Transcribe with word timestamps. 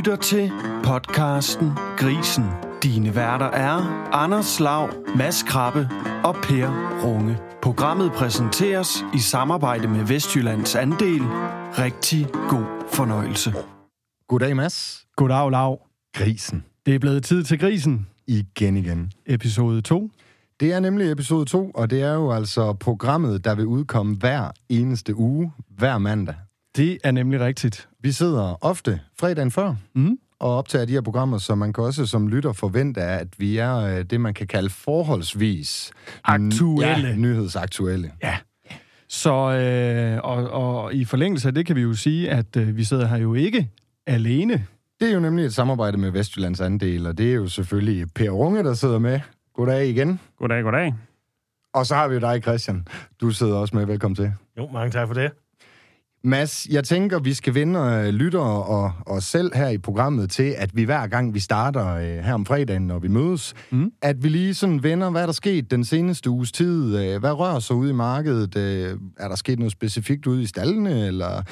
lytter 0.00 0.16
til 0.16 0.52
podcasten 0.84 1.70
Grisen. 1.96 2.44
Dine 2.82 3.14
værter 3.14 3.46
er 3.46 3.76
Anders 4.12 4.60
Lav, 4.60 4.90
Mads 5.16 5.42
Krabbe 5.42 5.88
og 6.24 6.34
Per 6.34 6.68
Runge. 7.04 7.38
Programmet 7.62 8.12
præsenteres 8.12 9.04
i 9.14 9.18
samarbejde 9.18 9.88
med 9.88 10.04
Vestjyllands 10.04 10.74
Andel. 10.74 11.22
Rigtig 11.78 12.26
god 12.48 12.64
fornøjelse. 12.92 13.52
Goddag, 14.28 14.56
Mads. 14.56 15.06
Goddag, 15.16 15.50
Lav. 15.50 15.80
Grisen. 16.14 16.64
Det 16.86 16.94
er 16.94 16.98
blevet 16.98 17.24
tid 17.24 17.44
til 17.44 17.58
grisen. 17.58 18.06
Igen 18.26 18.76
igen. 18.76 19.12
Episode 19.26 19.80
2. 19.80 20.10
Det 20.60 20.72
er 20.72 20.80
nemlig 20.80 21.12
episode 21.12 21.44
2, 21.44 21.70
og 21.74 21.90
det 21.90 22.02
er 22.02 22.14
jo 22.14 22.32
altså 22.32 22.72
programmet, 22.72 23.44
der 23.44 23.54
vil 23.54 23.66
udkomme 23.66 24.16
hver 24.16 24.50
eneste 24.68 25.14
uge, 25.14 25.52
hver 25.78 25.98
mandag. 25.98 26.34
Det 26.76 26.98
er 27.04 27.10
nemlig 27.10 27.40
rigtigt. 27.40 27.89
Vi 28.02 28.12
sidder 28.12 28.64
ofte 28.64 29.00
fredagen 29.20 29.50
før 29.50 29.74
Mm. 29.94 30.18
og 30.38 30.56
optager 30.56 30.84
de 30.84 30.92
her 30.92 31.00
programmer, 31.00 31.38
så 31.38 31.54
man 31.54 31.72
kan 31.72 31.84
også 31.84 32.06
som 32.06 32.28
lytter 32.28 32.52
forvente, 32.52 33.00
at 33.02 33.28
vi 33.38 33.56
er 33.58 33.76
øh, 33.76 34.04
det, 34.04 34.20
man 34.20 34.34
kan 34.34 34.46
kalde 34.46 34.70
forholdsvis... 34.70 35.92
Aktuelle. 36.24 37.08
Ja, 37.08 37.16
nyhedsaktuelle. 37.16 38.12
Ja. 38.22 38.36
Så, 39.08 39.32
øh, 39.34 40.20
og, 40.24 40.50
og 40.50 40.94
i 40.94 41.04
forlængelse 41.04 41.48
af 41.48 41.54
det 41.54 41.66
kan 41.66 41.76
vi 41.76 41.80
jo 41.80 41.94
sige, 41.94 42.30
at 42.30 42.56
øh, 42.56 42.76
vi 42.76 42.84
sidder 42.84 43.06
her 43.06 43.16
jo 43.16 43.34
ikke 43.34 43.70
alene. 44.06 44.66
Det 45.00 45.08
er 45.10 45.14
jo 45.14 45.20
nemlig 45.20 45.44
et 45.44 45.54
samarbejde 45.54 45.96
med 45.98 46.10
Vestjyllands 46.10 46.60
Andel, 46.60 47.06
og 47.06 47.18
det 47.18 47.30
er 47.30 47.34
jo 47.34 47.48
selvfølgelig 47.48 48.06
Per 48.14 48.30
Runge, 48.30 48.64
der 48.64 48.74
sidder 48.74 48.98
med. 48.98 49.20
Goddag 49.54 49.88
igen. 49.88 50.20
Goddag, 50.38 50.62
goddag. 50.62 50.94
Og 51.74 51.86
så 51.86 51.94
har 51.94 52.08
vi 52.08 52.14
jo 52.14 52.20
dig, 52.20 52.42
Christian. 52.42 52.86
Du 53.20 53.30
sidder 53.30 53.54
også 53.56 53.76
med. 53.76 53.86
Velkommen 53.86 54.16
til. 54.16 54.32
Jo, 54.58 54.68
mange 54.72 54.90
tak 54.90 55.06
for 55.06 55.14
det. 55.14 55.30
Mads, 56.24 56.66
jeg 56.70 56.84
tænker, 56.84 57.18
vi 57.18 57.34
skal 57.34 57.54
vende 57.54 57.78
øh, 57.80 58.08
lyttere 58.14 58.62
og 58.64 58.92
os 59.06 59.24
selv 59.24 59.54
her 59.54 59.68
i 59.68 59.78
programmet 59.78 60.30
til, 60.30 60.54
at 60.58 60.70
vi 60.76 60.84
hver 60.84 61.06
gang 61.06 61.34
vi 61.34 61.40
starter 61.40 61.94
øh, 61.94 62.02
her 62.24 62.34
om 62.34 62.46
fredagen, 62.46 62.86
når 62.86 62.98
vi 62.98 63.08
mødes, 63.08 63.54
Mm. 63.70 63.92
at 64.02 64.22
vi 64.22 64.28
lige 64.28 64.54
sådan 64.54 64.82
vender, 64.82 65.10
hvad 65.10 65.22
der 65.22 65.28
er 65.28 65.32
sket 65.32 65.70
den 65.70 65.84
seneste 65.84 66.30
uges 66.30 66.52
tid. 66.52 66.98
Øh, 66.98 67.20
hvad 67.20 67.32
rører 67.32 67.58
sig 67.58 67.76
ude 67.76 67.90
i 67.90 67.92
markedet? 67.92 68.56
Øh, 68.56 68.98
er 69.18 69.28
der 69.28 69.36
sket 69.36 69.58
noget 69.58 69.72
specifikt 69.72 70.26
ude 70.26 70.42
i 70.42 70.46
stallene, 70.46 71.06
eller 71.06 71.42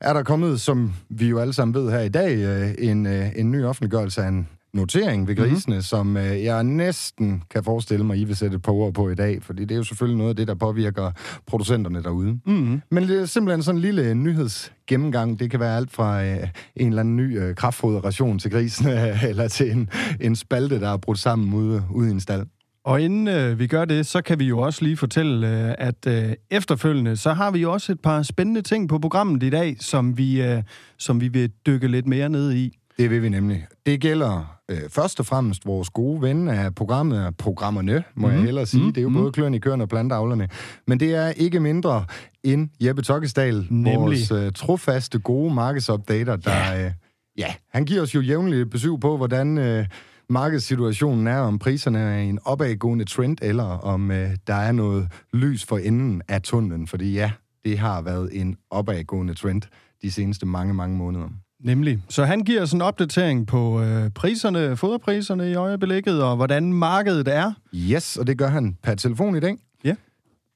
er 0.00 0.12
der 0.12 0.22
kommet, 0.22 0.60
som 0.60 0.92
vi 1.08 1.28
jo 1.28 1.38
alle 1.38 1.52
sammen 1.52 1.74
ved 1.74 1.90
her 1.90 2.00
i 2.00 2.08
dag, 2.08 2.36
øh, 2.36 2.74
en, 2.78 3.06
øh, 3.06 3.26
en 3.36 3.50
ny 3.50 3.64
offentliggørelse 3.64 4.22
af 4.22 4.28
en 4.28 4.48
notering 4.72 5.28
ved 5.28 5.36
grisene, 5.36 5.74
mm-hmm. 5.74 5.82
som 5.82 6.16
øh, 6.16 6.44
jeg 6.44 6.64
næsten 6.64 7.42
kan 7.50 7.64
forestille 7.64 8.04
mig, 8.04 8.18
I 8.18 8.24
vil 8.24 8.36
sætte 8.36 8.56
et 8.56 8.62
par 8.62 8.72
ord 8.72 8.94
på 8.94 9.10
i 9.10 9.14
dag, 9.14 9.42
fordi 9.42 9.62
det 9.62 9.70
er 9.70 9.76
jo 9.76 9.84
selvfølgelig 9.84 10.18
noget 10.18 10.30
af 10.30 10.36
det, 10.36 10.48
der 10.48 10.54
påvirker 10.54 11.12
producenterne 11.46 12.02
derude. 12.02 12.40
Mm. 12.46 12.82
Men 12.90 13.08
det 13.08 13.20
er 13.20 13.26
simpelthen 13.26 13.62
sådan 13.62 13.76
en 13.76 13.82
lille 13.82 14.14
nyhedsgennemgang. 14.14 15.38
Det 15.38 15.50
kan 15.50 15.60
være 15.60 15.76
alt 15.76 15.92
fra 15.92 16.24
øh, 16.24 16.48
en 16.76 16.88
eller 16.88 17.00
anden 17.00 17.16
ny 17.16 17.38
øh, 17.38 17.54
kraftfoderation 17.54 18.38
til 18.38 18.50
grisen, 18.50 18.88
øh, 18.88 19.24
eller 19.30 19.48
til 19.48 19.70
en, 19.70 19.88
en 20.20 20.36
spalte, 20.36 20.80
der 20.80 20.88
er 20.88 20.96
brudt 20.96 21.18
sammen 21.18 21.54
ude, 21.54 21.84
ude 21.90 22.08
i 22.08 22.10
en 22.10 22.20
stald. 22.20 22.46
Og 22.84 23.02
inden 23.02 23.28
øh, 23.28 23.58
vi 23.58 23.66
gør 23.66 23.84
det, 23.84 24.06
så 24.06 24.22
kan 24.22 24.38
vi 24.38 24.44
jo 24.44 24.58
også 24.58 24.84
lige 24.84 24.96
fortælle, 24.96 25.48
øh, 25.48 25.74
at 25.78 26.06
øh, 26.06 26.32
efterfølgende, 26.50 27.16
så 27.16 27.32
har 27.32 27.50
vi 27.50 27.58
jo 27.58 27.72
også 27.72 27.92
et 27.92 28.00
par 28.00 28.22
spændende 28.22 28.62
ting 28.62 28.88
på 28.88 28.98
programmet 28.98 29.42
i 29.42 29.50
dag, 29.50 29.76
som 29.80 30.18
vi, 30.18 30.42
øh, 30.42 30.62
som 30.98 31.20
vi 31.20 31.28
vil 31.28 31.50
dykke 31.66 31.88
lidt 31.88 32.06
mere 32.06 32.28
ned 32.28 32.52
i. 32.52 32.78
Det 32.98 33.10
vil 33.10 33.22
vi 33.22 33.28
nemlig. 33.28 33.66
Det 33.86 34.00
gælder 34.00 34.58
øh, 34.70 34.78
først 34.90 35.20
og 35.20 35.26
fremmest 35.26 35.66
vores 35.66 35.90
gode 35.90 36.22
ven 36.22 36.48
af 36.48 36.74
programmet, 36.74 37.36
programmerne, 37.36 38.04
må 38.14 38.26
mm. 38.26 38.30
jeg 38.32 38.36
Mhm. 38.38 38.44
hellere 38.46 38.66
sige. 38.66 38.82
Mhm. 38.82 38.92
Det 38.92 39.00
er 39.00 39.02
jo 39.02 39.08
Mhm. 39.08 39.18
både 39.18 39.32
kløerne, 39.32 39.58
køerne 39.60 39.84
og 39.84 39.88
plantavlerne. 39.88 40.48
Men 40.86 41.00
det 41.00 41.14
er 41.14 41.28
ikke 41.28 41.60
mindre 41.60 42.04
end 42.42 42.68
Jeppe 42.80 43.02
Tokkesdal, 43.02 43.66
Nemlig. 43.70 43.94
vores 43.98 44.30
øh, 44.30 44.52
trofaste, 44.52 45.18
gode 45.18 45.54
markedsopdater, 45.54 46.36
der... 46.36 46.52
Ja. 46.72 46.84
Øh, 46.86 46.92
ja, 47.38 47.54
han 47.72 47.84
giver 47.84 48.02
os 48.02 48.14
jo 48.14 48.20
jævnligt 48.20 48.70
besøg 48.70 49.00
på, 49.00 49.16
hvordan... 49.16 49.58
Øh, 49.58 49.86
markedssituationen 50.30 51.26
er, 51.26 51.38
om 51.38 51.58
priserne 51.58 51.98
er 51.98 52.18
i 52.18 52.28
en 52.28 52.38
opadgående 52.44 53.04
trend, 53.04 53.36
eller 53.42 53.64
om 53.64 54.10
øh, 54.10 54.30
der 54.46 54.54
er 54.54 54.72
noget 54.72 55.08
lys 55.32 55.64
for 55.64 55.78
enden 55.78 56.22
af 56.28 56.42
tunnelen. 56.42 56.86
Fordi 56.86 57.12
ja, 57.12 57.30
det 57.64 57.78
har 57.78 58.02
været 58.02 58.28
en 58.40 58.56
opadgående 58.70 59.34
trend 59.34 59.62
de 60.02 60.12
seneste 60.12 60.46
mange, 60.46 60.74
mange 60.74 60.96
måneder. 60.96 61.28
Nemlig. 61.64 61.98
Så 62.08 62.24
han 62.24 62.40
giver 62.40 62.62
os 62.62 62.72
en 62.72 62.82
opdatering 62.82 63.46
på 63.46 63.82
øh, 63.82 64.10
priserne, 64.10 64.76
foderpriserne 64.76 65.50
i 65.50 65.54
øjeblikket, 65.54 66.22
og 66.22 66.36
hvordan 66.36 66.72
markedet 66.72 67.28
er. 67.28 67.52
Yes, 67.74 68.16
og 68.16 68.26
det 68.26 68.38
gør 68.38 68.48
han 68.48 68.76
per 68.82 68.94
telefon 68.94 69.36
i 69.36 69.40
dag. 69.40 69.56
Ja. 69.84 69.94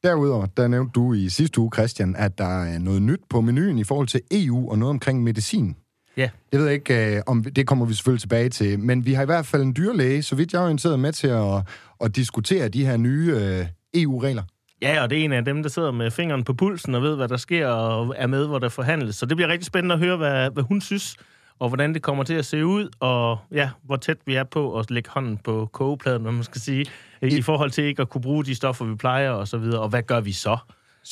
Derudover, 0.02 0.46
der 0.46 0.68
nævnte 0.68 0.92
du 0.92 1.12
i 1.12 1.28
sidste 1.28 1.60
uge, 1.60 1.70
Christian, 1.74 2.16
at 2.16 2.38
der 2.38 2.62
er 2.64 2.78
noget 2.78 3.02
nyt 3.02 3.20
på 3.30 3.40
menuen 3.40 3.78
i 3.78 3.84
forhold 3.84 4.08
til 4.08 4.20
EU 4.30 4.70
og 4.70 4.78
noget 4.78 4.90
omkring 4.90 5.22
medicin. 5.22 5.76
Ja. 6.16 6.30
Det 6.52 6.58
ved 6.58 6.66
jeg 6.66 6.74
ikke, 6.74 7.16
øh, 7.16 7.22
om 7.26 7.44
det 7.44 7.66
kommer 7.66 7.86
vi 7.86 7.94
selvfølgelig 7.94 8.20
tilbage 8.20 8.48
til, 8.48 8.78
men 8.78 9.06
vi 9.06 9.12
har 9.12 9.22
i 9.22 9.26
hvert 9.26 9.46
fald 9.46 9.62
en 9.62 9.76
dyrlæge, 9.76 10.22
så 10.22 10.36
vidt 10.36 10.52
jeg 10.52 10.58
er 10.58 10.64
orienteret 10.64 10.98
med 11.00 11.12
til 11.12 11.28
at, 11.28 11.62
at 12.00 12.16
diskutere 12.16 12.68
de 12.68 12.86
her 12.86 12.96
nye 12.96 13.34
øh, 13.36 13.66
EU-regler. 13.94 14.42
Ja, 14.82 15.02
og 15.02 15.10
det 15.10 15.20
er 15.20 15.24
en 15.24 15.32
af 15.32 15.44
dem, 15.44 15.62
der 15.62 15.70
sidder 15.70 15.90
med 15.90 16.10
fingeren 16.10 16.44
på 16.44 16.54
pulsen 16.54 16.94
og 16.94 17.02
ved, 17.02 17.16
hvad 17.16 17.28
der 17.28 17.36
sker, 17.36 17.66
og 17.68 18.14
er 18.18 18.26
med, 18.26 18.46
hvor 18.46 18.58
der 18.58 18.68
forhandles. 18.68 19.16
Så 19.16 19.26
det 19.26 19.36
bliver 19.36 19.48
rigtig 19.48 19.66
spændende 19.66 19.92
at 19.92 19.98
høre, 19.98 20.16
hvad, 20.16 20.50
hvad 20.50 20.62
hun 20.62 20.80
synes, 20.80 21.16
og 21.58 21.68
hvordan 21.68 21.94
det 21.94 22.02
kommer 22.02 22.24
til 22.24 22.34
at 22.34 22.44
se 22.46 22.66
ud, 22.66 22.88
og 23.00 23.38
ja, 23.52 23.70
hvor 23.82 23.96
tæt 23.96 24.16
vi 24.26 24.34
er 24.34 24.44
på 24.44 24.78
at 24.78 24.90
lægge 24.90 25.10
hånden 25.10 25.38
på 25.38 25.68
kogepladen, 25.72 26.22
hvad 26.22 26.32
man 26.32 26.44
skal 26.44 26.60
sige, 26.60 26.86
i, 27.22 27.26
i 27.26 27.42
forhold 27.42 27.70
til 27.70 27.84
ikke 27.84 28.02
at 28.02 28.08
kunne 28.08 28.22
bruge 28.22 28.44
de 28.44 28.54
stoffer, 28.54 28.84
vi 28.84 28.94
plejer, 28.94 29.30
og 29.30 29.48
så 29.48 29.58
videre. 29.58 29.80
Og 29.80 29.88
hvad 29.88 30.02
gør 30.02 30.20
vi 30.20 30.32
så? 30.32 30.56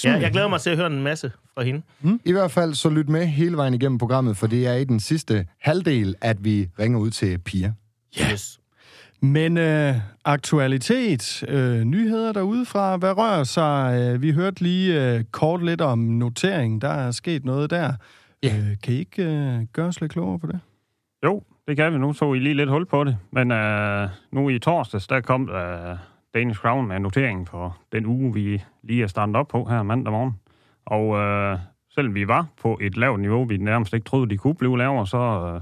Ja, 0.04 0.12
jeg 0.12 0.31
glæder 0.31 0.48
mig 0.48 0.60
til 0.60 0.70
at 0.70 0.76
høre 0.76 0.87
en 0.87 1.02
masse 1.02 1.32
fra 1.54 1.62
hende. 1.62 1.82
I 2.25 2.32
hvert 2.32 2.50
fald 2.50 2.75
så 2.75 2.88
lyt 2.88 3.08
med 3.08 3.26
hele 3.26 3.56
vejen 3.56 3.75
igennem 3.75 3.98
programmet, 3.98 4.37
for 4.37 4.47
det 4.47 4.66
er 4.66 4.75
i 4.75 4.84
den 4.84 5.00
sidste 5.00 5.47
halvdel, 5.60 6.14
at 6.20 6.44
vi 6.44 6.69
ringer 6.78 6.98
ud 6.98 7.10
til 7.10 7.38
Pia. 7.38 7.72
Yes. 8.20 8.60
Men 9.22 9.58
øh, 9.58 9.94
aktualitet, 10.25 11.44
øh, 11.48 11.81
nyheder 11.81 12.32
derude 12.32 12.66
fra, 12.66 12.97
hvad 12.97 13.16
rører 13.16 13.44
sig? 13.44 14.00
Øh, 14.00 14.22
vi 14.22 14.32
hørte 14.32 14.62
lige 14.62 15.14
øh, 15.14 15.25
kort 15.25 15.64
lidt 15.64 15.81
om 15.81 15.98
notering, 15.98 16.82
der 16.82 16.88
er 16.88 17.10
sket 17.10 17.44
noget 17.44 17.70
der. 17.70 17.92
Ja. 18.42 18.56
Øh, 18.56 18.76
kan 18.82 18.94
I 18.94 18.98
ikke 18.98 19.25
øh, 19.25 19.62
gøre 19.72 19.86
os 19.86 20.00
lidt 20.00 20.12
klogere 20.12 20.38
på 20.38 20.47
det? 20.47 20.60
Jo, 21.25 21.42
det 21.69 21.76
kan 21.76 21.92
vi. 21.92 21.98
Nu 21.98 22.12
så 22.12 22.32
I 22.34 22.38
lige 22.38 22.54
lidt 22.54 22.70
hul 22.70 22.86
på 22.86 23.04
det. 23.04 23.16
Men 23.31 23.50
øh, 23.50 24.08
nu 24.32 24.48
i 24.48 24.58
torsdags, 24.58 25.06
der 25.06 25.20
kom 25.20 25.50
øh, 25.50 25.97
Danish 26.34 26.60
Crown 26.60 26.88
med 26.88 26.98
noteringen 26.98 27.47
for 27.47 27.78
den 27.92 28.06
uge, 28.06 28.34
vi 28.34 28.62
lige 28.82 29.02
er 29.02 29.06
startet 29.06 29.37
op 29.37 29.48
på 29.48 29.64
her 29.64 29.82
mandag 29.82 30.12
morgen. 30.12 30.37
Og 30.87 31.16
øh, 31.19 31.58
selvom 31.94 32.14
vi 32.14 32.28
var 32.28 32.47
på 32.62 32.78
et 32.82 32.97
lavt 32.97 33.20
niveau, 33.20 33.44
vi 33.44 33.56
nærmest 33.56 33.94
ikke 33.94 34.04
troede, 34.04 34.31
de 34.31 34.37
kunne 34.37 34.54
blive 34.54 34.78
lavere, 34.78 35.06
så 35.06 35.19
øh, 35.54 35.60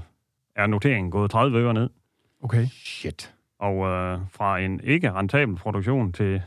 er 0.55 0.67
noteringen 0.67 1.11
gået 1.11 1.31
30 1.31 1.59
øre 1.59 1.73
ned. 1.73 1.89
Okay. 2.43 2.65
Shit. 2.65 3.33
Og 3.59 3.75
øh, 3.87 4.19
fra 4.31 4.59
en 4.59 4.79
ikke 4.83 5.11
rentabel 5.11 5.55
produktion 5.55 6.11
til 6.13 6.41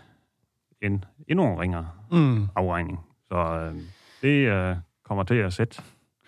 en 0.82 1.04
endnu 1.28 1.54
ringere 1.56 1.88
Mm. 2.12 2.46
afregning. 2.56 3.00
Så 3.28 3.36
øh, 3.36 3.74
det 4.22 4.48
øh, 4.48 4.76
kommer 5.08 5.24
til 5.24 5.34
at 5.34 5.52
sætte 5.52 5.82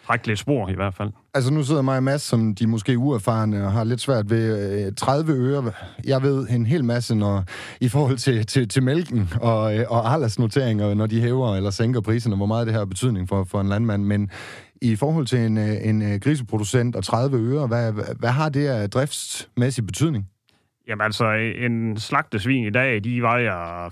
trække 0.06 0.26
lidt 0.26 0.38
spor 0.38 0.68
i 0.68 0.74
hvert 0.74 0.94
fald. 0.94 1.10
Altså 1.34 1.52
nu 1.52 1.62
sidder 1.62 1.82
mig 1.82 1.96
og 1.96 2.02
Mads, 2.02 2.22
som 2.22 2.54
de 2.54 2.66
måske 2.66 2.98
uerfarne 2.98 3.64
og 3.66 3.72
har 3.72 3.84
lidt 3.84 4.00
svært 4.00 4.30
ved 4.30 4.86
øh, 4.86 4.92
30 4.96 5.32
øre. 5.32 5.72
Jeg 6.04 6.22
ved 6.22 6.48
en 6.48 6.66
hel 6.66 6.84
masse 6.84 7.14
når, 7.14 7.44
i 7.80 7.88
forhold 7.88 8.16
til, 8.16 8.46
til, 8.46 8.68
til 8.68 8.82
mælken 8.82 9.28
og, 9.40 9.76
øh, 9.78 9.84
og 9.88 10.12
Arlas 10.12 10.38
noteringer, 10.38 10.94
når 10.94 11.06
de 11.06 11.20
hæver 11.20 11.56
eller 11.56 11.70
sænker 11.70 12.00
priserne, 12.00 12.36
hvor 12.36 12.46
meget 12.46 12.66
det 12.66 12.74
her 12.74 12.80
har 12.80 12.86
betydning 12.86 13.28
for, 13.28 13.44
for 13.44 13.60
en 13.60 13.68
landmand. 13.68 14.04
Men 14.04 14.30
i 14.82 14.96
forhold 14.96 15.26
til 15.26 15.38
en, 15.38 15.58
øh, 15.58 15.76
en 15.88 16.02
øh, 16.02 16.20
griseproducent 16.20 16.96
og 16.96 17.04
30 17.04 17.36
øre, 17.36 17.66
hvad, 17.66 17.92
hvad 18.18 18.30
har 18.30 18.48
det 18.48 18.66
af 18.66 18.90
driftsmæssig 18.90 19.86
betydning? 19.86 20.28
Jamen 20.88 21.04
altså, 21.04 21.30
en 21.32 21.96
slagtesvin 21.96 22.64
i 22.64 22.70
dag, 22.70 23.04
de 23.04 23.22
vejer 23.22 23.88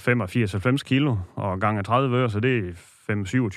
85-90 0.76 0.76
kilo, 0.76 1.16
og 1.34 1.60
gange 1.60 1.82
30 1.82 2.16
øre, 2.16 2.30
så 2.30 2.41
det 2.41 2.69
er 2.69 2.72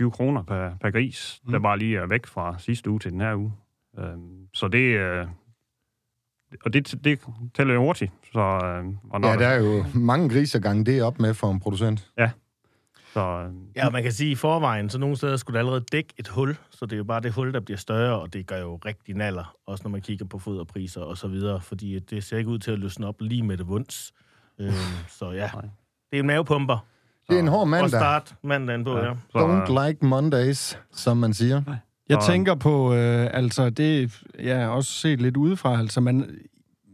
5-27 0.05 0.09
kroner 0.09 0.43
per, 0.43 0.69
per 0.81 0.91
gris, 0.91 1.41
mm. 1.45 1.51
der 1.51 1.59
bare 1.59 1.79
lige 1.79 1.97
er 1.97 2.05
væk 2.07 2.25
fra 2.25 2.55
sidste 2.59 2.89
uge 2.89 2.99
til 2.99 3.11
den 3.11 3.21
her 3.21 3.35
uge. 3.35 3.53
Øhm, 3.99 4.47
så 4.53 4.67
det, 4.67 4.97
øh, 4.97 5.27
og 6.65 6.73
det, 6.73 6.95
det 7.03 7.19
tæller 7.55 7.73
jo 7.73 7.79
hurtigt. 7.79 8.11
Så, 8.33 8.39
øh, 8.39 8.85
og 9.09 9.21
når 9.21 9.27
Ja, 9.27 9.37
der 9.37 9.47
er 9.47 9.63
jo 9.63 9.85
mange 9.93 10.29
grisergange, 10.29 10.85
det 10.85 10.97
er 10.99 11.03
op 11.03 11.19
med 11.19 11.33
for 11.33 11.51
en 11.51 11.59
producent. 11.59 12.11
Så, 13.15 13.19
øh, 13.47 13.53
Ja, 13.75 13.85
og 13.85 13.91
man 13.91 14.03
kan 14.03 14.11
sige, 14.11 14.27
at 14.27 14.31
i 14.31 14.35
forvejen, 14.35 14.89
så 14.89 14.97
nogle 14.97 15.15
steder 15.15 15.37
skulle 15.37 15.53
det 15.53 15.59
allerede 15.59 15.83
dække 15.91 16.13
et 16.17 16.27
hul, 16.27 16.57
så 16.71 16.85
det 16.85 16.93
er 16.93 16.97
jo 16.97 17.03
bare 17.03 17.21
det 17.21 17.33
hul, 17.33 17.53
der 17.53 17.59
bliver 17.59 17.77
større, 17.77 18.19
og 18.21 18.33
det 18.33 18.47
gør 18.47 18.57
jo 18.59 18.79
rigtig 18.85 19.15
naller, 19.15 19.55
også 19.67 19.83
når 19.83 19.89
man 19.91 20.01
kigger 20.01 20.25
på 20.25 20.39
foderpriser 20.39 21.01
og 21.01 21.17
så 21.17 21.27
videre, 21.27 21.61
fordi 21.61 21.99
det 21.99 22.23
ser 22.23 22.37
ikke 22.37 22.49
ud 22.49 22.59
til 22.59 22.71
at 22.71 22.79
løsne 22.79 23.07
op 23.07 23.15
lige 23.19 23.43
med 23.43 23.57
det 23.57 23.67
vunds. 23.67 24.13
Øhm, 24.59 24.71
så 25.09 25.31
ja, 25.31 25.49
Nej. 25.53 25.61
det 26.11 26.17
er 26.17 26.19
en 26.19 26.27
mavepumper. 26.27 26.85
Det 27.29 27.35
er 27.35 27.39
en 27.39 27.47
hård 27.47 27.61
Og 27.61 27.67
mandag. 27.67 27.89
start 27.89 28.35
mandagen 28.43 28.83
på, 28.83 28.97
ja. 28.97 29.13
så, 29.31 29.37
Don't 29.37 29.85
like 29.87 30.05
Mondays, 30.05 30.77
som 30.91 31.17
man 31.17 31.33
siger. 31.33 31.61
Jeg 32.09 32.21
Så- 32.21 32.27
tænker 32.31 32.55
på, 32.55 32.93
øh, 32.93 33.29
altså 33.33 33.69
det, 33.69 34.21
jeg 34.39 34.59
har 34.59 34.67
også 34.67 34.91
set 34.91 35.21
lidt 35.21 35.37
udefra, 35.37 35.79
altså 35.79 36.01
man, 36.01 36.37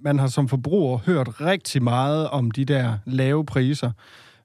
man 0.04 0.20
har 0.20 0.28
som 0.28 0.48
forbruger 0.48 0.98
hørt 0.98 1.42
rigtig 1.42 1.84
meget 1.84 2.30
om 2.30 2.52
de 2.52 2.66
der 2.66 2.98
lave 3.06 3.46
priser, 3.46 3.92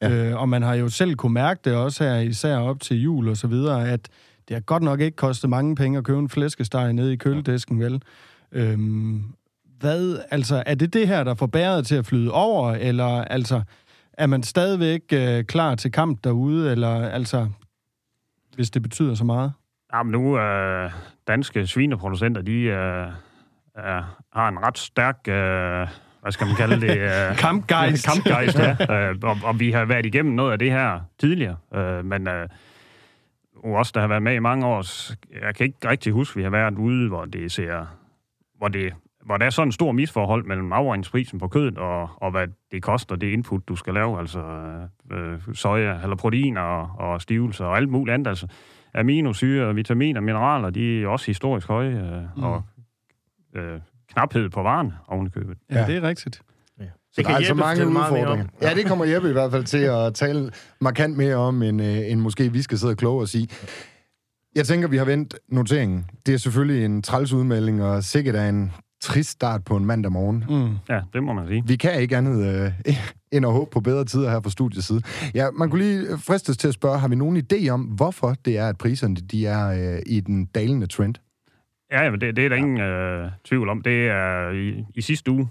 Ja. 0.02 0.08
ja. 0.08 0.30
øh, 0.30 0.40
og 0.40 0.48
man 0.48 0.62
har 0.62 0.74
jo 0.74 0.88
selv 0.88 1.14
kunne 1.14 1.34
mærke 1.34 1.60
det 1.64 1.74
også 1.74 2.04
her, 2.04 2.16
især 2.16 2.56
op 2.56 2.80
til 2.80 3.02
jul 3.02 3.28
og 3.28 3.36
så 3.36 3.46
videre, 3.46 3.88
at 3.88 4.08
det 4.48 4.54
har 4.54 4.60
godt 4.60 4.82
nok 4.82 5.00
ikke 5.00 5.16
kostet 5.16 5.50
mange 5.50 5.76
penge 5.76 5.98
at 5.98 6.04
købe 6.04 6.18
en 6.18 6.28
flæskesteg 6.28 6.92
nede 6.92 7.12
i 7.12 7.16
køledisken, 7.16 7.80
vel? 7.80 8.02
Øhm, 8.52 9.24
hvad, 9.80 10.18
altså, 10.30 10.62
er 10.66 10.74
det 10.74 10.92
det 10.92 11.08
her, 11.08 11.24
der 11.24 11.34
får 11.34 11.46
bæret 11.46 11.86
til 11.86 11.94
at 11.94 12.06
flyde 12.06 12.32
over, 12.32 12.72
eller 12.72 13.24
altså, 13.24 13.62
er 14.12 14.26
man 14.26 14.42
stadigvæk 14.42 15.02
øh, 15.12 15.44
klar 15.44 15.74
til 15.74 15.92
kamp 15.92 16.24
derude, 16.24 16.70
eller 16.70 17.08
altså, 17.08 17.48
hvis 18.54 18.70
det 18.70 18.82
betyder 18.82 19.14
så 19.14 19.24
meget? 19.24 19.52
Jamen 19.94 20.12
nu 20.12 20.38
øh, 20.38 20.90
danske 21.28 21.66
svineproducenter, 21.66 22.42
de 22.42 22.52
øh, 22.52 23.06
er, 23.74 24.16
har 24.32 24.48
en 24.48 24.58
ret 24.58 24.78
stærk, 24.78 25.18
øh, 25.28 25.88
hvad 26.26 26.32
skal 26.32 26.46
man 26.46 26.56
kalde 26.56 26.80
det? 26.80 26.98
Øh, 26.98 27.36
Kampgejst. 27.36 28.06
Kampgejst, 28.06 28.58
ja. 28.58 29.10
øh, 29.10 29.16
og, 29.22 29.36
og 29.44 29.60
vi 29.60 29.70
har 29.70 29.84
været 29.84 30.06
igennem 30.06 30.34
noget 30.34 30.52
af 30.52 30.58
det 30.58 30.70
her 30.70 31.00
tidligere, 31.18 31.56
øh, 31.74 32.04
men 32.04 32.28
øh, 32.28 32.48
også 33.64 33.92
der 33.94 34.00
har 34.00 34.08
været 34.08 34.22
med 34.22 34.34
i 34.34 34.38
mange 34.38 34.66
år, 34.66 34.84
jeg 35.44 35.54
kan 35.54 35.66
ikke 35.66 35.88
rigtig 35.88 36.12
huske, 36.12 36.32
at 36.32 36.36
vi 36.36 36.42
har 36.42 36.50
været 36.50 36.78
ude, 36.78 37.08
hvor 37.08 37.24
det 37.24 37.52
ser, 37.52 37.86
hvor 38.58 38.68
det 38.68 38.92
hvor 39.24 39.36
der 39.36 39.46
er 39.46 39.50
sådan 39.50 39.68
en 39.68 39.72
stor 39.72 39.92
misforhold 39.92 40.44
mellem 40.44 40.72
afregningsprisen 40.72 41.38
på 41.38 41.48
kødet 41.48 41.78
og, 41.78 42.08
og 42.16 42.30
hvad 42.30 42.48
det 42.72 42.82
koster, 42.82 43.16
det 43.16 43.26
input, 43.26 43.68
du 43.68 43.76
skal 43.76 43.94
lave, 43.94 44.18
altså 44.18 44.40
øh, 45.12 45.40
soja, 45.54 45.98
eller 46.02 46.16
proteiner 46.16 46.60
og, 46.60 47.12
og 47.12 47.22
stivelse 47.22 47.64
og 47.64 47.76
alt 47.76 47.88
muligt 47.88 48.14
andet. 48.14 48.26
Altså, 48.26 48.46
aminosyre, 48.94 49.74
vitaminer, 49.74 50.20
mineraler, 50.20 50.70
de 50.70 51.02
er 51.02 51.08
også 51.08 51.26
historisk 51.26 51.68
høje, 51.68 51.88
øh, 51.88 52.36
mm. 52.36 52.42
og 52.42 52.62
øh, 53.54 53.80
knaphed 54.12 54.50
på 54.50 54.62
varen 54.62 54.92
ovenikøbet. 55.08 55.56
Ja, 55.70 55.78
Ja. 55.80 55.86
det 55.86 55.96
er 55.96 56.02
rigtigt. 56.02 56.40
Ja. 56.80 56.84
Så 57.12 57.22
der 57.22 57.28
er 57.28 57.34
altså 57.34 57.54
mange 57.54 57.86
udfordringer. 57.88 58.28
om. 58.44 58.48
Ja, 58.62 58.74
det 58.74 58.86
kommer 58.86 59.04
Jeppe 59.04 59.28
i 59.28 59.32
hvert 59.32 59.50
fald 59.50 59.64
til 59.64 59.78
at 59.78 60.14
tale 60.14 60.50
markant 60.80 61.16
mere 61.16 61.34
om, 61.36 61.62
end, 61.62 61.82
øh, 61.82 62.10
end 62.10 62.20
måske 62.20 62.52
vi 62.52 62.62
skal 62.62 62.78
sidde 62.78 62.96
kloge 62.96 63.20
og 63.20 63.28
sige. 63.28 63.48
Jeg 64.54 64.66
tænker, 64.66 64.88
vi 64.88 64.96
har 64.96 65.04
vendt 65.04 65.34
noteringen. 65.48 66.06
Det 66.26 66.34
er 66.34 66.38
selvfølgelig 66.38 66.84
en 66.84 67.02
træls 67.02 67.32
udmelding, 67.32 67.82
og 67.82 68.04
sikkert 68.04 68.34
er 68.34 68.48
en 68.48 68.72
trist 69.02 69.30
start 69.30 69.64
på 69.64 69.76
en 69.76 69.84
mandag 69.86 70.12
morgen. 70.12 70.44
Mm. 70.48 70.76
Ja, 70.88 71.00
det 71.12 71.22
må 71.22 71.32
man 71.32 71.46
sige. 71.48 71.62
Vi 71.66 71.76
kan 71.76 72.00
ikke 72.00 72.16
andet 72.16 72.64
øh, 72.64 72.72
end 73.32 73.46
at 73.46 73.52
håbe 73.52 73.70
på 73.70 73.80
bedre 73.80 74.04
tider 74.04 74.30
her 74.30 74.40
fra 74.40 74.50
studiets 74.50 74.86
side. 74.86 75.00
Ja, 75.34 75.50
man 75.50 75.70
kunne 75.70 75.82
lige 75.82 76.18
fristes 76.18 76.56
til 76.56 76.68
at 76.68 76.74
spørge, 76.74 76.98
har 76.98 77.08
vi 77.08 77.14
nogen 77.16 77.42
idé 77.52 77.68
om, 77.68 77.80
hvorfor 77.80 78.34
det 78.44 78.58
er, 78.58 78.68
at 78.68 78.78
priserne 78.78 79.14
de 79.16 79.46
er 79.46 79.94
øh, 79.94 80.02
i 80.06 80.20
den 80.20 80.46
dalende 80.46 80.86
trend? 80.86 81.14
Ja, 81.90 82.04
jamen, 82.04 82.20
det, 82.20 82.36
det 82.36 82.44
er 82.44 82.48
der 82.48 82.56
ingen 82.56 82.80
øh, 82.80 83.30
tvivl 83.44 83.68
om. 83.68 83.82
Det 83.82 84.08
er 84.08 84.50
i, 84.50 84.84
i 84.94 85.00
sidste 85.00 85.30
uge 85.30 85.48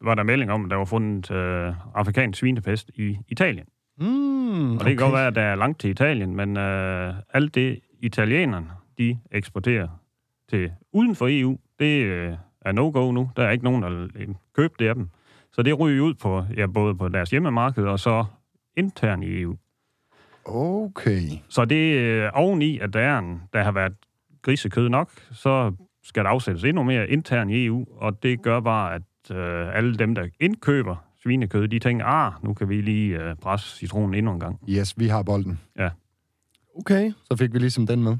var 0.00 0.14
der 0.14 0.22
melding 0.22 0.52
om, 0.52 0.64
at 0.64 0.70
der 0.70 0.76
var 0.76 0.84
fundet 0.84 1.30
øh, 1.30 1.74
afrikansk 1.94 2.38
svinepest 2.40 2.90
i 2.94 3.18
Italien. 3.28 3.66
Mm, 3.98 4.72
Og 4.72 4.78
det 4.78 4.86
kan 4.86 4.96
godt 4.96 5.12
være, 5.12 5.26
at 5.26 5.34
der 5.34 5.42
er 5.42 5.54
langt 5.54 5.80
til 5.80 5.90
Italien, 5.90 6.36
men 6.36 6.56
øh, 6.56 7.14
alt 7.34 7.54
det 7.54 7.80
italienerne, 8.00 8.66
de 8.98 9.18
eksporterer 9.30 9.88
til 10.50 10.72
uden 10.92 11.14
for 11.16 11.26
EU, 11.30 11.58
det 11.78 12.02
øh, 12.04 12.34
er 12.60 12.72
no-go 12.72 13.10
nu. 13.12 13.30
Der 13.36 13.42
er 13.44 13.50
ikke 13.50 13.64
nogen, 13.64 13.82
der 13.82 13.90
vil 13.90 14.36
købe 14.56 14.74
det 14.78 14.88
af 14.88 14.94
dem. 14.94 15.08
Så 15.52 15.62
det 15.62 15.80
ryger 15.80 16.02
ud 16.04 16.14
på, 16.14 16.44
ja, 16.56 16.66
både 16.66 16.94
på 16.94 17.08
deres 17.08 17.30
hjemmemarked 17.30 17.84
og 17.84 18.00
så 18.00 18.24
internt 18.76 19.24
i 19.24 19.40
EU. 19.40 19.56
Okay. 20.44 21.20
Så 21.48 21.64
det 21.64 21.98
er 21.98 22.26
øh, 22.26 22.30
oveni, 22.34 22.78
at 22.78 22.92
der, 22.92 23.00
er 23.00 23.18
en, 23.18 23.42
der 23.52 23.62
har 23.62 23.72
været 23.72 23.92
grisekød 24.42 24.88
nok, 24.88 25.10
så 25.32 25.72
skal 26.04 26.24
der 26.24 26.30
afsættes 26.30 26.64
endnu 26.64 26.82
mere 26.82 27.08
internt 27.08 27.50
i 27.50 27.66
EU, 27.66 27.86
og 27.96 28.22
det 28.22 28.42
gør 28.42 28.60
bare, 28.60 28.94
at 28.94 29.36
øh, 29.36 29.76
alle 29.76 29.96
dem, 29.96 30.14
der 30.14 30.26
indkøber 30.40 30.96
svinekød, 31.22 31.68
de 31.68 31.78
tænker, 31.78 32.04
ah, 32.04 32.32
nu 32.42 32.54
kan 32.54 32.68
vi 32.68 32.80
lige 32.80 33.18
øh, 33.18 33.36
presse 33.36 33.76
citronen 33.76 34.14
endnu 34.14 34.32
en 34.32 34.40
gang. 34.40 34.60
Yes, 34.68 34.98
vi 34.98 35.06
har 35.06 35.22
bolden. 35.22 35.60
Okay. 36.76 37.12
Så 37.30 37.36
fik 37.36 37.52
vi 37.52 37.58
ligesom 37.58 37.86
den 37.86 38.02
med. 38.02 38.16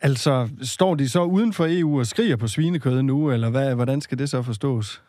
Altså, 0.00 0.48
står 0.62 0.94
de 0.94 1.08
så 1.08 1.22
uden 1.22 1.52
for 1.52 1.66
EU 1.68 1.98
og 1.98 2.06
skriger 2.06 2.36
på 2.36 2.46
svinekød 2.46 3.02
nu, 3.02 3.30
eller 3.30 3.50
hvad, 3.50 3.74
hvordan 3.74 4.00
skal 4.00 4.18
det 4.18 4.30
så 4.30 4.42
forstås? 4.42 5.02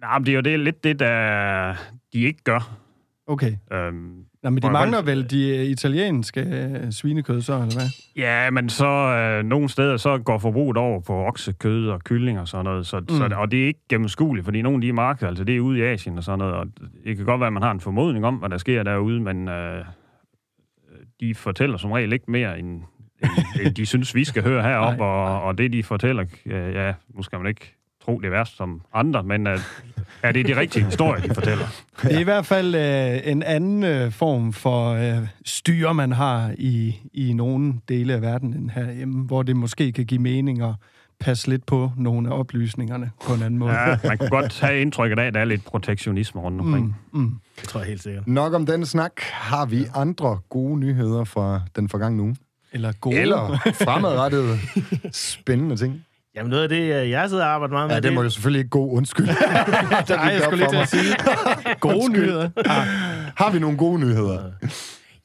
Nej, 0.00 0.18
men 0.18 0.26
det 0.26 0.32
er 0.32 0.36
jo 0.36 0.40
det, 0.40 0.60
lidt 0.60 0.84
det, 0.84 0.98
der 0.98 1.74
de 2.12 2.20
ikke 2.20 2.42
gør. 2.44 2.78
Okay. 3.28 3.52
Øhm, 3.72 4.24
Nå, 4.42 4.50
men 4.50 4.62
de 4.62 4.70
mangler 4.70 5.02
vel 5.02 5.30
de 5.30 5.56
øh, 5.56 5.64
italienske 5.64 6.40
øh, 6.40 6.92
svinekød 6.92 7.42
så, 7.42 7.52
eller 7.52 7.74
hvad? 7.74 7.88
ja, 8.16 8.50
men 8.50 8.68
så 8.68 8.86
øh, 8.86 9.44
nogle 9.44 9.68
steder, 9.68 9.96
så 9.96 10.18
går 10.18 10.38
forbruget 10.38 10.76
over 10.76 11.00
på 11.00 11.26
oksekød 11.26 11.88
og 11.88 12.04
kylling 12.04 12.40
og 12.40 12.48
sådan 12.48 12.64
noget. 12.64 12.86
Så, 12.86 13.00
mm. 13.00 13.08
så, 13.08 13.28
og 13.36 13.50
det 13.50 13.62
er 13.62 13.66
ikke 13.66 13.80
gennemskueligt, 13.88 14.44
fordi 14.44 14.62
nogle 14.62 14.76
af 14.76 14.80
de 14.80 14.92
markeder, 14.92 15.28
altså 15.28 15.44
det 15.44 15.56
er 15.56 15.60
ude 15.60 15.78
i 15.78 15.82
Asien 15.82 16.18
og 16.18 16.24
sådan 16.24 16.38
noget, 16.38 16.54
og 16.54 16.66
det 17.04 17.16
kan 17.16 17.26
godt 17.26 17.40
være, 17.40 17.46
at 17.46 17.52
man 17.52 17.62
har 17.62 17.70
en 17.70 17.80
formodning 17.80 18.26
om, 18.26 18.34
hvad 18.34 18.48
der 18.48 18.58
sker 18.58 18.82
derude, 18.82 19.20
men 19.20 19.48
øh, 19.48 19.84
de 21.20 21.34
fortæller 21.34 21.76
som 21.76 21.92
regel 21.92 22.12
ikke 22.12 22.30
mere, 22.30 22.58
end, 22.58 22.82
end 23.62 23.74
de 23.74 23.86
synes, 23.86 24.14
vi 24.14 24.24
skal 24.24 24.42
høre 24.42 24.62
heroppe, 24.68 25.04
og, 25.04 25.42
og 25.42 25.58
det, 25.58 25.72
de 25.72 25.82
fortæller, 25.82 26.24
øh, 26.46 26.74
ja, 26.74 26.94
nu 27.08 27.22
skal 27.22 27.38
man 27.38 27.48
ikke 27.48 27.75
tro 28.06 28.20
det 28.20 28.30
værst 28.30 28.56
som 28.56 28.80
andre, 28.94 29.22
men 29.22 29.46
øh, 29.46 29.58
er 30.22 30.32
det 30.32 30.46
de 30.46 30.60
rigtige 30.60 30.84
historier, 30.90 31.22
de 31.22 31.34
fortæller? 31.34 31.66
Det 32.02 32.14
er 32.14 32.18
i 32.18 32.22
hvert 32.22 32.46
fald 32.46 32.74
øh, 32.74 33.32
en 33.32 33.42
anden 33.42 33.84
øh, 33.84 34.12
form 34.12 34.52
for 34.52 34.90
øh, 34.90 35.26
styre, 35.44 35.94
man 35.94 36.12
har 36.12 36.54
i, 36.58 37.00
i 37.12 37.32
nogle 37.32 37.74
dele 37.88 38.14
af 38.14 38.22
verden 38.22 38.54
end 38.54 38.70
herhjemme, 38.70 39.24
hvor 39.24 39.42
det 39.42 39.56
måske 39.56 39.92
kan 39.92 40.06
give 40.06 40.20
mening 40.20 40.62
at 40.62 40.74
passe 41.20 41.48
lidt 41.48 41.66
på 41.66 41.92
nogle 41.96 42.28
af 42.28 42.38
oplysningerne 42.38 43.10
på 43.26 43.34
en 43.34 43.42
anden 43.42 43.58
måde. 43.58 43.72
Ja, 43.72 43.98
man 44.04 44.18
kunne 44.18 44.30
godt 44.30 44.60
have 44.60 44.80
indtrykket 44.80 45.18
af, 45.18 45.26
at 45.26 45.34
der 45.34 45.40
er 45.40 45.44
lidt 45.44 45.64
protektionisme 45.64 46.40
rundt 46.40 46.60
omkring. 46.60 46.96
Mm, 47.12 47.20
mm. 47.20 47.34
Det 47.60 47.68
tror 47.68 47.80
jeg 47.80 47.88
helt 47.88 48.02
sikkert. 48.02 48.26
Nok 48.26 48.54
om 48.54 48.66
den 48.66 48.86
snak. 48.86 49.20
Har 49.20 49.66
vi 49.66 49.86
andre 49.94 50.38
gode 50.48 50.78
nyheder 50.78 51.24
fra 51.24 51.60
den 51.76 51.88
forgangne 51.88 52.22
uge? 52.22 52.36
Eller 52.72 52.92
gode. 53.00 53.16
Eller 53.16 53.72
fremadrettede 53.84 54.58
spændende 55.12 55.76
ting? 55.76 56.04
Jamen 56.36 56.50
noget 56.50 56.62
af 56.62 56.68
det, 56.68 57.02
øh, 57.02 57.10
jeg 57.10 57.28
sidder 57.28 57.44
og 57.44 57.50
arbejder 57.50 57.72
meget 57.72 57.88
med, 57.88 57.94
Ja, 57.96 58.00
det 58.00 58.12
må 58.12 58.22
jo 58.22 58.30
selvfølgelig 58.30 58.58
ikke 58.58 58.70
gå 58.70 58.86
undskyld. 58.88 59.26
Nej, 60.08 60.18
jeg 60.18 60.40
skulle 60.42 60.56
lige 60.56 60.70
til 60.70 60.76
at 60.76 60.88
sige. 60.88 61.14
Gode 61.80 62.12
nyheder. 62.12 62.50
Har 63.36 63.50
vi 63.52 63.58
nogle 63.58 63.76
gode 63.76 64.00
nyheder? 64.00 64.42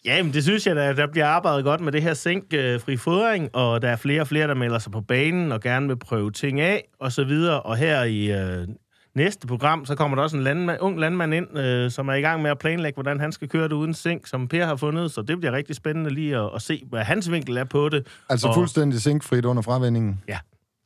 Ja, 0.05 0.23
men 0.23 0.33
det 0.33 0.43
synes 0.43 0.67
jeg, 0.67 0.75
der, 0.75 0.93
der 0.93 1.07
bliver 1.07 1.27
arbejdet 1.27 1.63
godt 1.63 1.81
med 1.81 1.91
det 1.91 2.01
her 2.01 2.13
sænkfri 2.13 2.97
fodring, 2.97 3.49
og 3.55 3.81
der 3.81 3.89
er 3.89 3.95
flere 3.95 4.21
og 4.21 4.27
flere, 4.27 4.47
der 4.47 4.53
melder 4.53 4.79
sig 4.79 4.91
på 4.91 5.01
banen 5.01 5.51
og 5.51 5.61
gerne 5.61 5.87
vil 5.87 5.95
prøve 5.99 6.31
ting 6.31 6.59
af, 6.61 6.83
og 6.99 7.11
så 7.11 7.23
videre. 7.23 7.61
Og 7.61 7.75
her 7.77 8.03
i 8.03 8.31
øh, 8.31 8.67
næste 9.15 9.47
program, 9.47 9.85
så 9.85 9.95
kommer 9.95 10.15
der 10.15 10.23
også 10.23 10.37
en 10.37 10.43
landmand, 10.43 10.77
ung 10.81 10.99
landmand 10.99 11.33
ind, 11.33 11.57
øh, 11.57 11.91
som 11.91 12.07
er 12.07 12.13
i 12.13 12.21
gang 12.21 12.41
med 12.41 12.51
at 12.51 12.57
planlægge, 12.59 12.95
hvordan 12.95 13.19
han 13.19 13.31
skal 13.31 13.49
køre 13.49 13.63
det 13.63 13.73
uden 13.73 13.93
sink, 13.93 14.27
som 14.27 14.47
Per 14.47 14.65
har 14.65 14.75
fundet. 14.75 15.11
Så 15.11 15.21
det 15.21 15.39
bliver 15.39 15.51
rigtig 15.51 15.75
spændende 15.75 16.09
lige 16.09 16.37
at, 16.37 16.49
at 16.55 16.61
se, 16.61 16.83
hvad 16.89 17.01
hans 17.01 17.31
vinkel 17.31 17.57
er 17.57 17.63
på 17.63 17.89
det. 17.89 18.07
Altså 18.29 18.47
Og- 18.47 18.53
fuldstændig 18.53 19.01
sinkfrit 19.01 19.45
under 19.45 19.61
fravendingen. 19.61 20.21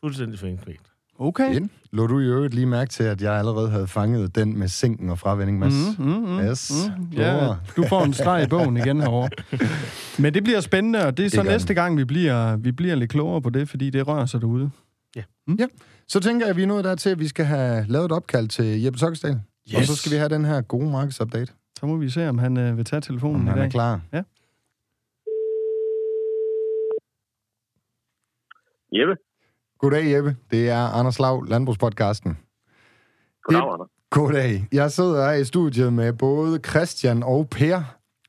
Fuldstændig 0.05 0.39
fængfrit. 0.39 0.79
Okay. 1.19 1.55
Ind. 1.55 1.69
Lå 1.91 2.07
du 2.07 2.19
i 2.19 2.23
øvrigt 2.25 2.53
lige 2.53 2.65
mærke 2.65 2.89
til, 2.89 3.03
at 3.03 3.21
jeg 3.21 3.33
allerede 3.33 3.69
havde 3.69 3.87
fanget 3.87 4.35
den 4.35 4.59
med 4.59 4.67
sinken 4.67 5.09
og 5.09 5.19
fravending, 5.19 5.59
Mads? 5.59 5.73
Mm, 5.99 6.05
mm, 6.05 6.11
mm, 6.11 6.39
Yes. 6.39 6.71
mm. 6.97 7.03
Ja, 7.03 7.15
Klogere. 7.15 7.59
du 7.77 7.83
får 7.89 8.03
en 8.03 8.13
streg 8.13 8.43
i 8.43 8.47
bogen 8.47 8.77
igen 8.77 9.01
herovre. 9.01 9.29
Men 10.23 10.33
det 10.33 10.43
bliver 10.43 10.59
spændende, 10.59 11.05
og 11.05 11.17
det 11.17 11.25
er 11.25 11.29
så 11.29 11.37
Det 11.37 11.45
gør 11.45 11.51
næste 11.51 11.73
gang, 11.73 11.97
vi 11.97 12.05
bliver, 12.05 12.55
vi 12.57 12.71
bliver 12.71 12.95
lidt 12.95 13.11
klogere 13.11 13.41
på 13.41 13.49
det, 13.49 13.69
fordi 13.69 13.89
det 13.89 14.07
rører 14.07 14.25
sig 14.25 14.41
derude. 14.41 14.71
Så 16.07 16.19
tænker 16.19 16.45
jeg, 16.45 16.49
at 16.49 16.57
vi 16.57 16.63
er 16.63 16.67
nået 16.67 16.83
dertil, 16.83 17.09
at 17.09 17.19
vi 17.19 17.27
skal 17.27 17.45
have 17.45 17.85
lavet 17.87 18.05
et 18.05 18.11
opkald 18.11 18.47
til 18.47 18.81
Jeppe 18.83 18.99
Sokkesdal. 18.99 19.41
Yes. 19.69 19.75
Og 19.75 19.83
så 19.83 19.95
skal 19.95 20.11
vi 20.11 20.17
have 20.17 20.29
den 20.29 20.45
her 20.45 20.61
gode 20.61 20.89
markedsupdate, 20.91 21.53
Så 21.79 21.85
må 21.85 21.97
vi 21.97 22.09
se, 22.09 22.29
om 22.29 22.37
han 22.37 22.57
øh, 22.57 22.77
vil 22.77 22.85
tage 22.85 23.01
telefonen 23.01 23.35
om 23.35 23.47
i 23.47 23.49
han 23.49 23.57
er 23.57 23.61
dag. 23.61 23.71
klar. 23.71 24.01
Jeppe. 28.91 29.15
Goddag, 29.85 30.11
Jeppe. 30.11 30.35
Det 30.51 30.69
er 30.69 30.83
Anders 30.99 31.19
Lav, 31.19 31.45
Landbrugspodcasten. 31.47 32.37
Goddag, 33.43 33.73
Anders. 33.73 33.89
Goddag. 34.11 34.67
Jeg 34.71 34.91
sidder 34.91 35.29
her 35.29 35.33
i 35.33 35.45
studiet 35.45 35.93
med 35.93 36.13
både 36.13 36.59
Christian 36.69 37.23
og 37.23 37.47
Per. 37.49 37.81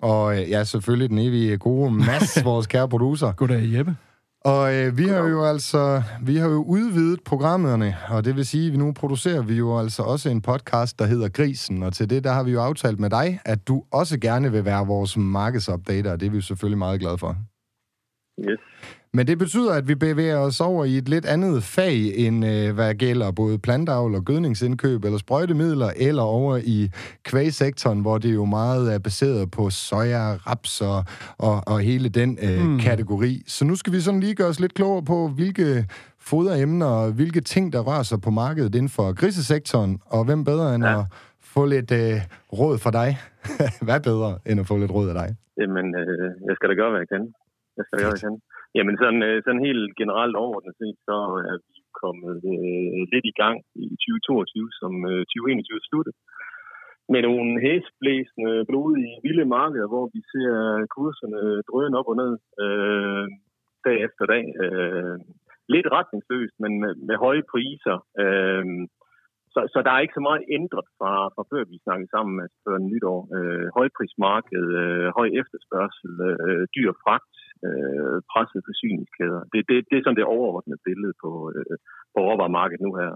Og 0.02 0.40
øh, 0.40 0.50
ja, 0.50 0.64
selvfølgelig 0.64 1.10
den 1.10 1.18
evige 1.18 1.58
gode 1.58 1.90
Mads, 1.90 2.44
vores 2.44 2.66
kære 2.66 2.88
producer. 2.88 3.32
Goddag, 3.32 3.62
Jeppe. 3.76 3.96
Og 4.44 4.74
øh, 4.74 4.98
vi 4.98 5.08
har 5.08 5.28
jo 5.28 5.44
altså 5.44 6.02
vi 6.22 6.36
har 6.36 6.48
jo 6.48 6.62
udvidet 6.62 7.20
programmerne, 7.24 7.96
og 8.08 8.24
det 8.24 8.36
vil 8.36 8.46
sige, 8.46 8.72
at 8.72 8.78
nu 8.78 8.92
producerer 8.92 9.42
vi 9.42 9.54
jo 9.54 9.78
altså 9.78 10.02
også 10.02 10.28
en 10.28 10.42
podcast, 10.42 10.98
der 10.98 11.06
hedder 11.06 11.28
Grisen, 11.28 11.82
og 11.82 11.92
til 11.92 12.10
det, 12.10 12.24
der 12.24 12.32
har 12.32 12.42
vi 12.42 12.50
jo 12.50 12.60
aftalt 12.60 13.00
med 13.00 13.10
dig, 13.10 13.40
at 13.44 13.68
du 13.68 13.82
også 13.92 14.18
gerne 14.20 14.52
vil 14.52 14.64
være 14.64 14.86
vores 14.86 15.16
markedsupdater, 15.16 16.12
og 16.12 16.20
det 16.20 16.26
er 16.26 16.30
vi 16.30 16.36
jo 16.36 16.42
selvfølgelig 16.42 16.78
meget 16.78 17.00
glade 17.00 17.18
for. 17.18 17.36
Yes. 18.40 18.60
Men 19.12 19.26
det 19.26 19.38
betyder, 19.38 19.72
at 19.74 19.88
vi 19.88 19.94
bevæger 19.94 20.38
os 20.38 20.60
over 20.60 20.84
i 20.84 20.96
et 20.96 21.08
lidt 21.08 21.26
andet 21.26 21.62
fag, 21.62 22.16
end 22.16 22.46
øh, 22.46 22.74
hvad 22.74 22.94
gælder 22.94 23.30
både 23.30 23.58
plantavl 23.58 24.14
og 24.14 24.24
gødningsindkøb 24.24 25.04
eller 25.04 25.18
sprøjtemidler, 25.18 25.90
eller 25.96 26.22
over 26.22 26.56
i 26.56 26.90
kvægsektoren, 27.24 28.00
hvor 28.00 28.18
det 28.18 28.34
jo 28.34 28.44
meget 28.44 28.94
er 28.94 28.98
baseret 28.98 29.50
på 29.50 29.70
soja, 29.70 30.34
raps 30.34 30.80
og, 30.80 31.04
og, 31.38 31.62
og 31.66 31.80
hele 31.80 32.08
den 32.08 32.38
øh, 32.42 32.66
mm. 32.66 32.78
kategori. 32.78 33.42
Så 33.46 33.64
nu 33.64 33.74
skal 33.76 33.92
vi 33.92 34.00
sådan 34.00 34.20
lige 34.20 34.34
gøre 34.34 34.48
os 34.48 34.60
lidt 34.60 34.74
klogere 34.74 35.04
på, 35.04 35.28
hvilke 35.28 35.84
foderemner 36.20 36.86
og 36.86 37.12
hvilke 37.12 37.40
ting, 37.40 37.72
der 37.72 37.80
rører 37.80 38.02
sig 38.02 38.20
på 38.20 38.30
markedet 38.30 38.74
inden 38.74 38.88
for 38.88 39.14
grisesektoren, 39.20 40.00
og 40.06 40.24
hvem 40.24 40.44
bedre 40.44 40.74
end 40.74 40.84
ja. 40.84 40.98
at 40.98 41.04
få 41.40 41.64
lidt 41.64 41.90
øh, 41.92 42.16
råd 42.58 42.78
fra 42.78 42.90
dig? 42.90 43.10
hvad 43.86 44.00
bedre 44.00 44.38
end 44.46 44.60
at 44.60 44.66
få 44.66 44.76
lidt 44.82 44.92
råd 44.96 45.08
af 45.08 45.14
dig? 45.14 45.28
Jamen, 45.60 45.86
øh, 46.00 46.30
jeg 46.48 46.54
skal 46.56 46.68
da 46.70 46.74
gøre, 46.80 46.90
hvad 46.90 47.00
jeg 47.04 47.10
kan. 47.14 47.22
Jeg 47.76 47.84
skal 47.84 47.98
da 47.98 48.02
gøre, 48.02 48.10
hvad 48.10 48.20
jeg 48.22 48.28
kan. 48.28 48.36
Jamen, 48.76 48.96
sådan, 49.02 49.22
øh, 49.28 49.38
sådan 49.44 49.66
helt 49.68 49.86
generelt 50.00 50.36
overordnet 50.42 50.74
set, 50.80 50.98
så 51.08 51.16
er 51.50 51.56
vi 51.68 51.76
kommet 52.02 52.36
øh, 52.54 53.00
lidt 53.12 53.26
i 53.32 53.36
gang 53.42 53.56
i 53.84 53.96
2022, 54.04 54.70
som 54.80 54.92
øh, 55.10 55.20
2021 55.26 55.88
sluttede. 55.88 56.16
Med 57.12 57.20
nogle 57.28 57.52
hæsblæsende, 57.64 58.52
blodige, 58.70 59.14
vilde 59.24 59.46
markeder, 59.56 59.88
hvor 59.92 60.04
vi 60.14 60.20
ser 60.32 60.54
kurserne 60.94 61.40
drøne 61.68 61.98
op 62.00 62.08
og 62.12 62.16
ned 62.22 62.32
øh, 62.64 63.26
dag 63.86 63.96
efter 64.06 64.24
dag. 64.34 64.44
Øh, 64.64 65.16
lidt 65.74 65.88
retningsløst, 65.96 66.56
men 66.62 66.72
med, 66.82 66.92
med 67.08 67.16
høje 67.24 67.44
priser. 67.52 67.96
Øh, 68.22 68.64
så, 69.52 69.60
så 69.72 69.78
der 69.86 69.92
er 69.92 70.00
ikke 70.04 70.18
så 70.18 70.24
meget 70.28 70.42
ændret 70.58 70.86
fra, 70.98 71.12
fra 71.34 71.42
før 71.50 71.62
vi 71.70 71.76
snakkede 71.84 72.10
sammen, 72.16 72.36
altså 72.44 72.58
før 72.66 72.76
nytår. 72.78 73.20
Øh, 73.36 73.66
højprismarked, 73.78 74.64
øh, 74.82 75.08
høj 75.18 75.28
efterspørgsel, 75.40 76.12
øh, 76.46 76.64
dyr 76.76 76.92
fragt, 77.04 77.35
øh, 77.66 78.16
pressede 78.32 78.66
forsyningskæder. 78.70 79.40
Det, 79.52 79.60
det, 79.68 79.76
det 79.88 79.96
er 79.96 80.02
sådan 80.04 80.20
det 80.20 80.34
overordnede 80.36 80.84
billede 80.88 81.14
på, 81.22 81.30
øh, 81.56 81.76
på 82.12 82.18
råvaremarkedet 82.26 82.84
nu 82.86 82.92
her. 83.00 83.12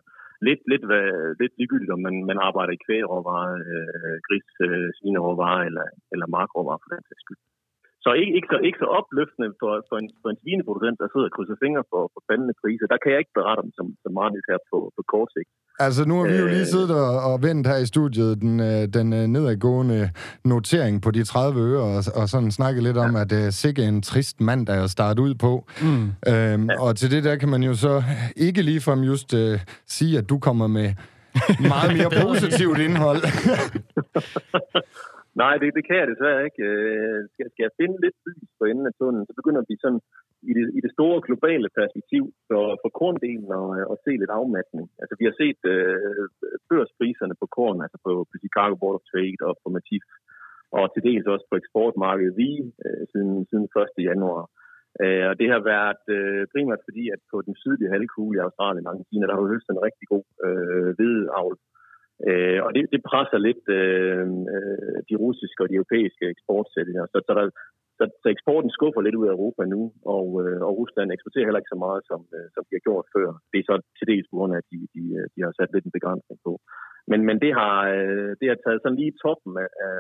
Lidt, 0.49 0.63
lidt, 0.73 0.85
lidt 1.41 1.55
ligegyldigt, 1.59 1.95
om 1.97 2.03
man, 2.07 2.17
man 2.31 2.39
arbejder 2.49 2.73
i 2.75 2.85
kvægråvarer, 2.87 3.55
øh, 3.73 4.17
gris, 4.27 4.49
øh, 4.67 4.89
svineråvarer 4.99 5.63
eller, 5.69 5.87
eller 6.13 6.27
markråvarer 6.37 6.81
for 6.83 6.91
den 6.95 7.03
sags 7.09 7.23
skyld. 7.25 7.43
Så 8.05 8.11
ikke, 8.21 8.33
ikke, 8.37 8.49
så, 8.53 8.59
ikke 8.69 8.81
så 8.85 8.89
opløftende 8.99 9.51
for, 9.61 9.73
for, 9.89 9.97
en, 10.03 10.09
for 10.23 10.29
en 10.33 10.41
svineproducent, 10.43 10.97
der 11.01 11.09
sidder 11.09 11.29
og 11.31 11.35
krydser 11.37 11.59
fingre 11.65 11.85
for, 11.93 12.03
for 12.13 12.21
faldende 12.29 12.55
priser. 12.63 12.87
Der 12.93 12.99
kan 13.03 13.11
jeg 13.13 13.21
ikke 13.23 13.37
berette 13.39 13.61
om 13.65 13.71
som, 13.79 13.87
som 14.03 14.13
meget 14.19 14.33
nyt 14.35 14.47
her 14.51 14.61
på, 14.71 14.79
på 14.97 15.03
kort 15.13 15.31
sigt. 15.37 15.51
Altså, 15.87 16.03
nu 16.09 16.15
har 16.19 16.27
vi 16.33 16.37
jo 16.45 16.49
lige 16.57 16.67
øh. 16.69 16.75
siddet 16.75 16.91
og, 17.05 17.13
og 17.31 17.37
vendt 17.47 17.67
her 17.71 17.79
i 17.85 17.87
studiet 17.95 18.31
den, 18.45 18.55
øh, 18.71 18.83
den 18.97 19.09
øh, 19.19 19.25
nedadgående 19.35 20.01
notering 20.53 20.95
på 21.05 21.11
de 21.17 21.23
30 21.25 21.61
øre, 21.69 21.83
og, 21.95 22.01
og 22.21 22.25
sådan 22.33 22.51
snakket 22.59 22.83
lidt 22.83 22.99
om, 23.05 23.17
at 23.17 23.31
det 23.33 23.41
er 23.47 23.51
sikkert 23.65 23.87
en 23.93 24.03
trist 24.03 24.37
mand, 24.49 24.67
der 24.67 24.75
er 24.75 24.87
startet 24.87 25.23
ud 25.27 25.35
på. 25.47 25.53
Mm. 25.83 26.07
Øhm, 26.31 26.65
ja. 26.71 26.81
Og 26.85 26.91
til 26.97 27.09
det 27.15 27.25
der 27.25 27.37
kan 27.37 27.49
man 27.55 27.63
jo 27.63 27.75
så 27.75 28.03
ikke 28.37 28.63
ligefrem 28.63 29.01
just 29.01 29.35
uh, 29.35 29.41
sige, 29.97 30.19
at 30.19 30.29
du 30.31 30.39
kommer 30.39 30.67
med 30.67 30.89
meget 31.73 31.91
mere 31.97 32.11
positivt 32.27 32.79
indhold. 32.79 33.23
Nej, 35.35 35.55
det, 35.61 35.75
det 35.77 35.85
kan 35.87 35.97
jeg 36.01 36.09
desværre 36.09 36.45
ikke. 36.49 36.63
Øh, 36.71 37.21
skal, 37.33 37.47
skal 37.51 37.65
jeg 37.67 37.77
finde 37.81 37.97
lidt 38.05 38.19
lys 38.27 38.49
på 38.59 38.65
enden 38.65 38.87
af 38.87 38.95
tunnelen, 38.95 39.27
så 39.27 39.35
begynder 39.41 39.63
vi 39.69 39.75
sådan 39.85 40.03
i 40.51 40.53
det, 40.59 40.65
i 40.79 40.81
det 40.85 40.93
store 40.97 41.19
globale 41.27 41.69
perspektiv 41.81 42.25
for, 42.49 42.65
for 42.83 42.91
korndelen 43.01 43.51
og, 43.61 43.69
og 43.91 43.97
se 44.05 44.13
lidt 44.23 44.37
afmatning. 44.41 44.87
Altså, 45.03 45.15
vi 45.21 45.25
har 45.29 45.35
set 45.43 45.61
øh, 45.75 46.25
børspriserne 46.71 47.35
på 47.41 47.47
korn, 47.57 47.79
altså 47.85 47.99
på, 48.07 48.13
på 48.31 48.35
Chicago 48.43 48.75
Board 48.81 48.97
of 48.99 49.09
Trade 49.11 49.41
og 49.49 49.55
på 49.63 49.69
Matif, 49.77 50.05
og 50.77 50.85
til 50.89 51.03
dels 51.09 51.27
også 51.35 51.47
på 51.51 51.57
eksportmarkedet 51.61 52.37
vi 52.43 52.51
øh, 52.85 53.03
siden, 53.13 53.33
siden 53.51 53.67
1. 53.99 54.11
januar. 54.11 54.45
Øh, 55.03 55.27
og 55.31 55.35
det 55.41 55.49
har 55.55 55.63
været 55.75 56.05
øh, 56.17 56.43
primært 56.53 56.87
fordi, 56.89 57.05
at 57.15 57.21
på 57.33 57.37
den 57.47 57.55
sydlige 57.63 57.93
halvkugle 57.95 58.37
i 58.37 58.45
Australien 58.47 58.87
og 58.87 58.93
Argentina, 58.93 59.25
der 59.27 59.35
har 59.35 59.43
jo 59.43 59.53
høstet 59.55 59.73
en 59.75 59.87
rigtig 59.89 60.07
god 60.15 60.27
øh, 60.47 60.91
hvedeavl. 60.99 61.57
Øh, 61.59 61.80
Øh, 62.29 62.61
og 62.67 62.71
det, 62.75 62.83
det 62.95 63.07
presser 63.11 63.39
lidt 63.49 63.65
øh, 63.81 64.27
øh, 64.55 64.99
de 65.09 65.15
russiske 65.25 65.63
og 65.63 65.69
de 65.69 65.79
europæiske 65.81 66.25
eksportsætninger. 66.35 67.05
Så, 67.13 67.19
så, 67.27 67.33
der, 67.39 67.45
så, 67.99 68.05
så 68.23 68.27
eksporten 68.35 68.71
skuffer 68.79 69.01
lidt 69.03 69.19
ud 69.21 69.27
af 69.29 69.35
Europa 69.37 69.63
nu, 69.75 69.83
og, 70.17 70.27
øh, 70.43 70.61
og 70.67 70.73
Rusland 70.81 71.09
eksporterer 71.13 71.47
heller 71.47 71.63
ikke 71.63 71.75
så 71.75 71.81
meget, 71.87 72.03
som, 72.11 72.21
øh, 72.37 72.47
som 72.55 72.63
de 72.67 72.77
har 72.77 72.87
gjort 72.89 73.07
før. 73.17 73.29
Det 73.51 73.59
er 73.59 73.67
så 73.71 73.77
til 73.99 74.07
dels 74.11 74.29
på 74.29 74.37
grund 74.39 74.53
af, 74.55 74.59
at 74.63 74.69
de, 74.73 74.79
de, 74.97 75.05
øh, 75.19 75.27
de 75.35 75.39
har 75.47 75.53
sat 75.55 75.73
lidt 75.73 75.87
en 75.87 75.97
begrænsning 75.99 76.39
på. 76.47 76.53
Men, 77.11 77.21
men 77.29 77.37
det, 77.45 77.53
har, 77.61 77.77
øh, 77.97 78.31
det 78.41 78.47
har 78.51 78.59
taget 78.61 78.81
sådan 78.83 79.01
lige 79.01 79.19
toppen 79.25 79.53
af, 79.65 79.71
af, 79.89 79.99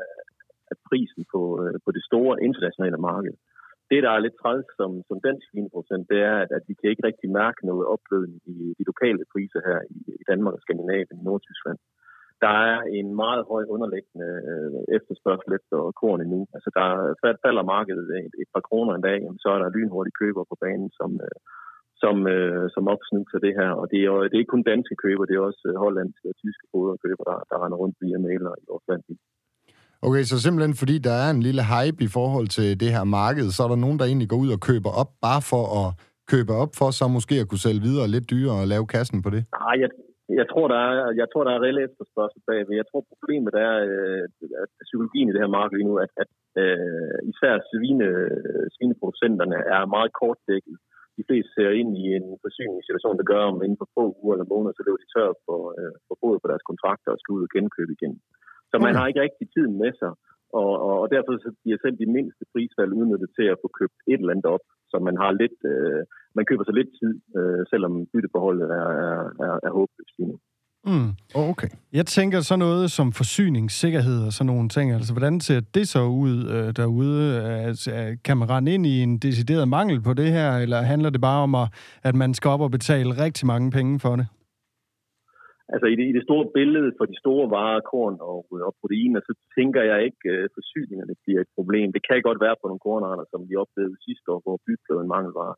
af 0.72 0.76
prisen 0.88 1.22
på, 1.32 1.40
øh, 1.62 1.76
på 1.84 1.90
det 1.96 2.02
store 2.08 2.34
internationale 2.46 3.00
marked. 3.10 3.34
Det, 3.90 4.02
der 4.04 4.10
er 4.12 4.24
lidt 4.24 4.40
træls 4.42 4.68
som, 4.80 4.90
som 5.08 5.16
dansk 5.28 5.46
vinproducent, 5.56 6.04
det 6.12 6.20
er, 6.30 6.36
at, 6.44 6.50
at 6.58 6.64
vi 6.68 6.74
kan 6.78 6.90
ikke 6.90 7.06
rigtig 7.08 7.28
mærke 7.40 7.60
noget 7.70 7.84
opblødning 7.94 8.40
i 8.54 8.56
de 8.78 8.84
lokale 8.90 9.24
priser 9.32 9.60
her 9.68 9.78
i, 9.96 9.98
i 10.22 10.24
Danmark 10.30 10.54
og 10.54 10.62
Skandinavien, 10.64 11.18
Nordtyskland 11.26 11.80
der 12.44 12.54
er 12.70 12.78
en 12.98 13.08
meget 13.22 13.42
høj 13.52 13.64
underliggende 13.74 14.30
øh, 14.50 14.80
efterspørgsel 14.96 15.50
efter 15.58 15.78
korn 16.00 16.20
endnu. 16.24 16.40
Altså 16.56 16.70
der 16.78 16.88
falder 17.44 17.64
markedet 17.74 18.08
et, 18.26 18.34
et 18.42 18.48
par 18.54 18.64
kroner 18.68 18.92
en 18.94 19.06
dag, 19.10 19.20
så 19.42 19.48
er 19.54 19.58
der 19.60 19.74
lynhurtige 19.76 20.18
køber 20.22 20.42
på 20.50 20.56
banen, 20.64 20.90
som, 20.98 21.10
øh, 21.26 21.38
som, 22.02 22.16
øh, 22.34 22.64
som 22.74 22.84
opsnuser 22.94 23.38
det 23.46 23.54
her. 23.60 23.70
Og 23.80 23.86
det 23.92 24.00
er, 24.06 24.12
det 24.28 24.34
er 24.34 24.42
ikke 24.42 24.54
kun 24.56 24.70
danske 24.72 24.96
køber, 25.04 25.24
det 25.24 25.34
er 25.36 25.48
også 25.50 25.64
hollandske 25.84 26.26
og 26.32 26.36
tyske 26.44 26.66
foderkøber, 26.72 27.24
der, 27.30 27.38
der 27.50 27.56
render 27.62 27.78
rundt 27.82 27.96
via 28.02 28.18
mailer 28.26 28.52
i 28.62 28.64
vores 28.70 28.86
land. 28.90 29.02
Okay, 30.06 30.22
så 30.30 30.36
simpelthen 30.40 30.74
fordi 30.82 30.96
der 31.08 31.16
er 31.24 31.30
en 31.30 31.42
lille 31.48 31.62
hype 31.72 32.00
i 32.06 32.10
forhold 32.18 32.48
til 32.58 32.68
det 32.82 32.90
her 32.96 33.04
marked, 33.04 33.46
så 33.56 33.60
er 33.64 33.68
der 33.68 33.84
nogen, 33.84 33.98
der 33.98 34.04
egentlig 34.04 34.28
går 34.32 34.40
ud 34.44 34.50
og 34.56 34.60
køber 34.68 34.90
op, 35.02 35.10
bare 35.26 35.42
for 35.50 35.64
at 35.80 35.88
købe 36.32 36.52
op 36.62 36.72
for 36.78 36.88
så 36.98 37.04
måske 37.16 37.34
at 37.42 37.48
kunne 37.48 37.64
sælge 37.66 37.82
videre 37.88 38.08
lidt 38.14 38.30
dyrere 38.32 38.60
og 38.62 38.66
lave 38.74 38.86
kassen 38.94 39.18
på 39.24 39.30
det? 39.34 39.42
Nej, 39.60 39.74
jeg, 39.82 39.90
jeg 40.40 40.46
tror, 40.52 40.66
der 40.74 40.80
er, 40.88 40.96
jeg 41.20 41.28
tror, 41.28 41.42
der 41.44 41.52
er 41.54 41.62
reelle 41.64 41.86
efterspørgsel 41.88 42.40
bagved. 42.48 42.80
Jeg 42.80 42.88
tror, 42.90 43.10
problemet 43.12 43.54
er, 43.66 43.74
øh, 43.90 44.24
at 44.64 44.70
psykologien 44.86 45.28
i 45.28 45.32
det 45.32 45.42
her 45.44 45.56
marked 45.60 45.78
nu, 45.88 45.94
at, 46.04 46.12
at 46.22 46.30
uh, 46.62 47.18
især 47.32 47.54
svine, 47.70 48.08
svineproducenterne 48.76 49.58
er 49.76 49.92
meget 49.96 50.10
kortdækket. 50.20 50.76
De 51.18 51.26
fleste 51.28 51.50
ser 51.54 51.70
ind 51.80 51.90
i 52.02 52.04
en 52.18 52.26
forsyningssituation, 52.44 53.18
der 53.20 53.30
gør, 53.32 53.44
om 53.52 53.58
inden 53.64 53.80
for 53.80 53.88
få 53.96 54.04
uger 54.22 54.34
eller 54.34 54.52
måneder, 54.54 54.74
så 54.76 54.82
løber 54.84 55.00
de 55.02 55.12
tør 55.14 55.30
for, 55.46 55.60
uh, 55.80 55.94
for 56.06 56.14
både 56.24 56.36
på 56.40 56.46
deres 56.50 56.64
kontrakter 56.70 57.10
og 57.12 57.20
skal 57.20 57.34
ud 57.36 57.46
og 57.46 57.52
genkøbe 57.54 57.92
igen. 57.98 58.14
Så 58.70 58.76
man 58.86 58.94
har 58.98 59.06
ikke 59.06 59.24
rigtig 59.26 59.46
tiden 59.54 59.74
med 59.82 59.92
sig, 60.00 60.12
og, 60.60 60.72
og, 60.86 60.94
og 61.02 61.06
derfor 61.14 61.32
så 61.44 61.50
bliver 61.62 61.78
selv 61.84 61.96
de 62.02 62.12
mindste 62.16 62.44
prisfald 62.52 62.96
udnyttet 62.98 63.30
til 63.38 63.46
at 63.52 63.60
få 63.62 63.68
købt 63.78 63.98
et 64.12 64.20
eller 64.20 64.34
andet 64.34 64.48
op, 64.54 64.64
så 64.90 64.96
man 65.08 65.16
har 65.22 65.30
lidt, 65.42 65.58
øh, 65.72 66.00
man 66.36 66.44
køber 66.48 66.64
sig 66.64 66.74
lidt 66.76 66.92
tid, 67.00 67.14
øh, 67.38 67.62
selvom 67.72 67.92
bytteforholdet 68.12 68.68
er, 68.80 68.88
er, 69.06 69.18
er, 69.46 69.54
er 69.66 69.70
håbløst 69.76 70.16
lige 70.18 70.30
nu. 70.30 70.36
Mm. 70.86 71.10
Okay. 71.34 71.68
Jeg 71.92 72.06
tænker 72.06 72.40
så 72.40 72.56
noget 72.56 72.90
som 72.90 73.12
forsyningssikkerhed 73.12 74.26
og 74.26 74.32
sådan 74.32 74.46
nogle 74.46 74.68
ting. 74.68 74.92
Altså, 74.92 75.12
hvordan 75.12 75.40
ser 75.40 75.60
det 75.74 75.88
så 75.88 76.02
ud 76.04 76.36
øh, 76.54 76.76
derude? 76.76 77.42
Altså, 77.42 78.16
kan 78.24 78.36
man 78.36 78.50
rende 78.50 78.74
ind 78.74 78.86
i 78.86 79.02
en 79.02 79.18
decideret 79.18 79.68
mangel 79.68 80.00
på 80.00 80.14
det 80.14 80.32
her, 80.32 80.56
eller 80.56 80.76
handler 80.76 81.10
det 81.10 81.20
bare 81.20 81.42
om, 81.42 81.54
at, 81.54 81.68
at 82.02 82.14
man 82.14 82.34
skal 82.34 82.48
op 82.48 82.60
og 82.60 82.70
betale 82.70 83.24
rigtig 83.24 83.46
mange 83.46 83.70
penge 83.70 84.00
for 84.00 84.16
det? 84.16 84.26
Altså 85.74 85.86
i 85.92 85.94
det, 85.98 86.06
i 86.10 86.16
det 86.18 86.24
store 86.28 86.46
billede 86.58 86.90
for 86.98 87.04
de 87.10 87.16
store 87.22 87.46
varer, 87.56 87.88
korn 87.92 88.16
og, 88.30 88.38
og 88.68 88.72
proteiner, 88.80 89.20
så 89.28 89.32
tænker 89.56 89.82
jeg 89.90 89.98
ikke, 90.06 90.22
at 90.24 90.38
øh, 90.44 90.54
forsyningerne 90.56 91.14
bliver 91.22 91.40
et 91.42 91.52
problem. 91.58 91.88
Det 91.96 92.02
kan 92.08 92.28
godt 92.28 92.40
være 92.46 92.56
på 92.58 92.66
nogle 92.66 92.86
kornarter, 92.86 93.26
som 93.32 93.40
vi 93.48 93.54
oplevede 93.64 94.04
sidste 94.06 94.26
år, 94.32 94.40
hvor 94.44 94.56
bygfløden 94.66 95.08
mangel 95.14 95.32
var, 95.42 95.52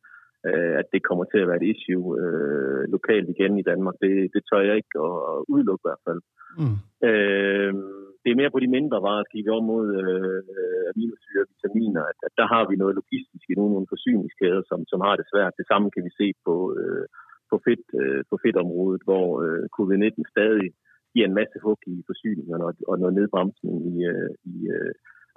øh, 0.49 0.75
at 0.81 0.87
det 0.95 1.07
kommer 1.09 1.25
til 1.28 1.40
at 1.42 1.49
være 1.49 1.61
et 1.62 1.71
issue 1.73 2.07
øh, 2.23 2.83
lokalt 2.95 3.28
igen 3.35 3.52
i 3.59 3.66
Danmark. 3.71 3.97
Det, 4.04 4.12
det 4.35 4.42
tør 4.49 4.62
jeg 4.69 4.76
ikke 4.81 4.97
at, 5.09 5.16
at 5.33 5.38
udelukke 5.52 5.85
i 5.85 5.88
hvert 5.88 6.07
fald. 6.09 6.21
Mm. 6.61 6.76
Øh, 7.09 7.73
det 8.23 8.31
er 8.31 8.40
mere 8.40 8.54
på 8.54 8.61
de 8.64 8.75
mindre 8.76 8.99
varer, 9.07 9.25
skal 9.25 9.38
vi 9.38 9.50
om 9.59 9.64
mod 9.73 9.87
øh, 10.02 10.40
aminosyre 10.90 11.45
og 11.45 11.50
vitaminer, 11.52 12.02
at, 12.11 12.19
at 12.26 12.33
der 12.40 12.47
har 12.54 12.62
vi 12.71 12.75
noget 12.83 12.99
logistisk 13.00 13.47
i 13.49 13.59
nogle, 13.59 13.73
nogle 13.75 13.92
forsyningskæder, 13.95 14.62
som, 14.71 14.81
som 14.92 15.00
har 15.07 15.14
det 15.16 15.26
svært. 15.33 15.59
Det 15.61 15.66
samme 15.71 15.88
kan 15.95 16.02
vi 16.07 16.12
se 16.21 16.28
på... 16.47 16.54
Øh, 16.81 17.07
på, 17.52 17.56
fedt, 17.66 17.87
øh, 18.02 18.21
på 18.30 18.37
fedtområdet, 18.42 19.02
hvor 19.09 19.26
øh, 19.44 19.64
covid-19 19.76 20.23
stadig 20.35 20.68
giver 21.12 21.26
en 21.26 21.38
masse 21.40 21.59
hug 21.64 21.80
i 21.94 21.97
forsyningerne 22.09 22.64
og, 22.68 22.75
og 22.90 22.94
noget 22.99 23.14
nedbremsning 23.18 23.76
i, 23.92 23.94
øh, 24.12 24.30
i 24.54 24.56
øh, 24.76 24.92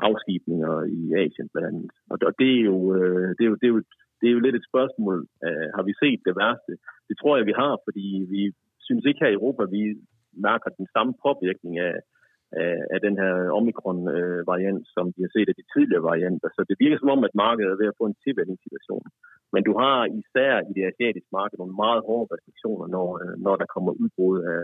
afskibninger 0.07 0.74
i 0.98 1.01
Asien 1.24 1.50
blandt 1.51 1.67
andet. 1.69 1.91
Og, 2.12 2.17
og 2.27 2.34
det, 2.39 2.50
er 2.60 2.63
jo, 2.72 2.77
øh, 2.98 3.29
det, 3.38 3.43
er 3.45 3.50
jo, 3.51 3.57
det, 3.62 3.67
er 3.67 3.74
jo, 3.75 3.81
det 4.19 4.27
er 4.27 4.36
jo 4.36 4.43
lidt 4.45 4.57
et 4.60 4.69
spørgsmål. 4.72 5.17
Øh, 5.45 5.67
har 5.75 5.84
vi 5.88 5.93
set 6.03 6.19
det 6.27 6.34
værste? 6.41 6.74
Det 7.10 7.15
tror 7.17 7.34
jeg, 7.38 7.45
vi 7.45 7.55
har, 7.62 7.74
fordi 7.86 8.07
vi 8.36 8.41
synes 8.88 9.03
ikke 9.05 9.22
her 9.24 9.31
i 9.31 9.39
Europa, 9.39 9.63
vi 9.77 9.84
mærker 10.48 10.69
den 10.79 10.88
samme 10.95 11.13
påvirkning 11.25 11.75
af, 11.89 11.95
af, 12.64 12.75
af 12.94 13.00
den 13.06 13.16
her 13.22 13.34
omikron-variant, 13.60 14.84
øh, 14.88 14.94
som 14.96 15.06
vi 15.16 15.22
har 15.25 15.32
set 15.34 15.50
af 15.52 15.58
de 15.60 15.70
tidligere 15.74 16.08
varianter. 16.12 16.50
Så 16.56 16.62
det 16.70 16.75
virker 16.84 16.98
som 17.00 17.14
om, 17.16 17.22
at 17.28 17.38
markedet 17.46 17.72
er 17.72 17.82
ved 17.82 17.92
at 17.92 18.00
få 18.00 18.06
en 18.08 18.22
tilvændingssituation. 18.25 19.06
Men 19.54 19.62
du 19.68 19.74
har 19.82 19.98
især 20.22 20.54
i 20.70 20.72
det 20.78 20.84
asiatiske 20.92 21.32
marked 21.40 21.58
nogle 21.60 21.75
meget 21.84 22.02
hårde 22.08 22.32
restriktioner, 22.34 22.88
når, 22.96 23.08
øh, 23.22 23.36
når 23.46 23.56
der 23.62 23.68
kommer 23.74 23.92
udbrud 24.02 24.38
af, 24.54 24.64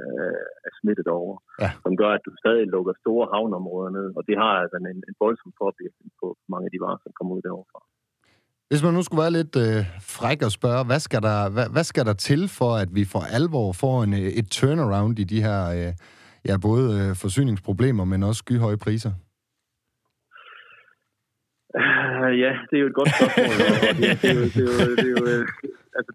af 0.68 0.72
smittet 0.80 1.08
over, 1.20 1.36
ja. 1.64 1.70
som 1.84 1.94
gør, 2.02 2.12
at 2.18 2.26
du 2.28 2.32
stadig 2.44 2.66
lukker 2.76 2.94
store 3.04 3.26
havneområder 3.34 3.92
ned, 3.98 4.08
og 4.18 4.24
det 4.30 4.36
har 4.44 4.54
altså 4.64 4.76
en, 4.82 4.88
en 5.10 5.16
voldsom 5.24 5.52
påvirkning 5.62 6.10
på 6.22 6.28
mange 6.54 6.66
af 6.68 6.74
de 6.74 6.84
varer, 6.86 7.02
som 7.04 7.12
kommer 7.18 7.34
ud 7.38 7.44
derovre. 7.48 7.82
Hvis 8.72 8.84
man 8.86 8.94
nu 8.94 9.02
skulle 9.04 9.24
være 9.26 9.38
lidt 9.40 9.56
øh, 9.66 9.80
fræk 10.16 10.40
og 10.48 10.52
spørge, 10.60 10.84
hvad 10.90 11.02
skal, 11.08 11.22
der, 11.30 11.40
hvad, 11.56 11.68
hvad 11.76 11.86
skal 11.92 12.06
der 12.10 12.14
til 12.30 12.42
for, 12.60 12.72
at 12.84 12.90
vi 12.98 13.04
for 13.14 13.24
alvor 13.38 13.68
får 13.84 13.98
en, 14.06 14.14
øh, 14.14 14.40
et 14.40 14.48
turnaround 14.58 15.16
i 15.24 15.26
de 15.34 15.40
her 15.48 15.62
øh, 15.78 15.92
ja, 16.50 16.56
både 16.68 16.86
øh, 17.00 17.12
forsyningsproblemer, 17.24 18.06
men 18.12 18.20
også 18.30 18.40
skyhøje 18.44 18.80
priser? 18.86 19.14
Uh, 21.82 22.32
ja, 22.44 22.52
det 22.68 22.76
er 22.78 22.84
jo 22.86 22.92
et 22.94 23.00
godt 23.00 23.12
spørgsmål. 23.16 23.58
og 23.90 23.94
det, 24.00 24.10
det, 24.22 24.30
er 24.34 24.38
jo, 24.40 24.46
det, 24.56 24.62
er 24.64 24.68
jo, 24.70 24.76
det, 25.02 25.08
er 25.10 25.14
jo, 25.18 25.24
øh, 25.34 25.44
altså, 25.98 26.12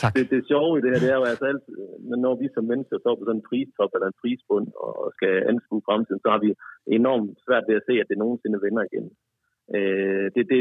tak. 0.00 0.12
Det, 0.16 0.24
det 0.32 0.48
sjove 0.52 0.72
i 0.78 0.82
det 0.82 0.90
her, 0.92 1.00
det 1.04 1.10
er 1.12 1.18
jo 1.20 1.26
altså 1.32 1.44
alt, 1.52 1.64
når 2.24 2.34
vi 2.40 2.46
som 2.54 2.64
mennesker 2.70 2.96
står 3.00 3.14
på 3.16 3.24
sådan 3.24 3.40
en 3.40 3.48
pristop 3.48 3.92
eller 3.94 4.08
en 4.08 4.20
prisbund 4.22 4.66
og 4.84 4.94
skal 5.16 5.34
anskue 5.52 5.86
fremtiden, 5.88 6.20
så 6.22 6.28
har 6.34 6.40
vi 6.46 6.50
enormt 6.98 7.32
svært 7.46 7.64
ved 7.68 7.76
at 7.78 7.86
se, 7.88 7.94
at 8.02 8.10
det 8.10 8.18
nogensinde 8.22 8.64
vender 8.66 8.82
igen. 8.88 9.06
Uh, 9.76 10.26
det, 10.34 10.44
det, 10.52 10.60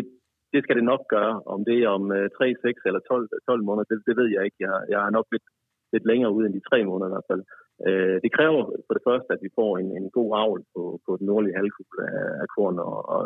det 0.53 0.59
skal 0.63 0.75
det 0.79 0.85
nok 0.91 1.03
gøre. 1.15 1.33
Om 1.53 1.59
det 1.69 1.77
er 1.83 1.89
om 1.97 2.05
uh, 2.17 2.27
3, 2.37 2.55
6 2.61 2.87
eller 2.87 3.01
12, 3.09 3.29
12 3.49 3.67
måneder, 3.67 3.87
det, 3.89 3.97
det 4.07 4.15
ved 4.19 4.29
jeg 4.35 4.43
ikke. 4.47 4.59
Jeg, 4.67 4.75
jeg 4.93 4.99
er 5.07 5.11
nok 5.17 5.27
lidt 5.33 5.47
lidt 5.93 6.05
længere 6.11 6.31
ud 6.37 6.43
end 6.45 6.53
de 6.57 6.67
tre 6.69 6.79
måneder 6.89 7.09
i 7.09 7.15
hvert 7.15 7.29
fald. 7.31 7.43
Øh, 7.87 8.17
det 8.23 8.31
kræver 8.37 8.61
for 8.87 8.93
det 8.97 9.03
første, 9.07 9.29
at 9.33 9.43
vi 9.45 9.49
får 9.59 9.71
en, 9.77 9.89
en 9.99 10.09
god 10.17 10.29
avl 10.43 10.61
på, 10.73 10.81
på 11.05 11.11
den 11.19 11.25
nordlige 11.31 11.57
halvkugle 11.59 12.01
af, 12.19 12.27
af 12.43 12.47
korn 12.55 12.77
og, 12.79 12.97
og 13.15 13.23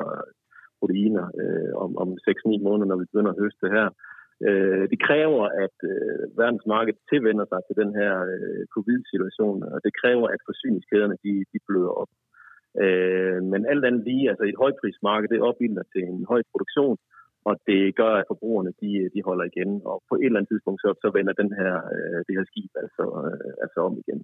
proteiner 0.80 1.26
øh, 1.42 1.74
om, 1.84 1.92
om 2.04 2.10
6-9 2.28 2.68
måneder, 2.68 2.88
når 2.90 3.00
vi 3.02 3.10
begynder 3.12 3.32
at 3.32 3.42
høste 3.44 3.68
her. 3.78 3.88
Øh, 4.48 4.84
det 4.92 5.00
kræver, 5.08 5.44
at 5.66 5.78
øh, 5.94 6.22
verdensmarkedet 6.42 7.00
tilvender 7.12 7.46
sig 7.52 7.62
til 7.64 7.76
den 7.82 7.92
her 8.00 8.14
øh, 8.34 8.64
covid-situation, 8.76 9.58
og 9.74 9.80
det 9.86 9.94
kræver, 10.02 10.28
at 10.36 10.42
forsyningskæderne 10.50 11.18
de, 11.26 11.34
de 11.52 11.60
bløder 11.68 11.94
op. 12.02 12.12
Øh, 12.84 13.40
men 13.52 13.62
alt 13.72 13.86
andet 13.88 14.04
lige, 14.10 14.30
altså 14.32 14.46
et 14.48 14.62
højprismarked, 14.64 15.28
det 15.30 15.46
opbilder 15.50 15.84
til 15.94 16.04
en 16.12 16.26
høj 16.32 16.42
produktion, 16.52 16.98
og 17.50 17.54
det 17.70 17.82
gør, 18.02 18.14
at 18.20 18.30
forbrugerne 18.32 18.72
de, 18.82 18.92
de 19.16 19.22
holder 19.28 19.46
igen, 19.52 19.72
og 19.92 19.98
på 20.10 20.16
et 20.16 20.26
eller 20.26 20.40
andet 20.40 20.52
tidspunkt, 20.52 20.80
så, 20.82 20.90
så 21.04 21.08
vender 21.18 21.34
den 21.42 21.52
her, 21.60 21.74
øh, 21.96 22.20
det 22.28 22.34
her 22.38 22.46
skib 22.52 22.72
altså, 22.84 23.04
øh, 23.28 23.52
altså 23.64 23.80
om 23.88 23.94
igen. 24.04 24.22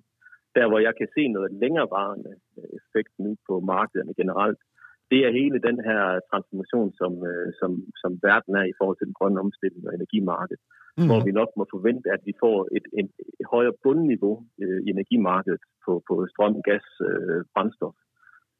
Der, 0.57 0.65
hvor 0.69 0.79
jeg 0.87 0.93
kan 0.99 1.09
se 1.15 1.23
noget 1.35 1.49
længerevarende 1.61 2.31
effekt 2.79 3.13
nu 3.23 3.31
på 3.47 3.53
markederne 3.73 4.13
generelt, 4.21 4.59
det 5.11 5.19
er 5.27 5.37
hele 5.39 5.59
den 5.67 5.77
her 5.87 6.01
transformation, 6.29 6.89
som, 6.99 7.11
øh, 7.29 7.49
som, 7.59 7.71
som 8.01 8.11
verden 8.27 8.53
er 8.61 8.65
i 8.69 8.77
forhold 8.77 8.97
til 8.97 9.09
den 9.09 9.17
grønne 9.19 9.39
omstilling 9.45 9.83
og 9.87 9.93
energimarkedet, 9.93 10.63
mm. 10.97 11.07
hvor 11.07 11.19
vi 11.27 11.31
nok 11.39 11.51
må 11.57 11.63
forvente, 11.75 12.07
at 12.15 12.21
vi 12.29 12.33
får 12.43 12.57
et, 12.77 12.85
et, 12.99 13.09
et 13.39 13.47
højere 13.53 13.75
bundniveau 13.83 14.35
øh, 14.63 14.79
i 14.85 14.87
energimarkedet 14.95 15.63
på, 15.85 15.91
på 16.07 16.13
strøm, 16.31 16.55
gas, 16.69 16.87
øh, 17.09 17.41
brændstof 17.53 17.97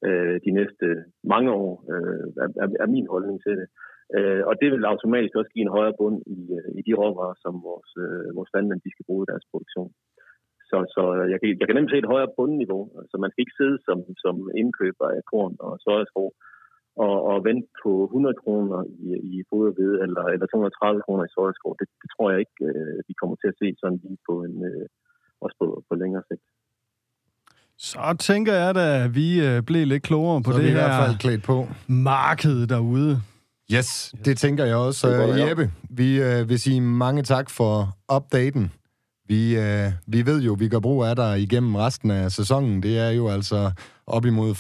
øh, 0.08 0.36
de 0.46 0.52
næste 0.60 0.86
mange 1.34 1.52
år, 1.52 1.72
øh, 1.94 2.26
er, 2.64 2.68
er 2.84 2.88
min 2.96 3.08
holdning 3.14 3.38
til 3.46 3.56
det. 3.62 3.68
Øh, 4.18 4.42
og 4.50 4.54
det 4.62 4.68
vil 4.72 4.92
automatisk 4.94 5.36
også 5.36 5.52
give 5.54 5.66
en 5.66 5.76
højere 5.78 5.98
bund 6.00 6.18
i, 6.38 6.40
øh, 6.58 6.70
i 6.80 6.82
de 6.88 6.94
råvarer, 7.02 7.36
som 7.44 7.54
vores, 7.70 7.90
øh, 8.04 8.36
vores 8.38 8.52
landmænd 8.54 8.82
de 8.82 8.94
skal 8.94 9.08
bruge 9.10 9.24
i 9.24 9.30
deres 9.32 9.46
produktion. 9.52 9.92
Så, 10.70 10.78
så 10.96 11.04
jeg, 11.32 11.38
kan, 11.40 11.48
jeg 11.60 11.66
kan 11.68 11.76
nemt 11.78 11.92
se 11.92 11.98
et 12.04 12.12
højere 12.14 12.34
bundniveau. 12.38 12.82
Så 13.10 13.16
man 13.24 13.32
skal 13.32 13.44
ikke 13.44 13.60
sidde 13.60 13.78
som, 13.88 13.98
som 14.24 14.36
indkøber 14.62 15.08
af 15.18 15.22
korn 15.32 15.54
og 15.66 15.72
sojaskov 15.86 16.28
og, 17.06 17.16
og 17.32 17.38
vente 17.48 17.68
på 17.84 17.92
100 18.04 18.36
kroner 18.44 18.80
i, 19.06 19.08
i 19.32 19.34
foderved 19.50 19.94
eller, 20.06 20.24
eller 20.34 20.48
230 20.48 21.02
kroner 21.06 21.24
i 21.26 21.34
sojaskov. 21.36 21.72
Det, 21.80 21.88
det 22.02 22.08
tror 22.14 22.28
jeg 22.32 22.40
ikke, 22.44 22.58
øh, 22.70 22.98
vi 23.08 23.14
kommer 23.20 23.36
til 23.40 23.50
at 23.52 23.60
se 23.62 23.68
sådan 23.82 24.00
lige 24.04 24.20
på 24.30 24.34
en, 24.48 24.56
øh, 24.70 24.86
også 25.44 25.56
på, 25.62 25.68
på 25.90 25.94
længere 26.02 26.24
sigt. 26.30 26.46
Så 27.90 28.00
tænker 28.30 28.54
jeg 28.64 28.72
da, 28.80 28.86
at 29.04 29.10
vi 29.20 29.28
øh, 29.48 29.58
blev 29.70 29.84
lidt 29.88 30.04
klogere 30.04 30.42
på 30.44 30.52
Så 30.52 30.58
det 30.58 30.66
vi 30.66 30.70
i 30.70 30.78
hvert 30.80 30.96
her 30.96 31.02
fald 31.04 31.18
klædt 31.26 31.44
på. 31.52 31.58
marked 32.14 32.58
derude. 32.74 33.14
Yes, 33.76 33.90
det 34.26 34.38
tænker 34.38 34.66
jeg 34.66 34.76
også. 34.76 35.08
Jeppe, 35.48 35.66
vi 35.90 36.10
uh, 36.20 36.50
vil 36.50 36.60
sige 36.60 36.82
mange 36.82 37.24
tak 37.24 37.50
for 37.50 37.72
updaten. 38.16 38.72
Vi, 39.28 39.58
uh, 39.58 39.92
vi 40.08 40.26
ved 40.26 40.42
jo, 40.42 40.54
vi 40.60 40.68
gør 40.68 40.80
brug 40.80 41.04
af 41.04 41.16
dig 41.16 41.40
igennem 41.40 41.76
resten 41.76 42.12
af 42.12 42.32
sæsonen. 42.32 42.84
Det 42.84 43.00
er 43.00 43.10
jo 43.10 43.28
altså 43.30 43.72
op 44.08 44.26
imod 44.26 44.52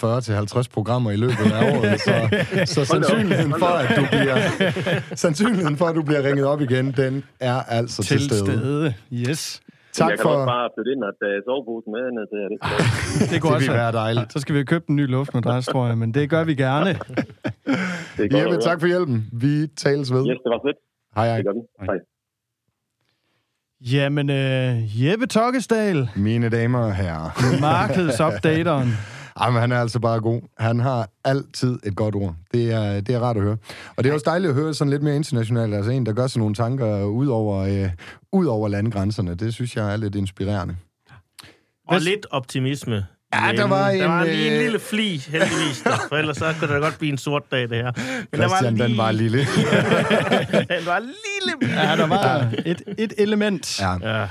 40-50 0.67 0.73
programmer 0.73 1.11
i 1.11 1.15
løbet 1.15 1.51
af 1.53 1.61
året, 1.77 1.99
så, 1.99 2.15
så 2.75 2.85
sandsynligheden 2.85 3.53
for, 3.59 3.73
at 3.83 3.89
du 3.97 4.03
bliver, 4.11 4.37
sandsynligheden 5.25 5.77
for, 5.77 5.85
at 5.85 5.95
du 5.95 6.03
bliver 6.03 6.23
ringet 6.23 6.45
op 6.45 6.61
igen, 6.61 6.91
den 6.91 7.23
er 7.39 7.59
altså 7.77 8.03
til, 8.03 8.17
Til 8.17 8.25
stede. 8.29 8.39
stede. 8.39 8.93
Yes. 9.13 9.61
Tak 9.93 10.09
jeg 10.09 10.17
kan 10.17 10.23
for... 10.23 10.29
også 10.29 10.45
bare 10.45 10.69
flytte 10.75 10.91
ind 10.95 11.03
og 11.09 11.13
tage 11.21 11.37
soveposen 11.47 11.89
med 11.95 12.03
ned 12.17 12.25
til. 12.33 12.39
Det. 12.51 12.57
Det 13.31 13.41
går 13.41 13.49
Det 13.49 13.55
også. 13.57 13.71
være 13.71 13.91
dejligt. 13.91 14.33
Så 14.33 14.39
skal 14.39 14.55
vi 14.55 14.63
købe 14.63 14.85
en 14.89 14.95
ny 14.95 15.05
luftmadras, 15.15 15.65
tror 15.65 15.87
jeg, 15.87 15.97
men 15.97 16.13
det 16.13 16.29
gør 16.29 16.43
vi 16.43 16.55
gerne. 16.55 16.89
Det 18.17 18.33
er 18.33 18.37
Jeppe, 18.39 18.57
tak 18.69 18.79
for 18.79 18.87
hjælpen. 18.87 19.17
Vi 19.33 19.67
tales 19.83 20.13
ved. 20.13 20.23
Yes, 20.29 20.39
det 20.45 20.49
var 20.55 20.61
fedt. 20.67 20.77
Hej, 21.15 21.25
hej. 21.27 21.37
Det 21.37 21.45
gør 21.45 21.53
vi. 21.59 21.63
Hej. 21.89 21.97
Jamen, 23.81 24.29
øh, 24.29 25.03
Jeppe 25.05 25.25
Tokkesdal, 25.25 26.09
Mine 26.15 26.49
damer 26.49 26.79
og 26.79 26.95
herrer. 26.95 27.59
markedsopdateren. 27.61 28.89
Jamen, 29.41 29.61
han 29.61 29.71
er 29.71 29.79
altså 29.81 29.99
bare 29.99 30.19
god. 30.19 30.41
Han 30.59 30.79
har 30.79 31.09
altid 31.25 31.79
et 31.85 31.95
godt 31.95 32.15
ord. 32.15 32.35
Det 32.53 32.71
er, 32.71 33.01
det 33.01 33.15
er 33.15 33.19
rart 33.19 33.37
at 33.37 33.43
høre. 33.43 33.57
Og 33.97 34.03
det 34.03 34.09
er 34.09 34.13
også 34.13 34.23
dejligt 34.25 34.49
at 34.49 34.55
høre 34.55 34.73
sådan 34.73 34.91
lidt 34.91 35.03
mere 35.03 35.15
internationalt. 35.15 35.73
Altså 35.73 35.91
en, 35.91 36.05
der 36.05 36.13
gør 36.13 36.27
sig 36.27 36.39
nogle 36.39 36.55
tanker 36.55 37.03
ud 37.03 37.27
over, 37.27 37.57
øh, 37.57 37.89
ud 38.33 38.45
over 38.45 38.67
landegrænserne. 38.67 39.35
Det 39.35 39.53
synes 39.53 39.75
jeg 39.75 39.93
er 39.93 39.97
lidt 39.97 40.15
inspirerende. 40.15 40.75
Og 41.87 41.99
lidt 42.01 42.25
optimisme. 42.31 43.05
Ja, 43.45 43.51
der 43.51 43.67
var 43.67 43.91
der 43.91 44.03
en, 44.03 44.09
var 44.11 44.23
lige 44.25 44.47
en 44.47 44.53
øh, 44.53 44.59
lille 44.59 44.79
fli, 44.79 45.17
heldigvis. 45.17 45.81
Der, 45.83 45.91
for 46.09 46.15
ellers 46.15 46.37
så 46.37 46.53
kunne 46.59 46.73
det 46.73 46.81
godt 46.81 46.97
blive 46.99 47.11
en 47.11 47.17
sort 47.17 47.51
dag, 47.51 47.61
det 47.69 47.77
her. 47.77 47.91
Men 48.31 48.41
Christian, 48.41 48.77
der 48.77 48.95
var 48.95 49.11
lige, 49.11 49.29
den 49.37 49.37
var 49.37 49.39
lille. 49.39 49.39
den 50.77 50.85
var 50.85 50.99
lille 50.99 51.75
Ja, 51.81 51.95
der 51.95 52.07
var 52.07 52.51
et, 52.65 52.81
et 52.97 53.13
element. 53.17 53.79
Ja. 53.79 54.19
Ja. 54.19 54.27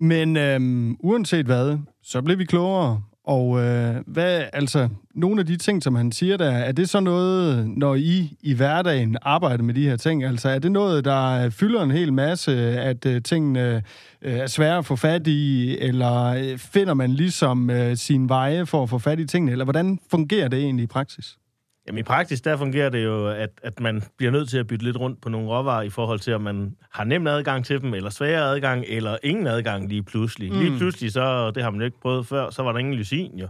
Men 0.00 0.36
øhm, 0.36 0.96
uanset 1.00 1.46
hvad, 1.46 1.78
så 2.04 2.22
blev 2.22 2.38
vi 2.38 2.44
klogere. 2.44 3.02
Og 3.24 3.62
øh, 3.62 3.96
hvad, 4.06 4.44
altså, 4.52 4.88
nogle 5.14 5.40
af 5.40 5.46
de 5.46 5.56
ting, 5.56 5.82
som 5.82 5.94
han 5.94 6.12
siger 6.12 6.36
der, 6.36 6.50
er 6.50 6.72
det 6.72 6.88
så 6.88 7.00
noget, 7.00 7.68
når 7.68 7.94
I 7.94 8.36
i 8.42 8.54
hverdagen 8.54 9.16
arbejder 9.22 9.64
med 9.64 9.74
de 9.74 9.88
her 9.88 9.96
ting? 9.96 10.24
Altså, 10.24 10.48
er 10.48 10.58
det 10.58 10.72
noget, 10.72 11.04
der 11.04 11.50
fylder 11.50 11.82
en 11.82 11.90
hel 11.90 12.12
masse, 12.12 12.52
at 12.80 13.06
øh, 13.06 13.22
tingene 13.22 13.82
øh, 14.22 14.38
er 14.38 14.46
svære 14.46 14.78
at 14.78 14.86
få 14.86 14.96
fat 14.96 15.26
i, 15.26 15.78
eller 15.78 16.24
øh, 16.24 16.58
finder 16.58 16.94
man 16.94 17.10
ligesom 17.10 17.70
øh, 17.70 17.96
sin 17.96 18.28
veje 18.28 18.66
for 18.66 18.82
at 18.82 18.90
få 18.90 18.98
fat 18.98 19.20
i 19.20 19.26
tingene, 19.26 19.52
eller 19.52 19.64
hvordan 19.64 19.98
fungerer 20.10 20.48
det 20.48 20.58
egentlig 20.58 20.84
i 20.84 20.86
praksis? 20.86 21.38
Jamen 21.86 21.98
i 21.98 22.02
praksis, 22.02 22.40
der 22.40 22.56
fungerer 22.56 22.88
det 22.88 23.04
jo, 23.04 23.28
at, 23.28 23.50
at 23.62 23.80
man 23.80 24.02
bliver 24.16 24.32
nødt 24.32 24.48
til 24.48 24.58
at 24.58 24.66
bytte 24.66 24.84
lidt 24.84 24.96
rundt 25.00 25.20
på 25.20 25.28
nogle 25.28 25.48
råvarer 25.48 25.82
i 25.82 25.90
forhold 25.90 26.18
til, 26.18 26.34
om 26.34 26.40
man 26.40 26.76
har 26.90 27.04
nem 27.04 27.26
adgang 27.26 27.64
til 27.64 27.80
dem, 27.80 27.94
eller 27.94 28.10
svær 28.10 28.42
adgang, 28.42 28.84
eller 28.88 29.16
ingen 29.22 29.46
adgang 29.46 29.88
lige 29.88 30.02
pludselig. 30.02 30.52
Mm. 30.52 30.58
Lige 30.58 30.78
pludselig, 30.78 31.12
så, 31.12 31.50
det 31.50 31.62
har 31.62 31.70
man 31.70 31.80
jo 31.80 31.84
ikke 31.84 32.00
prøvet 32.00 32.26
før, 32.26 32.50
så 32.50 32.62
var 32.62 32.72
der 32.72 32.78
ingen 32.78 32.94
lysin 32.94 33.38
jo. 33.38 33.48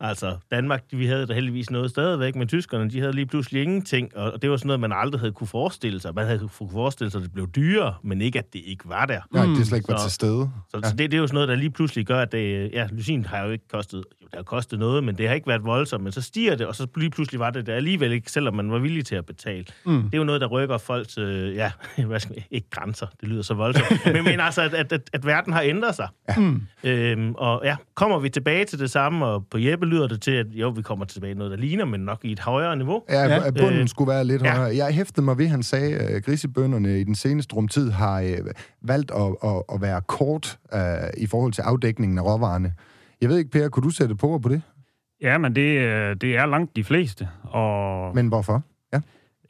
Altså, 0.00 0.36
Danmark, 0.50 0.82
vi 0.92 1.06
havde 1.06 1.26
da 1.26 1.34
heldigvis 1.34 1.70
noget 1.70 1.90
stadigvæk, 1.90 2.36
men 2.36 2.48
tyskerne, 2.48 2.90
de 2.90 3.00
havde 3.00 3.12
lige 3.12 3.26
pludselig 3.26 3.62
ingenting, 3.62 4.16
og 4.16 4.42
det 4.42 4.50
var 4.50 4.56
sådan 4.56 4.66
noget, 4.66 4.80
man 4.80 4.92
aldrig 4.92 5.20
havde 5.20 5.32
kunne 5.32 5.46
forestille 5.46 6.00
sig. 6.00 6.14
Man 6.14 6.26
havde 6.26 6.38
kunne 6.38 6.70
forestille 6.72 7.10
sig, 7.10 7.18
at 7.18 7.22
det 7.24 7.32
blev 7.32 7.48
dyrere, 7.56 7.94
men 8.02 8.20
ikke, 8.20 8.38
at 8.38 8.52
det 8.52 8.62
ikke 8.66 8.88
var 8.88 9.06
der. 9.06 9.20
Nej, 9.32 9.46
det 9.46 9.66
slet 9.66 9.78
ikke 9.78 9.88
været 9.88 10.00
Så- 10.00 10.06
til 10.06 10.14
stede. 10.14 10.50
Så, 10.70 10.80
ja. 10.82 10.88
så 10.88 10.96
det, 10.96 11.10
det 11.10 11.16
er 11.16 11.20
jo 11.20 11.26
sådan 11.26 11.34
noget, 11.34 11.48
der 11.48 11.54
lige 11.54 11.70
pludselig 11.70 12.06
gør, 12.06 12.20
at 12.20 12.32
det, 12.32 12.70
ja, 12.72 12.86
lysin 12.92 13.24
har 13.24 13.44
jo 13.44 13.50
ikke 13.50 13.68
kostet, 13.68 13.96
jo, 14.22 14.26
det 14.30 14.34
har 14.34 14.42
kostet 14.42 14.78
noget, 14.78 15.04
men 15.04 15.18
det 15.18 15.28
har 15.28 15.34
ikke 15.34 15.46
været 15.46 15.64
voldsomt, 15.64 16.02
men 16.04 16.12
så 16.12 16.20
stiger 16.22 16.54
det, 16.56 16.66
og 16.66 16.74
så 16.74 16.86
lige 16.96 17.10
pludselig 17.10 17.40
var 17.40 17.50
det 17.50 17.66
der 17.66 17.74
alligevel 17.74 18.12
ikke, 18.12 18.30
selvom 18.30 18.54
man 18.54 18.70
var 18.70 18.78
villig 18.78 19.06
til 19.06 19.14
at 19.14 19.26
betale. 19.26 19.64
Mm. 19.86 20.02
Det 20.02 20.14
er 20.14 20.18
jo 20.18 20.24
noget, 20.24 20.40
der 20.40 20.46
rykker 20.46 20.78
folks, 20.78 21.18
øh, 21.18 21.54
ja, 21.54 21.72
hvad 22.06 22.20
skal 22.20 22.34
man, 22.36 22.44
ikke 22.50 22.70
grænser, 22.70 23.06
det 23.20 23.28
lyder 23.28 23.42
så 23.42 23.54
voldsomt, 23.54 24.06
men, 24.06 24.24
men 24.24 24.40
altså, 24.40 24.62
at, 24.62 24.74
at, 24.74 24.92
at, 24.92 25.00
at 25.12 25.26
verden 25.26 25.52
har 25.52 25.62
ændret 25.62 25.94
sig. 25.94 26.08
Ja. 26.28 26.40
Mm. 26.40 26.62
Øhm, 26.84 27.34
og 27.34 27.60
ja, 27.64 27.76
kommer 27.94 28.18
vi 28.18 28.28
tilbage 28.28 28.64
til 28.64 28.78
det 28.78 28.90
samme, 28.90 29.26
og 29.26 29.46
på 29.50 29.58
Jeppe 29.58 29.83
lyder 29.84 30.08
det 30.08 30.20
til, 30.22 30.30
at 30.30 30.46
jo, 30.50 30.68
vi 30.68 30.82
kommer 30.82 31.04
tilbage 31.04 31.30
til 31.30 31.38
noget, 31.38 31.50
der 31.50 31.56
ligner, 31.56 31.84
men 31.84 32.00
nok 32.00 32.24
i 32.24 32.32
et 32.32 32.40
højere 32.40 32.76
niveau. 32.76 33.02
Ja, 33.10 33.22
Ja. 33.34 33.50
bunden 33.50 33.80
Øh, 33.80 33.88
skulle 33.88 34.08
være 34.10 34.24
lidt 34.24 34.42
ja. 34.42 34.56
højere. 34.56 34.76
Jeg 34.76 34.94
hæftede 34.94 35.24
mig 35.24 35.38
ved, 35.38 35.48
han 35.48 35.62
sagde, 35.62 35.96
at 35.96 36.24
grisebønderne 36.24 37.00
i 37.00 37.04
den 37.04 37.14
seneste 37.14 37.56
rumtid 37.56 37.90
har 37.90 38.20
øh, 38.20 38.36
valgt 38.82 39.10
at, 39.10 39.34
at, 39.44 39.62
at 39.74 39.80
være 39.80 40.00
kort 40.00 40.58
øh, 40.74 40.80
i 41.18 41.26
forhold 41.26 41.52
til 41.52 41.62
afdækningen 41.62 42.18
af 42.18 42.22
råvarerne. 42.22 42.72
Jeg 43.20 43.28
ved 43.28 43.38
ikke, 43.38 43.50
Per, 43.50 43.68
kunne 43.68 43.82
du 43.84 43.90
sætte 43.90 44.14
på 44.14 44.38
på 44.38 44.48
det? 44.48 44.62
Ja, 45.22 45.38
men 45.38 45.54
det, 45.56 45.78
øh, 45.78 46.16
det 46.16 46.36
er 46.36 46.46
langt 46.46 46.76
de 46.76 46.84
fleste. 46.84 47.28
Og 47.42 48.14
Men 48.14 48.28
hvorfor? 48.28 48.62
Ja. 48.92 49.00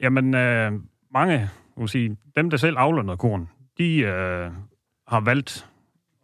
Jamen, 0.01 0.33
øh, 0.35 0.71
mange, 1.13 1.49
vil 1.77 1.89
sige, 1.89 2.17
dem 2.35 2.49
der 2.49 2.57
selv 2.57 2.75
avler 2.77 3.03
noget 3.03 3.19
korn, 3.19 3.49
de 3.77 3.97
øh, 3.99 4.49
har 5.07 5.19
valgt 5.19 5.65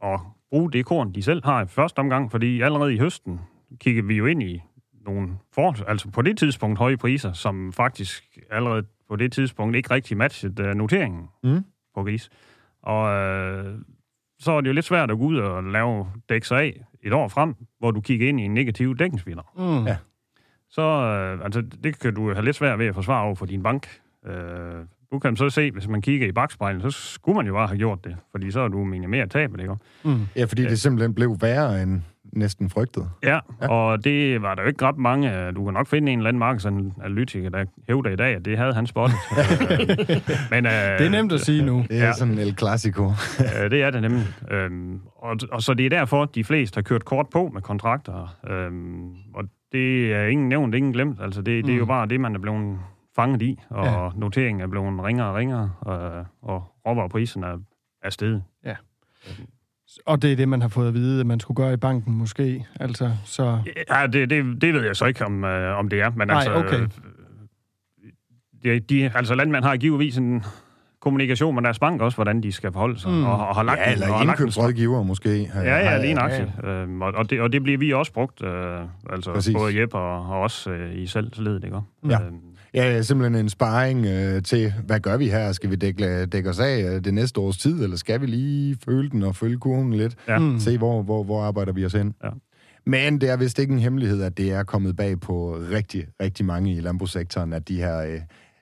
at 0.04 0.19
bruge 0.50 0.71
det 0.71 0.86
korn, 0.86 1.12
de 1.12 1.24
selv 1.24 1.41
har 1.45 1.63
i 1.63 1.67
første 1.67 2.00
omgang, 2.00 2.32
fordi 2.32 2.62
allerede 2.62 2.93
i 2.93 2.97
høsten 2.97 3.39
kigger 3.80 4.04
vi 4.04 4.16
jo 4.18 4.26
ind 4.26 4.44
i 4.44 4.62
nogle 5.06 5.30
for, 5.54 5.90
altså 5.90 6.10
på 6.10 6.22
det 6.22 6.38
tidspunkt 6.38 6.80
høje 6.80 6.98
priser, 6.98 7.34
som 7.34 7.74
faktisk 7.74 8.38
allerede 8.52 8.84
på 9.10 9.16
det 9.16 9.32
tidspunkt 9.32 9.76
ikke 9.76 9.92
rigtig 9.92 10.18
matchede 10.18 10.64
øh, 10.64 10.76
noteringen 10.76 11.28
Mm. 11.44 11.64
på 11.96 12.04
gris. 12.04 12.30
Og 12.84 13.10
øh, 13.14 13.76
så 14.40 14.52
er 14.52 14.62
det 14.62 14.68
jo 14.68 14.74
lidt 14.74 14.86
svært 14.86 15.12
at 15.12 15.18
gå 15.18 15.24
ud 15.24 15.38
og 15.38 15.64
lave 15.64 16.08
dæk 16.30 16.44
sig 16.44 16.60
af 16.62 16.82
et 17.04 17.14
år 17.14 17.28
frem, 17.28 17.56
hvor 17.80 17.92
du 17.92 18.02
kigger 18.02 18.30
ind 18.30 18.40
i 18.40 18.44
en 18.44 18.54
negativ 18.54 18.98
dækningsvinder 18.98 19.44
Mm. 19.58 19.88
Ja. 19.88 19.98
så 20.70 20.82
øh, 20.82 21.46
altså, 21.46 21.62
det 21.84 22.00
kan 22.00 22.14
du 22.16 22.34
have 22.34 22.46
lidt 22.46 22.56
svært 22.56 22.80
ved 22.80 22.86
at 22.86 22.96
forsvare 22.96 23.24
over 23.26 23.36
for 23.36 23.46
din 23.46 23.64
bank. 23.64 23.88
Øh, 24.26 24.86
du 25.12 25.20
kan 25.20 25.36
så 25.36 25.50
se, 25.50 25.72
hvis 25.72 25.88
man 25.88 26.02
kigger 26.02 26.28
i 26.28 26.32
bagspejlen, 26.32 26.82
så 26.82 26.90
skulle 26.92 27.36
man 27.36 27.48
jo 27.48 27.54
bare 27.54 27.68
have 27.68 27.78
gjort 27.78 28.04
det, 28.04 28.18
fordi 28.32 28.52
så 28.52 28.60
er 28.60 28.68
du 28.68 28.84
minimeret 28.84 29.32
tabet, 29.32 29.60
ikke? 29.62 29.76
Mm. 30.06 30.20
Ja, 30.36 30.46
fordi 30.46 30.62
det 30.64 30.80
simpelthen 30.80 31.14
blev 31.16 31.38
værre 31.42 31.82
end 31.84 32.02
næsten 32.34 32.70
frygtet. 32.70 33.10
Ja, 33.24 33.40
ja, 33.62 33.68
og 33.68 34.04
det 34.04 34.42
var 34.42 34.56
der 34.56 34.62
jo 34.62 34.68
ikke 34.68 34.86
ret 34.86 34.98
mange. 34.98 35.52
Du 35.52 35.64
kan 35.66 35.74
nok 35.74 35.88
finde 35.88 36.12
en 36.12 36.20
eller 36.20 36.28
anden 36.30 36.40
markedsanalytiker, 36.40 37.50
der 37.50 37.66
hævder 37.88 38.10
i 38.10 38.16
dag, 38.16 38.36
at 38.36 38.46
det 38.46 38.58
havde 38.58 38.74
han 38.74 38.88
spottet. 38.88 39.18
Øh, 39.32 39.80
Men, 40.52 40.66
øh, 40.66 40.72
Det 40.72 41.06
er 41.06 41.10
nemt 41.10 41.32
at 41.32 41.40
sige 41.40 41.66
nu. 41.66 41.86
Det 41.90 41.98
er 41.98 42.00
ja. 42.02 42.06
Ja. 42.06 42.14
sådan 42.14 42.34
en 42.34 42.40
El 42.40 42.58
Clasico. 42.58 43.04
Øh, 43.64 43.72
det 43.72 43.82
er 43.84 43.90
det 43.90 44.02
nemlig. 44.02 44.24
Øhm, 44.52 45.00
og, 45.16 45.36
og 45.52 45.62
så 45.62 45.74
det 45.74 45.86
er 45.86 45.90
derfor, 45.90 46.24
at 46.24 46.36
de 46.36 46.44
fleste 46.44 46.78
har 46.78 46.82
kørt 46.82 47.06
kort 47.06 47.30
på 47.30 47.50
med 47.54 47.62
kontrakter. 47.62 48.36
Øhm, 48.50 49.10
og 49.34 49.44
det 49.72 50.14
er 50.14 50.26
ingen 50.28 50.50
nævnt, 50.50 50.76
ingen 50.76 50.94
glemt. 50.94 51.22
Altså, 51.22 51.42
det, 51.42 51.66
det 51.66 51.74
er 51.74 51.78
jo 51.78 51.84
Mm. 51.84 51.88
bare 51.88 52.08
det, 52.08 52.20
man 52.20 52.36
er 52.36 52.40
blevet 52.40 52.80
fanget 53.16 53.42
i, 53.42 53.60
og 53.70 53.86
Ja. 53.86 54.04
ja. 54.04 54.10
noteringen 54.16 54.62
er 54.62 54.68
blevet 54.68 55.04
ringere 55.04 55.28
og 55.30 55.36
ringere, 55.36 55.72
og, 55.82 56.26
og 56.42 56.64
råvarepriserne 56.88 57.48
er, 57.48 57.58
er 58.04 58.10
steget. 58.10 58.44
Og 60.06 60.22
det 60.22 60.32
er 60.32 60.36
det, 60.36 60.50
man 60.50 60.62
har 60.62 60.70
fået 60.70 60.88
at 60.88 60.94
vide, 60.94 61.20
at 61.20 61.26
man 61.26 61.40
skulle 61.40 61.56
gøre 61.56 61.74
i 61.74 61.78
banken 61.78 62.14
måske. 62.14 62.66
Altså, 62.80 63.12
så... 63.26 63.60
Ja, 63.90 64.08
det, 64.08 64.30
det, 64.30 64.62
det 64.62 64.74
ved 64.74 64.86
jeg 64.86 64.96
så 64.96 65.06
ikke, 65.06 65.26
om, 65.26 65.44
øh, 65.44 65.78
om 65.80 65.90
det 65.90 66.02
er. 66.02 66.12
Men 66.16 66.28
Nej, 66.28 66.38
altså, 66.38 66.54
okay. 66.54 66.88
De, 68.64 68.80
de, 68.80 69.12
altså 69.16 69.36
landmænd 69.36 69.64
har 69.64 69.78
givetvis 69.78 70.18
en 70.18 70.44
kommunikation 71.02 71.56
med 71.56 71.64
deres 71.64 71.80
bank 71.80 72.02
også, 72.02 72.16
hvordan 72.18 72.44
de 72.44 72.52
skal 72.52 72.72
forholde 72.72 73.00
sig. 73.00 73.12
Mm. 73.12 73.24
Og, 73.24 73.48
og 73.48 73.56
har 73.56 73.64
lagt 73.64 73.80
Ja, 73.80 73.86
en- 73.88 73.94
eller 73.94 74.14
og 74.14 74.24
indkøbsrådgiver 74.24 75.04
måske. 75.04 75.50
Ja, 75.56 75.62
ja, 75.92 76.02
lige 76.02 76.14
nøjagtigt. 76.14 76.50
Ja. 76.64 76.70
Øhm, 76.70 77.02
og, 77.02 77.14
og, 77.16 77.30
det, 77.30 77.42
og 77.42 77.54
det 77.54 77.64
bliver 77.64 77.78
vi 77.78 77.94
også 77.94 78.14
brugt, 78.14 78.44
øh, 78.44 78.80
altså 79.10 79.34
Præcis. 79.34 79.56
Både 79.56 79.80
Jeppe 79.82 79.98
og, 79.98 80.30
og 80.30 80.42
os 80.42 80.68
øh, 80.68 80.96
i 80.96 81.08
salgsledet, 81.08 81.64
ikke? 81.64 81.78
Ja. 82.10 82.22
Øhm, 82.22 82.40
Ja, 82.74 83.02
simpelthen 83.02 83.36
en 83.46 83.50
sparring 83.50 84.06
øh, 84.06 84.44
til, 84.44 84.74
hvad 84.86 85.00
gør 85.00 85.18
vi 85.18 85.28
her? 85.30 85.52
Skal 85.52 85.70
vi 85.72 85.76
dække, 85.76 86.26
dække 86.26 86.50
os 86.50 86.60
af 86.60 86.82
øh, 86.96 87.04
det 87.04 87.14
næste 87.14 87.40
års 87.40 87.58
tid, 87.58 87.84
eller 87.84 87.98
skal 87.98 88.22
vi 88.22 88.26
lige 88.26 88.78
følge 88.86 89.10
den 89.10 89.24
og 89.24 89.36
følge 89.36 89.58
kurven 89.58 89.94
lidt? 89.94 90.16
Ja. 90.28 90.40
Mm. 90.40 90.60
Se, 90.60 90.78
hvor, 90.78 91.04
hvor, 91.04 91.24
hvor 91.24 91.42
arbejder 91.44 91.72
vi 91.74 91.86
os 91.86 91.94
hen? 91.94 92.14
Ja. 92.24 92.30
Men 92.86 93.22
det 93.22 93.30
er 93.30 93.38
vist 93.38 93.60
ikke 93.60 93.74
en 93.74 93.80
hemmelighed, 93.80 94.22
at 94.24 94.38
det 94.38 94.52
er 94.52 94.64
kommet 94.64 94.96
bag 94.96 95.20
på 95.20 95.58
rigtig, 95.72 96.06
rigtig 96.22 96.46
mange 96.46 96.76
i 96.76 96.80
landbrugssektoren, 96.80 97.54
at 97.54 97.68
de 97.68 97.76
her, 97.78 97.98
øh, 98.02 98.20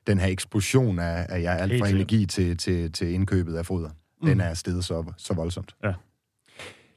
den 0.08 0.20
her 0.20 0.28
eksplosion 0.28 1.00
af, 1.00 1.26
af 1.30 1.42
ja, 1.42 1.56
alt 1.56 1.80
fra 1.80 1.88
energi 1.90 2.26
til, 2.26 2.58
til, 2.58 2.92
til 2.92 3.14
indkøbet 3.14 3.56
af 3.56 3.66
foder, 3.66 3.90
mm. 4.22 4.28
den 4.28 4.40
er 4.42 4.54
steget 4.54 4.86
så, 4.86 5.04
så 5.18 5.34
voldsomt. 5.34 5.76
Ja. 5.84 5.94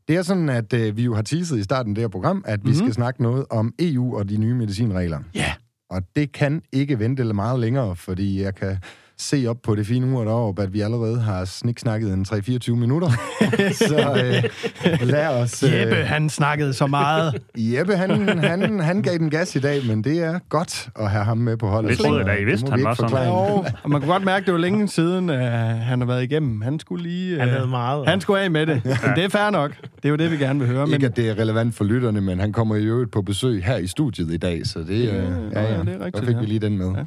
Det 0.09 0.17
er 0.17 0.23
sådan, 0.23 0.49
at 0.49 0.73
øh, 0.73 0.97
vi 0.97 1.03
jo 1.05 1.15
har 1.15 1.23
teaset 1.23 1.59
i 1.59 1.63
starten 1.63 1.91
af 1.93 1.95
det 1.95 2.03
her 2.03 2.09
program, 2.09 2.45
at 2.47 2.61
vi 2.65 2.69
Mhm. 2.71 2.79
skal 2.79 2.93
snakke 2.93 3.23
noget 3.23 3.47
om 3.51 3.75
EU 3.79 4.17
og 4.19 4.29
de 4.29 4.37
nye 4.37 4.55
medicinregler. 4.55 5.19
Ja. 5.35 5.53
Og 5.93 6.03
det 6.17 6.33
kan 6.33 6.63
ikke 6.73 6.99
vente 6.99 7.25
meget 7.25 7.61
længere, 7.61 7.97
fordi 7.97 8.43
jeg 8.43 8.55
kan 8.55 8.77
se 9.23 9.47
op 9.47 9.57
på 9.63 9.75
det 9.75 9.87
fine 9.87 10.17
ur 10.17 10.25
deroppe, 10.25 10.63
at 10.63 10.73
vi 10.73 10.81
allerede 10.81 11.21
har 11.21 11.45
sniksnakket 11.45 12.13
en 12.13 12.27
3-24 12.29 12.73
minutter. 12.75 13.09
så 13.89 14.23
øh, 14.25 15.09
lad 15.09 15.29
os... 15.29 15.63
Øh, 15.63 15.73
Jeppe, 15.73 15.95
han 15.95 16.31
snakkede 16.31 16.73
så 16.73 16.87
meget. 16.87 17.43
Jeppe, 17.75 17.97
han, 17.97 18.39
han, 18.39 18.81
han 18.81 19.03
gav 19.03 19.19
den 19.19 19.31
gas 19.31 19.57
i 19.57 19.59
dag, 19.59 19.87
men 19.87 20.05
det 20.05 20.19
er 20.19 20.39
godt 20.49 20.89
at 20.97 21.11
have 21.11 21.25
ham 21.25 21.39
med 21.39 21.57
på 21.57 21.69
holdet. 21.69 21.91
Det 21.91 21.99
troede 21.99 22.19
jeg 22.19 22.27
da, 22.27 22.33
I 22.33 22.45
vidste, 22.45 22.71
han 22.71 22.79
vi 22.79 22.85
var 22.85 22.91
ikke 22.91 23.11
sådan. 23.11 23.29
Jo, 23.29 23.65
og 23.83 23.91
man 23.91 24.01
kunne 24.01 24.13
godt 24.13 24.25
mærke, 24.25 24.47
det 24.47 24.53
var 24.53 24.61
længe 24.61 24.89
siden, 24.89 25.31
uh, 25.31 25.37
han 25.37 26.01
har 26.01 26.07
været 26.07 26.23
igennem. 26.23 26.61
Han 26.61 26.79
skulle 26.79 27.03
lige... 27.03 27.39
Han 27.39 27.49
øh, 27.49 27.55
havde 27.55 27.67
meget. 27.67 28.09
han 28.09 28.21
skulle 28.21 28.41
af 28.41 28.51
med 28.51 28.67
det. 28.67 28.85
Men 28.85 29.17
det 29.17 29.25
er 29.25 29.29
fair 29.29 29.51
nok. 29.51 29.71
Det 29.97 30.05
er 30.05 30.09
jo 30.09 30.17
det, 30.17 30.31
vi 30.31 30.37
gerne 30.37 30.59
vil 30.59 30.69
høre. 30.69 30.87
Men, 30.87 30.95
Ikke, 30.95 31.07
at 31.07 31.17
det 31.17 31.29
er 31.31 31.39
relevant 31.39 31.75
for 31.75 31.85
lytterne, 31.85 32.21
men 32.21 32.41
han 32.41 32.53
kommer 32.53 32.77
i 32.77 32.85
øvrigt 32.85 33.11
på 33.11 33.23
besøg 33.23 33.65
her 33.65 33.77
i 33.77 33.87
studiet 33.87 34.33
i 34.33 34.37
dag, 34.37 34.67
så 34.67 34.79
det, 34.79 34.91
øh, 34.91 35.05
ja, 35.05 35.63
ja, 35.63 35.73
ja, 35.73 35.81
det 35.81 35.89
er 35.89 36.05
rigtigt, 36.05 36.17
så 36.17 36.27
fik 36.27 36.35
ja. 36.35 36.41
vi 36.41 36.47
lige 36.47 36.59
den 36.59 36.79
med. 36.79 36.93
Ja. 36.97 37.05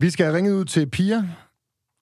Vi 0.00 0.10
skal 0.10 0.26
have 0.26 0.36
ringet 0.36 0.54
ud 0.54 0.64
til 0.64 0.90
Pia, 0.90 1.16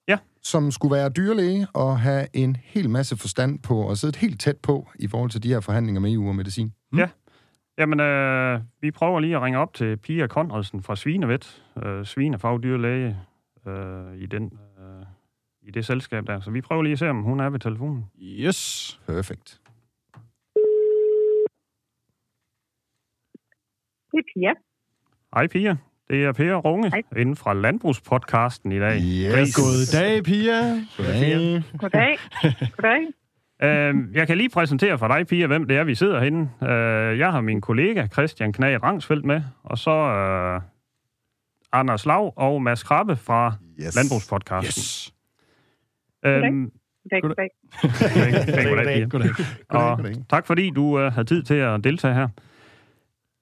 Ja. 0.09 0.19
som 0.43 0.71
skulle 0.71 0.95
være 0.97 1.09
dyrlæge 1.09 1.67
og 1.75 2.01
have 2.01 2.27
en 2.33 2.57
hel 2.57 2.91
masse 2.91 3.17
forstand 3.17 3.59
på 3.59 3.75
og 3.83 3.97
sidde 3.97 4.19
helt 4.19 4.41
tæt 4.41 4.57
på 4.63 4.89
i 4.99 5.09
forhold 5.09 5.31
til 5.31 5.43
de 5.43 5.49
her 5.49 5.61
forhandlinger 5.61 6.01
med 6.01 6.13
EU 6.13 6.29
og 6.29 6.35
medicin. 6.37 6.73
Jamen, 7.79 8.01
øh, 8.01 8.61
vi 8.81 8.91
prøver 8.91 9.21
lige 9.21 9.37
at 9.37 9.43
ringe 9.43 9.59
op 9.59 9.75
til 9.75 9.97
Pia 9.97 10.27
Konradsen 10.27 10.83
fra 10.83 10.97
Svinevet, 10.97 11.65
øh, 11.85 12.05
svinefagdyrlæge 12.05 13.17
øh, 13.67 14.17
i, 14.17 14.27
den, 14.27 14.59
øh, 14.79 15.07
i 15.63 15.71
det 15.71 15.85
selskab 15.87 16.27
der. 16.27 16.41
Så 16.41 16.51
vi 16.51 16.61
prøver 16.61 16.83
lige 16.83 16.93
at 16.93 16.99
se, 16.99 17.09
om 17.11 17.23
hun 17.23 17.41
er 17.41 17.51
ved 17.51 17.61
telefonen. 17.61 18.05
Yes. 18.19 19.01
Perfekt. 19.07 19.61
Det 24.13 24.19
er 24.19 24.23
Pia. 24.35 24.53
Hej 25.35 25.47
Pia, 25.47 25.77
det 26.11 26.25
er 26.25 26.33
Per 26.33 26.55
Runge 26.55 26.91
Hej. 26.91 27.03
inden 27.17 27.37
fra 27.37 27.55
Landbrugspodcasten 27.55 28.73
i 28.73 28.79
dag. 28.79 29.01
Yes. 29.01 29.57
God 29.57 30.01
dag, 30.01 30.25
Pia. 30.25 30.61
Goddag. 30.97 31.63
Goddag. 31.79 32.17
Goddag. 32.77 33.01
Øh, 33.63 33.95
jeg 34.15 34.27
kan 34.27 34.37
lige 34.37 34.51
præsentere 34.51 34.99
for 34.99 35.09
dig, 35.09 35.27
Pia, 35.27 35.47
hvem 35.47 35.67
det 35.67 35.77
er, 35.77 35.85
vi 35.85 35.95
sidder 35.95 36.21
henne. 36.21 36.51
Øh, 36.63 37.19
jeg 37.19 37.33
har 37.33 37.41
min 37.41 37.61
kollega 37.61 38.07
Christian 38.07 38.53
Knag 38.53 38.83
Rangsfeldt 38.83 39.25
med, 39.25 39.43
og 39.63 39.79
så 39.79 39.91
øh, 39.91 40.61
Anders 41.73 42.07
Lav 42.07 42.33
og 42.37 42.63
Mads 42.63 42.83
Krabbe 42.83 43.17
fra 43.17 43.55
Yes. 43.81 43.97
Landbrugspodcasten. 43.97 44.69
Yes. 44.69 45.15
Øhm, 46.25 46.71
Goddag, 47.11 47.23
goddag. 47.23 47.49
goddag, 48.69 48.71
goddag. 48.71 49.09
Goddag. 49.09 49.31
Og 49.69 49.97
goddag. 49.97 50.15
tak 50.31 50.47
fordi 50.47 50.71
du 50.71 51.01
øh, 51.01 51.13
havde 51.13 51.27
tid 51.29 51.43
til 51.43 51.55
at 51.55 51.85
deltage 51.85 52.15
her. 52.15 52.29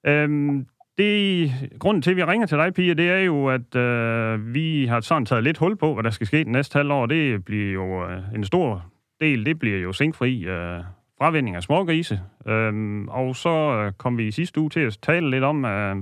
Øhm, 0.07 0.65
det, 0.97 1.51
grunden 1.79 2.01
til, 2.01 2.11
at 2.11 2.17
vi 2.17 2.23
ringer 2.23 2.47
til 2.47 2.57
dig, 2.57 2.73
Pia, 2.73 2.93
det 2.93 3.09
er 3.09 3.19
jo, 3.19 3.47
at 3.47 3.75
øh, 3.75 4.53
vi 4.53 4.85
har 4.85 5.01
sådan 5.01 5.25
taget 5.25 5.43
lidt 5.43 5.57
hul 5.57 5.75
på, 5.75 5.93
hvad 5.93 6.03
der 6.03 6.09
skal 6.09 6.27
ske 6.27 6.43
den 6.43 6.51
næste 6.51 6.77
halvår. 6.77 7.05
Det 7.05 7.45
bliver 7.45 7.73
jo 7.73 8.09
øh, 8.09 8.21
en 8.35 8.43
stor 8.43 8.85
del, 9.21 9.45
det 9.45 9.59
bliver 9.59 9.79
jo 9.79 9.93
zinkfri 9.93 10.45
øh, 10.45 10.83
fravinding 11.17 11.55
af 11.55 11.63
smågrise. 11.63 12.21
Øh, 12.47 13.03
og 13.07 13.35
så 13.35 13.49
øh, 13.49 13.91
kom 13.93 14.17
vi 14.17 14.27
i 14.27 14.31
sidste 14.31 14.59
uge 14.59 14.69
til 14.69 14.79
at 14.79 14.97
tale 15.01 15.29
lidt 15.29 15.43
om, 15.43 15.65
øh, 15.65 15.95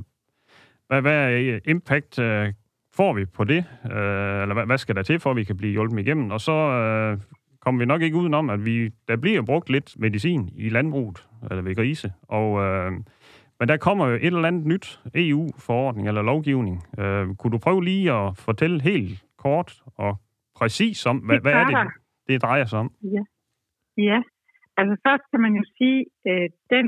hvad, 0.88 1.02
hvad 1.02 1.32
øh, 1.32 1.62
impact 1.66 2.20
øh, 2.20 2.54
får 2.96 3.14
vi 3.14 3.26
på 3.26 3.44
det? 3.44 3.66
Øh, 3.86 4.42
eller 4.42 4.54
hvad, 4.54 4.66
hvad 4.66 4.78
skal 4.78 4.96
der 4.96 5.04
til, 5.04 5.20
for 5.20 5.32
at 5.32 5.36
vi 5.36 5.44
kan 5.44 5.58
blive 5.58 5.72
hjulpet 5.72 6.00
igennem? 6.00 6.32
Og 6.32 6.42
så 6.42 6.52
øh, 6.52 7.18
kommer 7.62 7.80
vi 7.80 7.86
nok 7.86 8.02
ikke 8.02 8.18
udenom, 8.18 8.50
at 8.50 8.66
vi, 8.66 8.90
der 9.08 9.16
bliver 9.16 9.42
brugt 9.42 9.70
lidt 9.70 9.94
medicin 9.98 10.50
i 10.56 10.70
landbruget, 10.70 11.28
eller 11.50 11.62
ved 11.62 11.76
grise. 11.76 12.14
Og, 12.28 12.62
øh, 12.64 12.92
men 13.60 13.68
der 13.68 13.78
kommer 13.78 14.08
jo 14.08 14.16
et 14.16 14.26
eller 14.26 14.48
andet 14.52 14.66
nyt 14.66 14.88
EU-forordning 15.16 16.08
eller 16.08 16.22
lovgivning. 16.22 16.78
Øh, 17.00 17.36
kunne 17.36 17.52
du 17.52 17.58
prøve 17.58 17.84
lige 17.84 18.12
at 18.12 18.38
fortælle 18.38 18.82
helt 18.82 19.24
kort 19.38 19.70
og 19.96 20.12
præcis 20.60 21.06
om, 21.06 21.18
hvad, 21.18 21.40
hvad 21.40 21.54
er 21.54 21.66
det, 21.66 21.76
det 22.28 22.42
drejer 22.42 22.66
sig 22.66 22.80
om? 22.80 22.90
Ja, 23.98 24.20
altså 24.78 24.96
først 25.08 25.26
kan 25.32 25.42
man 25.46 25.54
jo 25.60 25.64
sige, 25.78 26.00
at 26.26 26.52
den, 26.74 26.86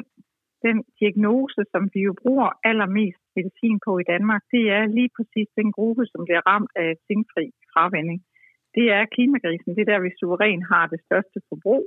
den 0.66 0.78
diagnose, 1.00 1.62
som 1.74 1.84
vi 1.94 2.00
jo 2.10 2.14
bruger 2.24 2.50
allermest 2.70 3.22
medicin 3.36 3.80
på 3.86 3.92
i 4.00 4.10
Danmark, 4.14 4.42
det 4.56 4.64
er 4.78 4.84
lige 4.98 5.12
præcis 5.18 5.48
den 5.60 5.70
gruppe, 5.78 6.04
som 6.12 6.22
bliver 6.28 6.44
ramt 6.52 6.72
af 6.76 6.90
zinkfri 7.08 7.46
fravending. 7.74 8.22
Det 8.76 8.86
er 8.98 9.12
klimagrisen. 9.16 9.76
Det 9.76 9.82
er 9.82 9.92
der, 9.92 10.06
vi 10.06 10.12
suveræn 10.20 10.62
har 10.72 10.86
det 10.94 11.00
største 11.08 11.40
forbrug. 11.50 11.86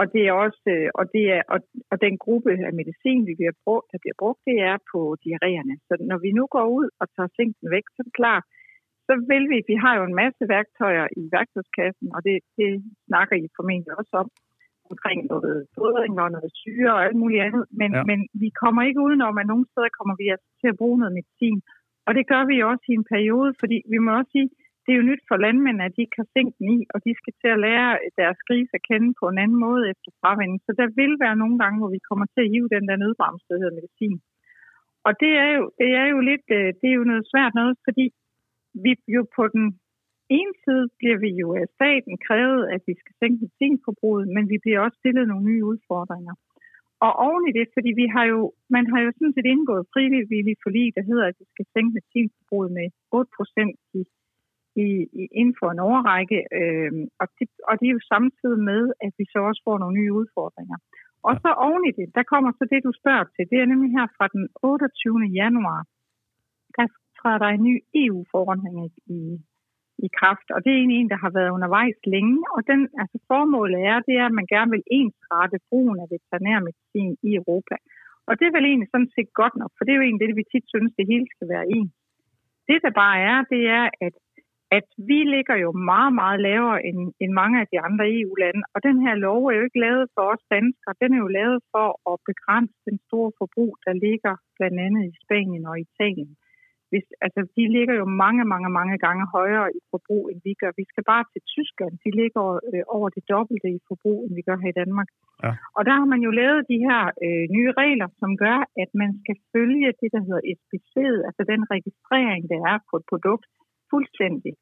Og 0.00 0.04
det 0.14 0.22
er 0.28 0.34
også, 0.44 0.62
øh, 0.76 0.88
og, 0.98 1.04
det 1.14 1.24
er, 1.36 1.42
og, 1.54 1.58
og 1.92 1.96
den 2.06 2.14
gruppe 2.24 2.50
af 2.68 2.72
medicin, 2.80 3.20
vi 3.28 3.34
bliver 3.40 3.56
brugt, 3.64 3.86
der 3.92 3.98
bliver 4.02 4.18
brugt, 4.22 4.40
det 4.48 4.56
er 4.70 4.76
på 4.92 5.00
diarréerne. 5.24 5.74
Så 5.88 5.92
når 6.10 6.18
vi 6.24 6.30
nu 6.38 6.44
går 6.56 6.66
ud 6.78 6.88
og 7.00 7.06
tager 7.16 7.30
zinken 7.38 7.66
væk, 7.74 7.84
så 7.90 7.98
er 8.02 8.06
det 8.08 8.20
klart, 8.22 8.44
så 9.06 9.12
vil 9.30 9.44
vi, 9.52 9.58
vi 9.70 9.76
har 9.84 9.94
jo 9.98 10.04
en 10.10 10.18
masse 10.22 10.42
værktøjer 10.54 11.06
i 11.20 11.22
værktøjskassen, 11.36 12.06
og 12.14 12.20
det, 12.26 12.36
det 12.58 12.70
snakker 13.08 13.36
I 13.36 13.46
formentlig 13.58 13.92
også 14.00 14.14
om, 14.22 14.28
omkring 14.92 15.18
noget 15.32 15.56
fodring 15.78 16.14
og 16.24 16.30
noget 16.36 16.50
syre 16.62 16.92
og 16.96 17.02
alt 17.06 17.18
muligt 17.22 17.42
andet. 17.46 17.64
Men, 17.80 17.90
Ja. 17.96 18.02
men 18.10 18.18
vi 18.42 18.48
kommer 18.62 18.82
ikke 18.88 19.00
udenom, 19.06 19.38
at 19.38 19.46
nogle 19.52 19.66
steder 19.70 19.90
kommer 19.98 20.14
vi 20.22 20.26
altså 20.34 20.48
til 20.60 20.68
at 20.72 20.78
bruge 20.80 20.98
noget 20.98 21.14
medicin. 21.18 21.58
Og 22.06 22.12
det 22.16 22.24
gør 22.32 22.42
vi 22.50 22.56
også 22.70 22.84
i 22.88 22.98
en 23.00 23.06
periode, 23.14 23.50
fordi 23.60 23.76
vi 23.92 23.98
må 24.04 24.10
også 24.18 24.30
sige, 24.36 24.48
det 24.82 24.90
er 24.90 24.98
jo 25.00 25.10
nyt 25.10 25.22
for 25.28 25.36
landmænd, 25.44 25.78
at 25.86 25.96
de 25.98 26.04
kan 26.14 26.22
har 26.22 26.32
sænken 26.34 26.66
i, 26.76 26.78
og 26.92 26.98
de 27.04 27.12
skal 27.20 27.34
til 27.40 27.50
at 27.54 27.62
lære 27.66 27.90
deres 28.20 28.40
gris 28.48 28.70
at 28.78 28.86
kende 28.90 29.10
på 29.20 29.24
en 29.28 29.38
anden 29.44 29.60
måde 29.66 29.82
efter 29.92 30.10
fravinden. 30.20 30.58
Så 30.66 30.70
der 30.80 30.88
vil 31.00 31.12
være 31.24 31.36
nogle 31.42 31.56
gange, 31.62 31.78
hvor 31.80 31.90
vi 31.96 32.06
kommer 32.08 32.26
til 32.34 32.42
at 32.44 32.52
hive 32.52 32.68
den 32.76 32.84
der 32.88 32.96
nødbremse, 33.02 33.46
der 33.48 33.60
hedder 33.60 33.78
medicin. 33.78 34.18
Og 35.06 35.12
det 35.22 35.32
er 35.44 35.50
jo, 35.56 35.64
det 35.80 35.90
er 36.02 36.06
jo 36.14 36.18
lidt, 36.30 36.46
øh, 36.58 36.68
det 36.80 36.88
er 36.90 36.96
jo 37.00 37.10
noget 37.10 37.24
svært 37.32 37.52
noget, 37.60 37.74
fordi 37.86 38.04
vi 38.84 38.92
jo 39.16 39.22
på 39.36 39.44
den 39.54 39.66
ene 40.38 40.54
side 40.64 40.84
bliver 40.98 41.18
vi 41.24 41.30
jo 41.42 41.48
af 41.62 41.66
staten 41.76 42.14
krævet, 42.26 42.62
at 42.74 42.80
vi 42.88 42.94
skal 43.00 43.14
sænke 43.20 43.38
medicinforbruget, 43.44 44.26
men 44.34 44.44
vi 44.52 44.56
bliver 44.64 44.80
også 44.80 44.98
stillet 45.02 45.24
nogle 45.28 45.44
nye 45.50 45.64
udfordringer. 45.72 46.34
Og 47.06 47.12
oven 47.26 47.44
i 47.50 47.52
det, 47.58 47.66
fordi 47.76 47.90
vi 48.00 48.06
har 48.14 48.24
jo, 48.32 48.40
man 48.76 48.84
har 48.92 49.00
jo 49.04 49.10
sådan 49.12 49.34
set 49.36 49.48
indgået 49.54 49.88
frivillig 49.92 50.56
forlig, 50.64 50.86
der 50.96 51.04
hedder, 51.10 51.26
at 51.28 51.36
vi 51.40 51.46
skal 51.52 51.66
sænke 51.74 51.92
medicinforbruget 51.96 52.70
med 52.78 52.86
8 53.18 53.30
procent 53.36 53.76
i, 53.98 54.00
i, 54.76 54.88
i, 55.20 55.22
inden 55.40 55.56
for 55.60 55.68
en 55.70 55.84
overrække. 55.88 56.38
Øh, 56.60 56.92
og, 57.22 57.26
det, 57.38 57.48
og 57.68 57.74
det 57.78 57.86
er 57.86 57.96
jo 57.98 58.10
samtidig 58.14 58.60
med, 58.70 58.82
at 59.04 59.12
vi 59.18 59.24
så 59.32 59.38
også 59.48 59.62
får 59.66 59.78
nogle 59.78 59.98
nye 60.00 60.12
udfordringer. 60.20 60.78
Og 61.28 61.34
så 61.42 61.50
oven 61.66 61.84
i 61.90 61.92
det, 61.98 62.08
der 62.16 62.30
kommer 62.32 62.50
så 62.52 62.64
det, 62.72 62.80
du 62.88 62.92
spørger 63.00 63.26
til. 63.34 63.44
Det 63.50 63.58
er 63.58 63.70
nemlig 63.72 63.90
her 63.98 64.06
fra 64.16 64.26
den 64.34 64.44
28. 64.62 65.40
januar, 65.40 65.80
der 66.76 66.86
træder 67.18 67.40
der 67.42 67.50
en 67.52 67.64
ny 67.68 67.74
EU-forordning 68.04 68.76
i, 69.18 69.20
i, 70.06 70.08
kraft. 70.18 70.48
Og 70.54 70.58
det 70.62 70.70
er 70.70 70.78
egentlig 70.78 71.00
en, 71.00 71.12
der 71.14 71.20
har 71.24 71.32
været 71.38 71.54
undervejs 71.56 71.98
længe. 72.14 72.38
Og 72.54 72.60
den, 72.70 72.80
altså 73.02 73.18
formålet 73.30 73.80
er, 73.90 73.96
det 74.08 74.14
er, 74.20 74.26
at 74.26 74.38
man 74.40 74.48
gerne 74.54 74.70
vil 74.74 74.88
ensrette 75.00 75.58
brugen 75.70 75.98
af 76.02 76.06
veterinærmedicin 76.14 77.12
i 77.28 77.30
Europa. 77.40 77.76
Og 78.28 78.32
det 78.38 78.46
er 78.46 78.56
vel 78.56 78.66
egentlig 78.68 78.90
sådan 78.92 79.14
set 79.16 79.30
godt 79.40 79.54
nok, 79.60 79.70
for 79.74 79.82
det 79.84 79.92
er 79.92 79.98
jo 79.98 80.06
egentlig 80.06 80.28
det, 80.28 80.40
vi 80.40 80.52
tit 80.52 80.66
synes, 80.72 80.92
det 80.98 81.10
hele 81.12 81.26
skal 81.34 81.48
være 81.54 81.70
en. 81.78 81.88
Det, 82.68 82.78
der 82.84 83.00
bare 83.04 83.18
er, 83.30 83.38
det 83.52 83.62
er, 83.78 83.84
at, 84.06 84.14
at 84.78 84.88
vi 85.10 85.18
ligger 85.34 85.56
jo 85.64 85.70
meget, 85.90 86.12
meget 86.20 86.40
lavere 86.48 86.78
end, 86.88 87.00
end 87.22 87.32
mange 87.40 87.56
af 87.62 87.66
de 87.72 87.78
andre 87.86 88.04
EU-lande. 88.18 88.62
Og 88.74 88.80
den 88.88 88.96
her 89.04 89.14
lov 89.26 89.40
er 89.46 89.54
jo 89.58 89.66
ikke 89.68 89.84
lavet 89.86 90.06
for 90.14 90.24
os 90.32 90.44
danskere. 90.56 91.00
Den 91.02 91.10
er 91.16 91.20
jo 91.24 91.30
lavet 91.40 91.58
for 91.72 91.88
at 92.10 92.16
begrænse 92.30 92.76
den 92.88 92.98
store 93.06 93.30
forbrug, 93.40 93.72
der 93.86 93.92
ligger 94.06 94.34
blandt 94.58 94.78
andet 94.86 95.02
i 95.10 95.12
Spanien 95.22 95.64
og 95.70 95.76
Italien. 95.86 96.32
hvis, 96.90 97.06
altså, 97.26 97.40
de 97.56 97.64
ligger 97.76 97.94
jo 98.02 98.06
mange, 98.24 98.44
mange, 98.52 98.70
mange 98.78 98.96
gange 99.04 99.24
højere 99.36 99.68
i 99.78 99.80
forbrug, 99.92 100.24
end 100.30 100.38
vi 100.46 100.52
gør. 100.60 100.70
Vi 100.80 100.86
skal 100.90 101.04
bare 101.12 101.24
til 101.32 101.42
Tyskland. 101.54 101.92
De 102.04 102.10
ligger 102.20 102.44
øh, 102.70 102.84
over 102.96 103.08
det 103.16 103.24
dobbelte 103.32 103.68
i 103.76 103.78
forbrug, 103.88 104.18
end 104.24 104.32
vi 104.38 104.42
gør 104.48 104.56
her 104.62 104.70
i 104.74 104.78
Danmark. 104.82 105.08
Ja. 105.44 105.52
Og 105.76 105.82
der 105.88 105.94
har 106.00 106.08
man 106.14 106.20
jo 106.26 106.30
lavet 106.40 106.60
de 106.72 106.78
her 106.88 107.02
øh, 107.26 107.44
nye 107.56 107.72
regler, 107.82 108.08
som 108.20 108.30
gør, 108.44 108.58
at 108.82 108.90
man 109.02 109.10
skal 109.22 109.36
følge 109.52 109.90
det, 110.00 110.08
der 110.14 110.22
hedder 110.28 110.44
SPC, 110.60 110.94
altså 111.28 111.42
den 111.52 111.62
registrering, 111.74 112.42
der 112.52 112.60
er 112.72 112.78
på 112.88 112.94
et 113.00 113.06
produkt, 113.12 113.46
fuldstændig. 113.92 114.52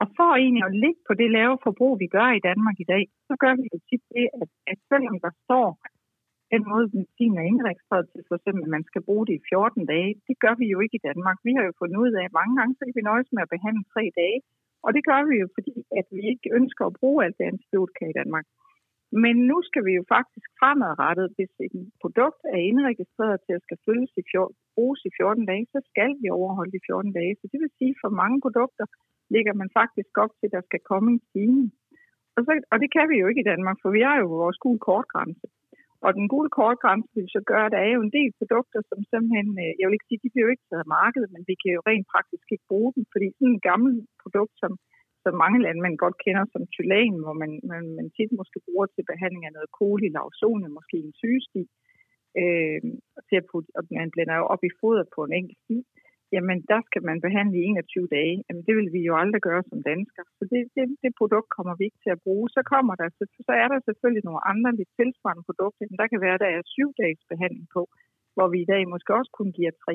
Og 0.00 0.06
for 0.16 0.30
egentlig 0.42 0.64
at 0.66 0.78
ligge 0.84 1.02
på 1.08 1.14
det 1.20 1.30
lave 1.38 1.56
forbrug, 1.66 1.92
vi 2.02 2.08
gør 2.16 2.28
i 2.34 2.44
Danmark 2.48 2.76
i 2.80 2.90
dag, 2.94 3.04
så 3.28 3.34
gør 3.42 3.54
vi 3.60 3.66
jo 3.72 3.78
tit 3.88 4.04
det, 4.16 4.26
at, 4.42 4.48
at 4.72 4.78
selvom 4.90 5.16
der 5.24 5.32
står 5.44 5.68
den 6.54 6.62
måde, 6.72 6.86
medicin 6.96 7.34
er 7.40 7.46
indregistreret 7.52 8.06
til, 8.12 8.20
for 8.28 8.36
eksempel, 8.38 8.62
at 8.66 8.74
man 8.76 8.84
skal 8.90 9.02
bruge 9.08 9.24
det 9.28 9.34
i 9.36 9.46
14 9.48 9.86
dage, 9.92 10.10
det 10.28 10.36
gør 10.44 10.54
vi 10.60 10.66
jo 10.74 10.78
ikke 10.84 10.98
i 10.98 11.06
Danmark. 11.08 11.38
Vi 11.46 11.52
har 11.56 11.64
jo 11.68 11.72
fundet 11.80 11.98
ud 12.04 12.12
af, 12.20 12.24
at 12.26 12.36
mange 12.40 12.54
gange, 12.58 12.72
så 12.74 12.82
kan 12.84 12.98
vi 12.98 13.10
nøjes 13.10 13.30
med 13.34 13.42
at 13.44 13.52
behandle 13.54 13.84
tre 13.94 14.04
dage. 14.20 14.38
Og 14.84 14.90
det 14.96 15.02
gør 15.10 15.22
vi 15.30 15.34
jo, 15.42 15.46
fordi 15.56 15.74
at 16.00 16.06
vi 16.14 16.20
ikke 16.32 16.48
ønsker 16.58 16.84
at 16.86 16.96
bruge 17.00 17.18
alt 17.24 17.36
det 17.38 17.50
antibiotika 17.52 18.04
i 18.08 18.18
Danmark. 18.20 18.46
Men 19.22 19.34
nu 19.50 19.56
skal 19.68 19.82
vi 19.88 19.92
jo 19.98 20.04
faktisk 20.16 20.48
fremadrettet, 20.60 21.26
hvis 21.36 21.52
et 21.66 21.74
produkt 22.02 22.40
er 22.54 22.60
indregistreret 22.70 23.38
til 23.46 23.52
at 23.56 23.64
skal 23.66 23.78
følges 23.86 24.12
i 24.22 24.24
14, 24.32 24.56
bruges 24.74 25.00
i 25.08 25.10
14 25.16 25.46
dage, 25.50 25.66
så 25.74 25.80
skal 25.90 26.10
vi 26.22 26.28
overholde 26.38 26.74
de 26.76 26.86
14 26.86 27.12
dage. 27.18 27.34
Så 27.40 27.44
det 27.52 27.58
vil 27.62 27.72
sige, 27.78 27.92
at 27.94 28.00
for 28.02 28.12
mange 28.22 28.38
produkter 28.44 28.86
ligger 29.34 29.54
man 29.60 29.70
faktisk 29.80 30.12
op 30.24 30.32
til, 30.38 30.46
at 30.48 30.56
der 30.56 30.64
skal 30.68 30.82
komme 30.90 31.08
en 31.14 31.22
stigning. 31.28 31.68
Og, 32.36 32.40
så, 32.46 32.52
og 32.72 32.76
det 32.82 32.90
kan 32.96 33.06
vi 33.10 33.16
jo 33.20 33.26
ikke 33.28 33.44
i 33.44 33.50
Danmark, 33.52 33.76
for 33.82 33.90
vi 33.96 34.02
har 34.08 34.16
jo 34.22 34.26
vores 34.44 34.58
gule 34.64 34.82
kortgrænse. 34.88 35.46
Og 36.06 36.10
den 36.18 36.26
gule 36.32 36.50
kortgrænse 36.58 37.10
vil 37.16 37.28
så 37.36 37.40
gøre, 37.50 37.66
at 37.66 37.74
der 37.74 37.82
er 37.86 37.92
jo 37.96 38.02
en 38.04 38.16
del 38.18 38.30
produkter, 38.40 38.80
som 38.90 38.98
simpelthen, 39.10 39.48
øh, 39.64 39.72
jeg 39.78 39.84
vil 39.86 39.96
ikke 39.96 40.08
sige, 40.10 40.22
de 40.24 40.32
bliver 40.32 40.46
jo 40.46 40.54
ikke 40.54 40.68
taget 40.68 40.84
af 40.86 40.92
markedet, 40.98 41.30
men 41.34 41.42
vi 41.50 41.54
kan 41.60 41.70
jo 41.76 41.80
rent 41.90 42.06
praktisk 42.14 42.46
ikke 42.54 42.70
bruge 42.72 42.90
dem, 42.96 43.04
fordi 43.12 43.26
sådan 43.30 43.52
en 43.54 43.66
gammel 43.70 43.92
produkt, 44.22 44.54
som, 44.62 44.72
som 45.24 45.34
mange 45.44 45.58
landmænd 45.66 45.96
godt 46.04 46.16
kender 46.24 46.44
som 46.52 46.62
tylan, 46.76 47.14
hvor 47.24 47.36
man, 47.42 47.52
man, 47.72 47.82
man 47.98 48.06
tit 48.16 48.30
måske 48.40 48.58
bruger 48.66 48.86
til 48.90 49.04
behandling 49.12 49.44
af 49.46 49.52
noget 49.56 49.70
koli, 49.78 50.08
lausone, 50.16 50.68
måske 50.78 50.96
en 51.06 51.14
sygesti, 51.22 51.62
øh, 52.40 52.80
til 53.28 53.36
at 53.40 53.48
putte, 53.50 53.70
og 53.76 53.82
man 53.98 54.10
blander 54.14 54.36
jo 54.40 54.46
op 54.54 54.62
i 54.68 54.76
foder 54.80 55.04
på 55.14 55.20
en 55.24 55.32
enkelt 55.38 55.60
sti, 55.64 55.78
jamen 56.34 56.58
der 56.72 56.80
skal 56.88 57.02
man 57.08 57.18
behandle 57.26 57.56
i 57.58 57.64
21 57.64 58.08
dage. 58.16 58.36
Jamen 58.46 58.64
det 58.66 58.74
vil 58.78 58.90
vi 58.96 59.00
jo 59.08 59.14
aldrig 59.22 59.42
gøre 59.48 59.62
som 59.70 59.80
danskere. 59.90 60.28
Så 60.38 60.42
det, 60.52 60.60
det, 60.76 60.84
det 61.04 61.12
produkt 61.20 61.48
kommer 61.56 61.74
vi 61.76 61.84
ikke 61.88 62.02
til 62.04 62.12
at 62.16 62.22
bruge. 62.26 62.46
Så, 62.56 62.60
kommer 62.72 62.94
der, 63.00 63.08
så 63.48 63.52
er 63.62 63.68
der 63.72 63.78
selvfølgelig 63.88 64.24
nogle 64.28 64.46
andre 64.52 64.70
lidt 64.78 64.92
tilsvarende 64.98 65.46
produkter. 65.48 65.84
Men 65.90 65.98
der 66.00 66.08
kan 66.10 66.20
være, 66.24 66.36
at 66.36 66.44
der 66.44 66.50
er 66.56 66.72
syv 66.76 66.88
dages 67.02 67.22
behandling 67.32 67.66
på, 67.76 67.82
hvor 68.34 68.48
vi 68.52 68.58
i 68.62 68.70
dag 68.72 68.82
måske 68.92 69.10
også 69.18 69.32
kun 69.38 69.50
giver 69.58 69.72
tre. 69.84 69.94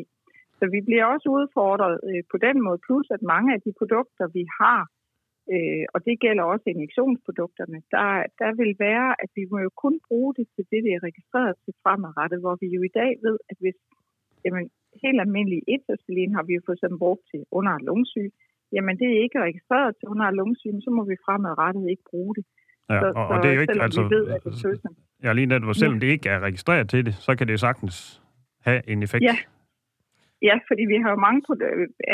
Så 0.60 0.64
vi 0.74 0.80
bliver 0.88 1.06
også 1.14 1.28
udfordret 1.38 1.96
øh, 2.10 2.24
på 2.32 2.38
den 2.46 2.58
måde, 2.66 2.80
plus 2.88 3.08
at 3.16 3.30
mange 3.34 3.50
af 3.56 3.62
de 3.66 3.72
produkter, 3.80 4.26
vi 4.38 4.44
har, 4.60 4.82
øh, 5.54 5.86
og 5.94 6.00
det 6.08 6.16
gælder 6.26 6.44
også 6.54 6.66
injektionsprodukterne, 6.74 7.78
der, 7.96 8.10
der 8.42 8.52
vil 8.62 8.72
være, 8.88 9.10
at 9.24 9.30
vi 9.38 9.44
må 9.52 9.58
jo 9.68 9.72
kun 9.84 9.96
bruge 10.08 10.32
det 10.38 10.48
til 10.56 10.64
det, 10.72 10.80
det 10.86 10.94
er 10.94 11.08
registreret 11.10 11.56
til 11.66 11.74
fremadrettet, 11.84 12.40
hvor 12.44 12.56
vi 12.62 12.68
jo 12.76 12.82
i 12.90 12.94
dag 13.02 13.12
ved, 13.26 13.36
at 13.52 13.58
hvis 13.64 13.78
jamen, 14.46 14.66
helt 15.04 15.20
almindelig 15.26 15.62
etacillin 15.76 16.36
har 16.38 16.44
vi 16.48 16.54
jo 16.58 16.62
for 16.66 16.74
eksempel 16.76 17.00
brugt 17.06 17.24
til 17.32 17.42
under 17.58 17.74
lungesyge. 17.88 18.32
Jamen 18.76 18.96
det 19.00 19.08
er 19.14 19.20
ikke 19.26 19.40
registreret 19.48 19.92
til 20.00 20.08
under 20.14 20.32
lungesyge, 20.40 20.82
så 20.86 20.92
må 20.98 21.02
vi 21.12 21.16
fremadrettet 21.26 21.86
ikke 21.94 22.06
bruge 22.12 22.34
det. 22.38 22.46
Ja, 22.90 23.00
så, 23.00 23.06
og, 23.20 23.28
og 23.32 23.36
det 23.44 23.50
er 23.52 23.56
jo 23.58 23.62
ikke, 23.62 23.82
altså, 23.88 24.04
vi 24.04 24.16
ved, 24.16 24.26
at 24.36 24.44
det 24.44 24.64
er 24.64 24.90
ja, 25.24 25.34
lige 25.34 25.46
netop, 25.46 25.76
selvom 25.76 25.98
ja. 25.98 26.06
det 26.06 26.12
ikke 26.16 26.30
er 26.30 26.40
registreret 26.40 26.90
til 26.90 27.06
det, 27.06 27.14
så 27.14 27.36
kan 27.36 27.48
det 27.48 27.60
sagtens 27.60 27.96
have 28.68 28.82
en 28.92 29.04
effekt. 29.04 29.24
Ja, 29.24 29.38
ja 30.48 30.56
fordi 30.68 30.84
vi 30.92 30.98
har 31.04 31.10
jo 31.16 31.20
mange 31.28 31.42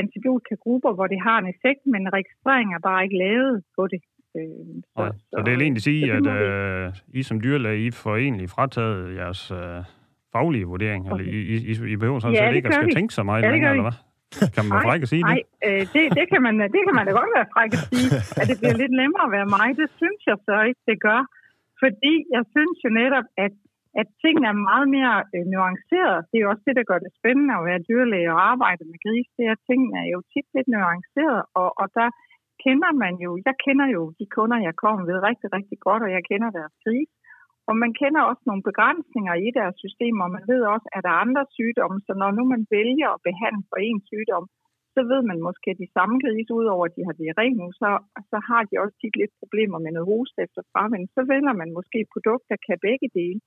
antibiotikagrupper, 0.02 0.92
hvor 0.98 1.08
det 1.14 1.20
har 1.28 1.38
en 1.40 1.50
effekt, 1.56 1.82
men 1.94 2.02
registrering 2.18 2.68
er 2.74 2.82
bare 2.90 3.04
ikke 3.06 3.18
lavet 3.26 3.64
på 3.78 3.84
det. 3.94 4.02
Øh, 4.38 4.82
så, 4.96 5.02
så, 5.22 5.26
så 5.32 5.40
det 5.46 5.52
vil 5.54 5.62
egentlig 5.62 5.86
sige, 5.92 6.04
at 6.18 6.26
uh, 6.38 7.18
I 7.20 7.22
som 7.24 7.38
dyrlæge, 7.42 7.86
I 7.88 7.92
får 7.92 8.16
egentlig 8.16 8.50
frataget 8.50 9.16
jeres 9.20 9.52
uh, 9.52 9.58
faglige 10.36 10.66
vurdering? 10.74 11.02
Okay. 11.12 11.24
Eller 11.24 11.34
I, 11.34 11.58
I, 11.72 11.94
I 11.94 11.96
behøver 12.02 12.20
sådan 12.20 12.36
ja, 12.36 12.44
set 12.50 12.56
ikke 12.56 12.68
at 12.68 12.74
skal 12.74 12.88
vi. 12.88 12.98
tænke 12.98 13.14
så 13.20 13.24
meget 13.30 13.44
ja, 13.44 13.52
længere, 13.52 13.72
eller 13.72 13.88
hvad? 13.90 13.98
Kan 14.56 14.62
man 14.66 14.72
være 14.76 14.86
fræk 14.90 15.02
at 15.06 15.10
sige 15.14 15.24
det? 15.24 15.34
Nej, 15.34 15.42
øh, 15.68 15.84
det, 15.94 16.04
det, 16.20 16.26
kan 16.32 16.42
man, 16.48 16.56
det 16.76 16.82
kan 16.86 16.94
man 16.98 17.04
da 17.08 17.12
godt 17.22 17.32
være 17.38 17.48
fræk 17.56 17.72
at 17.80 17.84
sige. 17.92 18.10
At 18.40 18.46
det 18.50 18.58
bliver 18.62 18.78
lidt 18.82 18.94
nemmere 19.02 19.26
at 19.28 19.34
være 19.38 19.48
mig, 19.58 19.68
det 19.82 19.90
synes 20.00 20.22
jeg 20.30 20.38
så 20.48 20.56
ikke, 20.70 20.82
det 20.90 20.98
gør. 21.08 21.22
Fordi 21.84 22.14
jeg 22.36 22.44
synes 22.54 22.78
jo 22.86 22.90
netop, 23.02 23.28
at, 23.46 23.54
at 24.02 24.08
tingene 24.24 24.48
er 24.54 24.64
meget 24.70 24.88
mere 24.96 25.16
øh, 25.36 25.46
nuanceret. 25.54 26.18
Det 26.30 26.36
er 26.38 26.44
jo 26.46 26.52
også 26.54 26.66
det, 26.68 26.76
der 26.80 26.90
gør 26.92 27.00
det 27.06 27.18
spændende 27.20 27.54
at 27.58 27.68
være 27.70 27.86
dyrlæge 27.90 28.34
og 28.36 28.42
arbejde 28.52 28.84
med 28.92 29.00
gris. 29.06 29.28
Det 29.38 29.44
er, 29.46 29.56
at 29.58 29.66
tingene 29.70 29.96
er 30.04 30.08
jo 30.16 30.20
tit 30.32 30.48
lidt 30.56 30.70
nuanceret, 30.74 31.42
og, 31.62 31.70
og 31.82 31.88
der 31.98 32.08
kender 32.66 32.92
man 33.04 33.14
jo, 33.26 33.32
jeg 33.48 33.56
kender 33.66 33.88
jo 33.96 34.02
de 34.20 34.26
kunder, 34.36 34.58
jeg 34.68 34.76
kommer 34.84 35.02
ved 35.10 35.18
rigtig, 35.30 35.50
rigtig 35.58 35.78
godt, 35.88 36.02
og 36.06 36.12
jeg 36.16 36.24
kender 36.30 36.50
deres 36.60 36.76
gris. 36.86 37.12
Og 37.70 37.74
man 37.84 37.92
kender 38.02 38.22
også 38.30 38.44
nogle 38.46 38.68
begrænsninger 38.70 39.36
i 39.46 39.50
deres 39.58 39.76
system, 39.84 40.16
og 40.24 40.30
man 40.36 40.44
ved 40.52 40.62
også, 40.74 40.88
at 40.96 41.02
der 41.06 41.12
er 41.14 41.24
andre 41.26 41.44
sygdomme, 41.58 42.00
så 42.08 42.12
når 42.22 42.32
nu 42.38 42.44
man 42.54 42.64
vælger 42.78 43.10
at 43.14 43.24
behandle 43.30 43.64
for 43.70 43.78
en 43.90 44.00
sygdom, 44.12 44.46
så 44.96 45.02
ved 45.12 45.22
man 45.30 45.40
måske, 45.48 45.68
at 45.74 45.82
de 45.84 45.94
samme 45.98 46.16
grise, 46.24 46.52
udover 46.60 46.86
at 46.86 46.96
de 46.98 47.06
har 47.08 47.16
diarré 47.22 47.48
nu, 47.60 47.68
så, 47.82 47.90
så 48.32 48.38
har 48.50 48.62
de 48.70 48.76
også 48.84 48.96
tit 49.02 49.16
lidt 49.22 49.34
problemer 49.42 49.80
med 49.84 49.92
noget 49.94 50.10
hoste 50.12 50.40
efter 50.46 50.62
fravind. 50.72 51.06
Så 51.16 51.22
vælger 51.32 51.54
man 51.62 51.70
måske 51.78 51.98
et 52.02 52.14
produkt, 52.16 52.46
der 52.52 52.58
kan 52.68 52.78
begge 52.88 53.10
dele. 53.20 53.40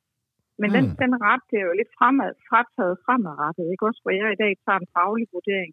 Men 0.61 0.69
mm. 0.71 0.75
den, 0.77 0.85
den 1.03 1.13
ret 1.27 1.45
det 1.51 1.57
er 1.59 1.67
jo 1.71 1.75
lidt 1.81 1.93
fremad, 1.99 2.33
frataget 2.49 2.97
fremadrettet. 3.05 3.67
Ikke? 3.73 3.87
Også 3.89 4.01
hvor 4.03 4.15
jeg 4.21 4.29
i 4.33 4.43
dag 4.45 4.53
tager 4.65 4.79
en 4.81 4.93
faglig 4.97 5.27
vurdering 5.37 5.73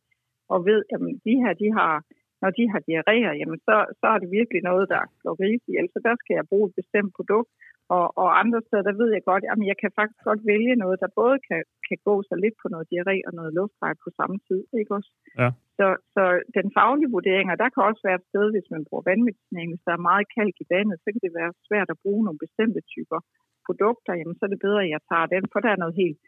og 0.53 0.57
ved, 0.69 0.79
at 0.93 0.99
de 1.27 1.33
her, 1.41 1.53
de 1.63 1.67
har, 1.77 1.93
når 2.41 2.51
de 2.57 2.63
har 2.71 2.81
diarréer, 2.89 3.33
jamen 3.39 3.59
så, 3.67 3.75
så 3.99 4.05
er 4.13 4.17
det 4.19 4.35
virkelig 4.39 4.61
noget, 4.69 4.85
der 4.93 5.01
slår 5.19 5.35
grise 5.41 5.65
ihjel. 5.69 5.87
Så 5.93 5.99
der 6.07 6.15
skal 6.21 6.33
jeg 6.39 6.49
bruge 6.51 6.67
et 6.69 6.77
bestemt 6.81 7.11
produkt. 7.17 7.51
Og, 7.97 8.05
og 8.21 8.27
andre 8.41 8.59
steder, 8.65 8.83
der 8.89 8.99
ved 9.01 9.09
jeg 9.15 9.23
godt, 9.31 9.43
at 9.51 9.57
jeg 9.71 9.77
kan 9.81 9.91
faktisk 9.99 10.21
godt 10.29 10.41
vælge 10.53 10.75
noget, 10.83 10.97
der 11.03 11.17
både 11.21 11.37
kan, 11.47 11.61
kan 11.87 11.97
gå 12.07 12.15
så 12.29 12.35
lidt 12.43 12.57
på 12.61 12.67
noget 12.73 12.89
diarré 12.91 13.17
og 13.27 13.33
noget 13.39 13.51
luftveje 13.59 13.97
på 14.03 14.09
samme 14.19 14.37
tid. 14.47 14.61
Ikke 14.79 14.91
også? 14.97 15.11
Ja. 15.41 15.49
Så, 15.77 15.87
så 16.15 16.23
den 16.57 16.67
faglige 16.77 17.13
vurdering, 17.15 17.47
og 17.49 17.57
der 17.61 17.69
kan 17.69 17.83
også 17.89 18.01
være 18.07 18.19
et 18.21 18.29
sted, 18.31 18.45
hvis 18.55 18.69
man 18.73 18.85
bruger 18.87 19.07
vandmedicinering, 19.09 19.69
hvis 19.71 19.85
der 19.87 19.93
er 19.95 20.07
meget 20.09 20.25
kalk 20.37 20.55
i 20.63 20.69
vandet, 20.73 20.97
så 21.03 21.07
kan 21.11 21.21
det 21.25 21.33
være 21.39 21.51
svært 21.67 21.89
at 21.91 22.01
bruge 22.03 22.25
nogle 22.25 22.43
bestemte 22.45 22.81
typer 22.93 23.19
produkter, 23.67 24.13
jamen 24.19 24.35
så 24.35 24.41
er 24.45 24.51
det 24.53 24.65
bedre, 24.67 24.81
at 24.85 24.93
jeg 24.95 25.01
tager 25.09 25.27
den, 25.35 25.43
for 25.51 25.59
der 25.63 25.71
er 25.71 25.81
noget 25.83 26.01
helt 26.03 26.19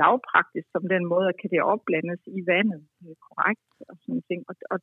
lavpraktisk 0.00 0.66
som 0.74 0.84
den 0.94 1.04
måde, 1.12 1.26
at 1.30 1.38
kan 1.40 1.50
det 1.54 1.68
opblandes 1.72 2.20
i 2.38 2.40
vandet 2.52 2.82
korrekt 3.26 3.70
og 3.90 3.94
sådan 4.02 4.22
ting. 4.28 4.40
Og, 4.50 4.54
og, 4.72 4.78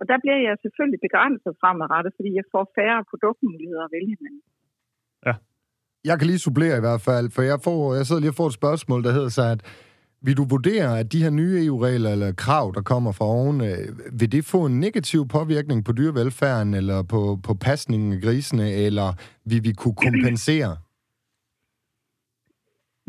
og 0.00 0.04
der 0.10 0.18
bliver 0.22 0.38
jeg 0.46 0.54
selvfølgelig 0.64 1.00
begrænset 1.06 1.52
fremadrettet, 1.60 2.12
fordi 2.18 2.30
jeg 2.40 2.46
får 2.54 2.64
færre 2.78 3.00
produktmuligheder 3.10 3.84
at 3.84 3.92
vælge 3.96 4.16
mellem. 4.24 4.42
Ja. 5.26 5.34
Jeg 6.08 6.14
kan 6.16 6.26
lige 6.26 6.44
supplere 6.46 6.76
i 6.78 6.84
hvert 6.86 7.02
fald, 7.08 7.26
for 7.34 7.42
jeg, 7.50 7.58
får, 7.66 7.80
jeg 7.98 8.04
sidder 8.06 8.22
lige 8.22 8.34
og 8.34 8.40
får 8.40 8.48
et 8.50 8.60
spørgsmål, 8.60 9.00
der 9.06 9.12
hedder 9.16 9.32
så, 9.38 9.44
at 9.54 9.60
vil 10.26 10.36
du 10.36 10.44
vurdere, 10.44 10.98
at 11.00 11.12
de 11.12 11.22
her 11.22 11.30
nye 11.30 11.64
EU-regler 11.64 12.10
eller 12.10 12.32
krav, 12.32 12.72
der 12.74 12.82
kommer 12.82 13.12
fra 13.12 13.24
oven, 13.24 13.60
øh, 13.60 14.20
vil 14.20 14.32
det 14.32 14.44
få 14.44 14.66
en 14.66 14.80
negativ 14.80 15.28
påvirkning 15.28 15.84
på 15.84 15.92
dyrevelfærden 15.92 16.74
eller 16.74 17.02
på, 17.02 17.38
på 17.42 17.54
pasningen 17.54 18.12
af 18.12 18.20
grisene, 18.20 18.72
eller 18.72 19.08
vil 19.44 19.64
vi 19.64 19.72
kunne 19.72 19.94
kompensere? 19.94 20.76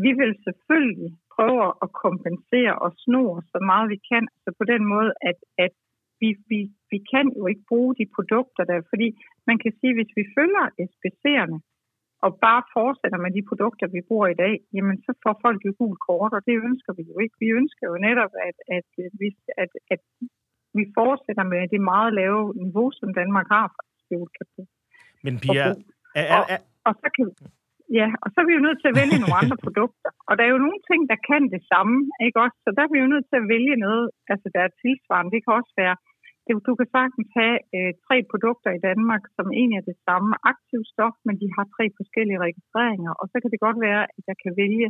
Vi 0.05 0.12
vil 0.19 0.31
selvfølgelig 0.45 1.12
prøve 1.36 1.65
at 1.83 1.89
kompensere 2.05 2.73
og 2.86 2.91
snore 3.03 3.39
så 3.53 3.60
meget 3.69 3.86
vi 3.93 3.99
kan, 4.10 4.23
så 4.43 4.49
på 4.60 4.65
den 4.73 4.83
måde, 4.93 5.12
at, 5.29 5.39
at 5.65 5.73
vi, 6.21 6.29
vi, 6.51 6.60
vi 6.91 6.99
kan 7.12 7.25
jo 7.39 7.43
ikke 7.51 7.65
bruge 7.71 7.91
de 7.99 8.05
produkter 8.15 8.63
der, 8.71 8.79
fordi 8.91 9.07
man 9.49 9.57
kan 9.63 9.71
sige, 9.79 9.91
at 9.93 9.97
hvis 9.99 10.13
vi 10.19 10.23
følger 10.38 10.65
SPC'erne, 10.91 11.57
og 12.25 12.31
bare 12.47 12.63
fortsætter 12.77 13.19
med 13.25 13.31
de 13.38 13.43
produkter, 13.49 13.88
vi 13.95 14.01
bruger 14.10 14.27
i 14.31 14.39
dag, 14.43 14.55
jamen 14.75 14.97
så 15.05 15.12
får 15.23 15.36
folk 15.45 15.60
jo 15.67 15.71
gul 15.79 15.95
kort, 16.07 16.33
og 16.38 16.41
det 16.47 16.55
ønsker 16.67 16.93
vi 16.97 17.03
jo 17.12 17.15
ikke. 17.23 17.36
Vi 17.43 17.49
ønsker 17.60 17.86
jo 17.91 17.97
netop, 18.07 18.33
at, 18.47 18.57
at, 18.77 18.88
vi, 19.21 19.27
at, 19.63 19.71
at 19.93 20.01
vi 20.77 20.83
fortsætter 20.99 21.45
med 21.53 21.62
det 21.73 21.81
meget 21.81 22.12
lave 22.21 22.41
niveau, 22.63 22.88
som 22.99 23.10
Danmark 23.19 23.47
har 23.55 23.67
for 23.75 23.83
Men 25.25 25.33
Pia, 25.43 25.67
er, 26.15 26.25
er, 26.36 26.41
er... 26.53 26.57
Og, 26.57 26.63
og 26.88 26.93
så 27.01 27.07
kan 27.15 27.25
Ja, 28.00 28.08
og 28.23 28.28
så 28.32 28.38
er 28.41 28.47
vi 28.47 28.58
jo 28.58 28.65
nødt 28.67 28.80
til 28.82 28.91
at 28.91 28.97
vælge 29.02 29.17
nogle 29.19 29.39
andre 29.41 29.58
produkter. 29.65 30.10
Og 30.28 30.34
der 30.38 30.43
er 30.45 30.52
jo 30.54 30.63
nogle 30.65 30.82
ting, 30.89 31.02
der 31.12 31.19
kan 31.30 31.43
det 31.54 31.62
samme, 31.73 31.97
ikke 32.26 32.38
også? 32.45 32.58
Så 32.65 32.69
der 32.76 32.82
er 32.84 32.91
vi 32.93 33.00
jo 33.04 33.13
nødt 33.13 33.28
til 33.30 33.38
at 33.41 33.50
vælge 33.54 33.76
noget, 33.86 34.06
altså 34.34 34.47
der 34.56 34.62
er 34.63 34.78
tilsvarende. 34.84 35.34
Det 35.36 35.41
kan 35.43 35.54
også 35.60 35.73
være 35.84 35.95
du 36.67 36.73
kan 36.80 36.89
sagtens 36.97 37.30
have 37.39 37.58
øh, 37.78 37.91
tre 38.06 38.17
produkter 38.32 38.71
i 38.78 38.84
Danmark, 38.89 39.23
som 39.38 39.47
egentlig 39.60 39.78
er 39.80 39.89
det 39.91 39.97
samme 40.10 40.32
aktiv 40.52 40.82
stof, 40.93 41.15
men 41.28 41.36
de 41.41 41.47
har 41.56 41.65
tre 41.76 41.86
forskellige 42.00 42.43
registreringer, 42.45 43.12
og 43.21 43.26
så 43.32 43.38
kan 43.41 43.52
det 43.54 43.65
godt 43.67 43.80
være, 43.88 44.04
at 44.17 44.23
jeg 44.30 44.38
kan 44.43 44.54
vælge 44.63 44.89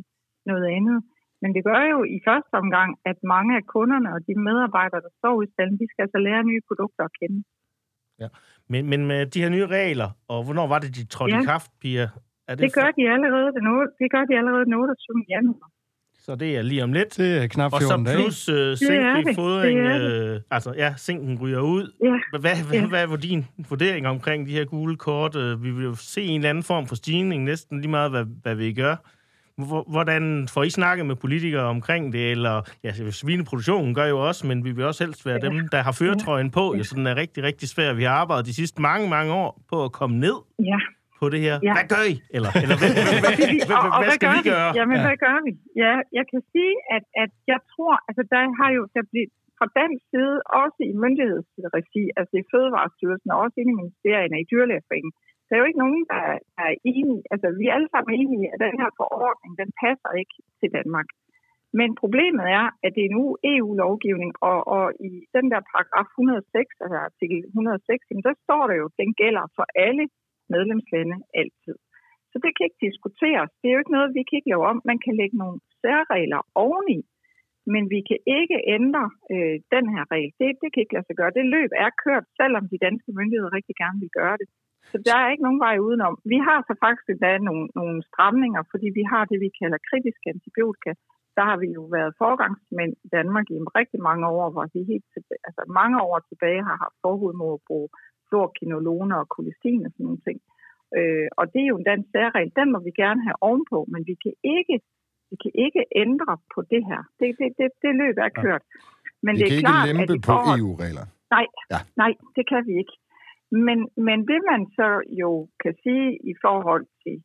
noget 0.50 0.66
andet. 0.78 1.00
Men 1.42 1.50
det 1.56 1.64
gør 1.70 1.82
jo 1.94 2.00
i 2.16 2.18
første 2.28 2.54
omgang, 2.62 2.90
at 3.12 3.18
mange 3.36 3.52
af 3.60 3.64
kunderne 3.76 4.10
og 4.16 4.20
de 4.28 4.34
medarbejdere, 4.48 5.02
der 5.08 5.14
står 5.20 5.36
i 5.46 5.48
stallen, 5.54 5.80
de 5.82 5.88
skal 5.92 6.04
altså 6.06 6.20
lære 6.28 6.50
nye 6.52 6.62
produkter 6.70 7.04
at 7.10 7.16
kende. 7.20 7.40
Ja. 8.22 8.30
Men, 8.72 8.82
men 8.92 9.02
med 9.12 9.20
de 9.34 9.42
her 9.44 9.52
nye 9.56 9.68
regler, 9.80 10.10
og 10.32 10.40
hvornår 10.46 10.68
var 10.74 10.80
det, 10.84 10.90
de 10.98 11.04
trådte 11.14 11.36
ja. 11.36 11.42
i 11.42 11.48
kraft, 11.50 11.72
Pia? 11.82 12.06
Er 12.48 12.56
det, 12.56 12.64
det, 12.64 12.74
gør 12.74 12.82
for... 12.82 12.92
de 13.02 13.04
allerede, 13.16 13.48
det, 13.56 13.64
det 14.00 14.08
gør 14.12 14.24
de 14.30 14.38
allerede 14.38 14.66
den 14.66 14.74
28. 14.74 15.24
januar. 15.30 15.70
Så 16.26 16.36
det 16.36 16.58
er 16.58 16.62
lige 16.62 16.84
om 16.84 16.94
lidt. 16.94 17.18
Det 17.18 17.44
er 17.44 17.48
knap 17.48 17.74
Og 17.74 17.80
14 17.82 18.06
så 18.06 18.12
dage. 18.12 18.24
plus 18.24 18.50
øh, 18.50 18.56
Det 18.56 18.72
er 18.72 18.76
zinkrig 18.76 19.26
det. 19.26 19.36
fodring. 19.36 19.80
Det 19.80 19.88
er 19.88 20.34
Øh, 20.36 20.40
altså, 20.52 20.74
ja, 20.78 20.94
zinken 20.98 21.40
ryger 21.42 21.60
ud. 21.60 21.92
Ja. 22.04 22.40
Hvad, 22.40 22.40
hvad, 22.40 22.80
Ja. 22.80 22.88
hvad 22.88 23.04
er 23.08 23.16
din 23.16 23.46
vurdering 23.70 24.08
omkring 24.08 24.48
de 24.48 24.52
her 24.52 24.66
gule 24.66 24.96
kort? 24.96 25.36
Øh, 25.36 25.64
Vi 25.64 25.72
vil 25.72 25.84
jo 25.84 25.96
se 25.96 26.22
en 26.24 26.36
eller 26.40 26.50
anden 26.50 26.64
form 26.64 26.88
for 26.88 26.96
stigning, 26.96 27.44
næsten 27.44 27.82
lige 27.82 27.90
meget, 27.92 28.12
hvad, 28.12 28.26
hvad 28.44 28.56
vi 28.56 28.74
gør. 28.74 28.96
Hvor- 29.58 29.86
Hvordan 29.92 30.48
får 30.54 30.64
I 30.64 30.70
snakket 30.70 31.06
med 31.06 31.16
politikere 31.16 31.64
omkring 31.64 32.14
det? 32.14 32.32
Eller, 32.32 32.62
ja, 32.84 32.92
svineproduktionen 33.12 33.94
gør 33.96 34.06
jo 34.06 34.28
også, 34.28 34.48
men 34.48 34.66
vi 34.66 34.72
vil 34.72 34.86
også 34.86 35.04
helst 35.06 35.26
være 35.26 35.40
dem, 35.42 35.68
der 35.72 35.82
har 35.82 35.92
føretrøjen 35.92 36.52
på. 36.52 36.76
Jo, 36.78 36.84
så 36.84 36.96
den 36.96 37.08
er 37.08 37.16
rigtig, 37.16 37.44
rigtig 37.44 37.70
svær. 37.70 37.94
Vi 37.94 38.04
har 38.04 38.12
arbejdet 38.12 38.46
de 38.46 38.54
sidste 38.54 38.82
mange, 38.82 39.10
mange 39.10 39.34
år 39.34 39.62
på 39.70 39.84
at 39.84 39.92
komme 39.92 40.18
ned 40.20 40.34
Ja. 40.60 40.78
På 41.20 41.26
det 41.34 41.40
her. 41.48 41.56
Ja. 41.68 41.74
Hvad 41.78 41.88
gør 41.96 42.04
I? 42.14 42.16
Eller, 42.36 42.52
eller 42.64 42.76
hvad, 42.82 42.92
hvad, 42.98 43.20
hvad, 43.24 43.34
hvad, 43.70 43.78
og, 43.86 43.90
og 43.96 44.00
hvad 44.06 44.14
skal 44.18 44.30
vi 44.38 44.42
gør 44.44 44.52
gøre? 44.54 44.70
Jamen, 44.80 44.98
Ja. 45.00 45.04
hvad 45.08 45.18
gør 45.26 45.38
vi? 45.48 45.52
Ja, 45.84 45.94
jeg 46.18 46.26
kan 46.32 46.42
sige, 46.54 46.74
at, 46.96 47.04
at 47.24 47.32
jeg 47.54 47.60
tror, 47.74 47.94
altså 48.10 48.24
der 48.34 48.42
har 48.60 48.70
jo, 48.78 48.82
der 48.98 49.04
bliver 49.12 49.30
fra 49.60 49.68
dansk 49.82 50.02
side, 50.14 50.36
også 50.64 50.80
i 50.92 50.94
myndighedsregi, 51.04 52.04
altså 52.20 52.36
i 52.42 52.48
Fødevarestyrelsen, 52.52 53.30
og 53.34 53.38
også 53.44 53.56
inde 53.62 53.72
i 53.74 53.80
ministerierne 53.82 54.38
i 54.44 54.50
dyrlægeforeningen, 54.52 55.14
der 55.48 55.52
er 55.56 55.62
jo 55.62 55.70
ikke 55.70 55.84
nogen, 55.86 56.02
der, 56.12 56.20
er- 56.32 56.44
der 56.58 56.64
er 56.72 56.76
enige. 56.94 57.22
Altså, 57.34 57.48
vi 57.60 57.64
er 57.68 57.74
alle 57.78 57.90
sammen 57.94 58.12
enige 58.22 58.48
at 58.54 58.60
den 58.66 58.76
her 58.82 58.90
forordning, 59.02 59.52
den 59.62 59.70
passer 59.84 60.12
ikke 60.22 60.36
til 60.60 60.70
Danmark. 60.78 61.08
Men 61.80 61.90
problemet 62.04 62.46
er, 62.60 62.66
at 62.86 62.92
det 62.98 63.04
er 63.06 63.16
nu 63.20 63.24
EU-lovgivning, 63.54 64.32
og, 64.50 64.58
og 64.76 64.86
i 65.10 65.12
den 65.36 65.46
der 65.54 65.62
paragraf 65.72 66.08
106, 66.14 66.84
altså 66.84 66.98
artikel 67.10 67.38
106, 67.48 68.08
jamen, 68.10 68.24
der 68.30 68.36
står 68.46 68.64
der 68.70 68.76
jo, 68.82 68.86
at 68.92 68.98
den 69.02 69.12
gælder 69.22 69.44
for 69.58 69.66
alle 69.88 70.06
medlemslande 70.54 71.18
altid. 71.42 71.78
Så 72.32 72.36
det 72.44 72.52
kan 72.54 72.66
ikke 72.68 72.86
diskuteres. 72.88 73.50
Det 73.60 73.68
er 73.68 73.76
jo 73.76 73.82
ikke 73.84 73.98
noget, 73.98 74.16
vi 74.18 74.24
kan 74.24 74.38
ikke 74.38 74.52
lave 74.54 74.66
om. 74.72 74.78
Man 74.92 75.00
kan 75.06 75.14
lægge 75.20 75.36
nogle 75.42 75.58
særregler 75.82 76.42
oveni, 76.66 77.00
men 77.74 77.84
vi 77.94 78.00
kan 78.10 78.20
ikke 78.40 78.58
ændre 78.78 79.06
øh, 79.34 79.56
den 79.76 79.86
her 79.94 80.04
regel. 80.14 80.32
Det, 80.40 80.48
det 80.62 80.70
kan 80.70 80.82
ikke 80.82 80.96
lade 80.96 81.08
sig 81.08 81.18
gøre. 81.20 81.38
Det 81.40 81.46
løb 81.56 81.72
er 81.86 81.92
kørt, 82.06 82.26
selvom 82.40 82.64
de 82.72 82.84
danske 82.88 83.12
myndigheder 83.18 83.56
rigtig 83.58 83.76
gerne 83.84 84.00
vil 84.04 84.14
gøre 84.20 84.38
det. 84.42 84.48
Så 84.92 84.98
der 85.08 85.16
er 85.20 85.32
ikke 85.32 85.48
nogen 85.48 85.64
vej 85.68 85.76
udenom. 85.88 86.16
Vi 86.34 86.38
har 86.48 86.60
så 86.68 86.74
faktisk 86.86 87.08
endda 87.10 87.32
nogle, 87.48 87.66
nogle 87.80 87.98
stramninger, 88.10 88.62
fordi 88.72 88.88
vi 89.00 89.04
har 89.12 89.24
det, 89.32 89.38
vi 89.46 89.50
kalder 89.60 89.86
kritisk 89.90 90.22
antibiotika. 90.34 90.92
Der 91.38 91.44
har 91.50 91.58
vi 91.64 91.70
jo 91.78 91.84
været 91.98 92.18
forgangsmænd 92.24 92.94
i 93.06 93.08
Danmark 93.18 93.48
i 93.50 93.58
rigtig 93.80 94.00
mange 94.10 94.26
år, 94.38 94.48
hvor 94.54 94.66
vi 94.74 94.80
helt 94.94 95.08
tilbage, 95.16 95.44
altså 95.48 95.64
mange 95.80 95.98
år 96.10 96.18
tilbage 96.30 96.62
har 96.68 96.78
haft 96.84 96.98
forbud 97.04 97.34
mod 97.42 97.54
at 97.58 97.66
bruge 97.68 97.90
fluorkinoloner 98.30 99.18
og 99.24 99.28
kolistin 99.36 99.86
og 99.86 99.92
sådan 99.92 100.06
nogle 100.08 100.22
ting. 100.28 100.38
Øh, 100.98 101.28
og 101.40 101.46
det 101.54 101.62
er 101.62 101.70
jo 101.72 101.78
en 101.80 101.90
dansk 101.92 102.08
særregel. 102.16 102.52
Den 102.60 102.68
må 102.74 102.80
vi 102.88 102.92
gerne 103.04 103.22
have 103.28 103.38
ovenpå, 103.48 103.78
men 103.94 104.02
vi 104.10 104.16
kan 104.24 104.34
ikke, 104.58 104.76
vi 105.32 105.36
kan 105.44 105.52
ikke 105.66 105.82
ændre 106.04 106.34
på 106.54 106.60
det 106.72 106.82
her. 106.90 107.02
Det, 107.20 107.28
det, 107.40 107.48
det, 107.60 107.68
det 107.84 107.92
løb 108.02 108.16
er 108.28 108.32
kørt. 108.44 108.64
Men 109.26 109.34
Vi 109.36 109.40
det 109.40 109.48
kan 109.48 109.54
er 109.54 109.58
ikke 109.58 109.68
klart, 109.68 109.88
lempe 109.88 110.14
at 110.18 110.22
på 110.28 110.32
forhold- 110.32 110.60
EU-regler. 110.62 111.06
Nej, 111.36 111.46
ja. 111.74 111.80
nej, 112.02 112.12
det 112.36 112.44
kan 112.52 112.62
vi 112.70 112.74
ikke. 112.84 112.96
Men, 113.68 113.78
men 114.08 114.18
det 114.32 114.40
man 114.52 114.62
så 114.78 114.90
jo 115.22 115.32
kan 115.64 115.74
sige 115.84 116.08
i 116.32 116.34
forhold 116.46 116.86
til 117.04 117.16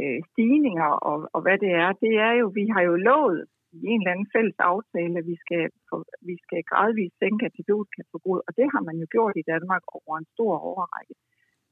øh, 0.00 0.18
stigninger 0.30 0.90
og, 1.10 1.18
og 1.34 1.40
hvad 1.44 1.58
det 1.64 1.72
er, 1.84 1.90
det 2.04 2.12
er 2.28 2.32
jo, 2.40 2.46
vi 2.58 2.64
har 2.74 2.82
jo 2.88 2.94
lovet 3.08 3.40
i 3.82 3.84
en 3.92 4.00
eller 4.00 4.14
anden 4.14 4.32
fælles 4.34 4.58
aftale, 4.72 5.14
at 5.20 5.26
vi 5.32 5.36
skal, 5.44 5.62
for, 5.88 5.98
vi 6.28 6.34
skal 6.44 6.60
gradvist 6.70 7.14
sænke 7.22 7.46
antibiotikaforbruget, 7.48 8.42
og 8.46 8.52
det 8.58 8.66
har 8.72 8.82
man 8.88 8.96
jo 9.02 9.06
gjort 9.14 9.36
i 9.42 9.48
Danmark 9.52 9.84
over 9.98 10.14
en 10.18 10.28
stor 10.34 10.54
overrække. 10.70 11.14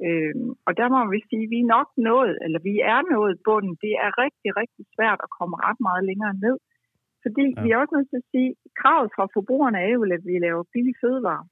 Øh, 0.06 0.34
og 0.66 0.72
der 0.80 0.86
må 0.94 1.00
vi 1.14 1.20
sige, 1.30 1.46
at 1.46 1.52
vi 1.54 1.60
er 1.62 1.72
nok 1.76 1.88
nået, 2.10 2.36
eller 2.44 2.60
vi 2.68 2.74
er 2.94 3.00
nået 3.14 3.34
bunden. 3.46 3.74
Det 3.84 3.94
er 4.04 4.10
rigtig, 4.24 4.50
rigtig 4.60 4.84
svært 4.94 5.20
at 5.26 5.34
komme 5.38 5.54
ret 5.66 5.80
meget 5.88 6.04
længere 6.10 6.34
ned. 6.44 6.56
Fordi 7.24 7.44
ja. 7.50 7.60
vi 7.62 7.68
er 7.70 7.78
også 7.80 7.94
nødt 7.96 8.10
til 8.10 8.22
at 8.22 8.30
sige, 8.32 8.50
at 8.50 8.70
kravet 8.80 9.08
fra 9.16 9.24
forbrugerne 9.36 9.78
er 9.86 9.90
jo, 9.96 10.00
at 10.16 10.24
vi 10.28 10.34
laver 10.46 10.70
billige 10.74 11.00
fødevarer. 11.02 11.46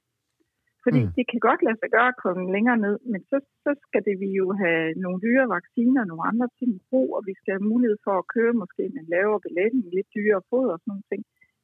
Fordi 0.84 1.00
Mm. 1.04 1.12
det 1.18 1.24
kan 1.30 1.40
godt 1.48 1.60
lade 1.66 1.78
sig 1.80 1.90
gøre 1.96 2.08
at 2.14 2.20
komme 2.24 2.42
længere 2.56 2.78
ned, 2.86 2.96
men 3.12 3.20
så, 3.30 3.36
så 3.64 3.70
skal 3.86 4.02
det 4.08 4.16
vi 4.22 4.28
jo 4.40 4.46
have 4.62 4.82
nogle 5.04 5.18
dyre 5.26 5.46
vacciner 5.56 6.00
og 6.02 6.08
nogle 6.10 6.28
andre 6.30 6.48
ting 6.58 6.70
i 6.78 6.82
brug, 6.90 7.08
og 7.16 7.22
vi 7.28 7.34
skal 7.38 7.52
have 7.56 7.70
mulighed 7.72 7.98
for 8.06 8.14
at 8.20 8.28
køre 8.34 8.52
måske 8.62 8.82
med 8.94 9.00
en 9.04 9.12
lavere 9.16 9.40
belægning, 9.46 9.84
lidt 9.96 10.08
dyrere 10.16 10.42
foder 10.50 10.72
og 10.74 10.80
sådan 10.80 10.90
nogle 10.92 11.08
ting. 11.12 11.22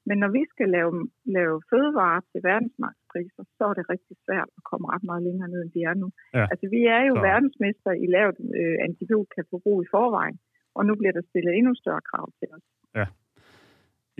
Men 0.09 0.17
når 0.23 0.31
vi 0.39 0.43
skal 0.53 0.69
lave, 0.77 0.91
lave 1.39 1.57
fødevarer 1.71 2.21
til 2.31 2.41
verdensmarkedspriser, 2.51 3.43
så 3.57 3.63
er 3.71 3.75
det 3.79 3.85
rigtig 3.95 4.17
svært 4.27 4.49
at 4.59 4.63
komme 4.71 4.87
ret 4.93 5.05
meget 5.11 5.23
længere 5.29 5.49
ned, 5.53 5.61
end 5.65 5.73
vi 5.79 5.83
er 5.91 5.95
nu. 6.03 6.09
Ja. 6.39 6.45
Altså 6.53 6.67
vi 6.77 6.81
er 6.97 7.03
jo 7.11 7.15
Så- 7.17 7.25
verdensmester 7.31 7.93
i 8.05 8.07
lavt 8.17 8.37
øh, 8.61 8.77
antibiotikaforbrug 8.87 9.79
i 9.85 9.89
forvejen, 9.97 10.37
og 10.77 10.83
nu 10.89 10.93
bliver 11.01 11.15
der 11.19 11.23
stillet 11.31 11.53
endnu 11.59 11.73
større 11.83 12.03
krav 12.11 12.27
til 12.39 12.49
os. 12.57 12.65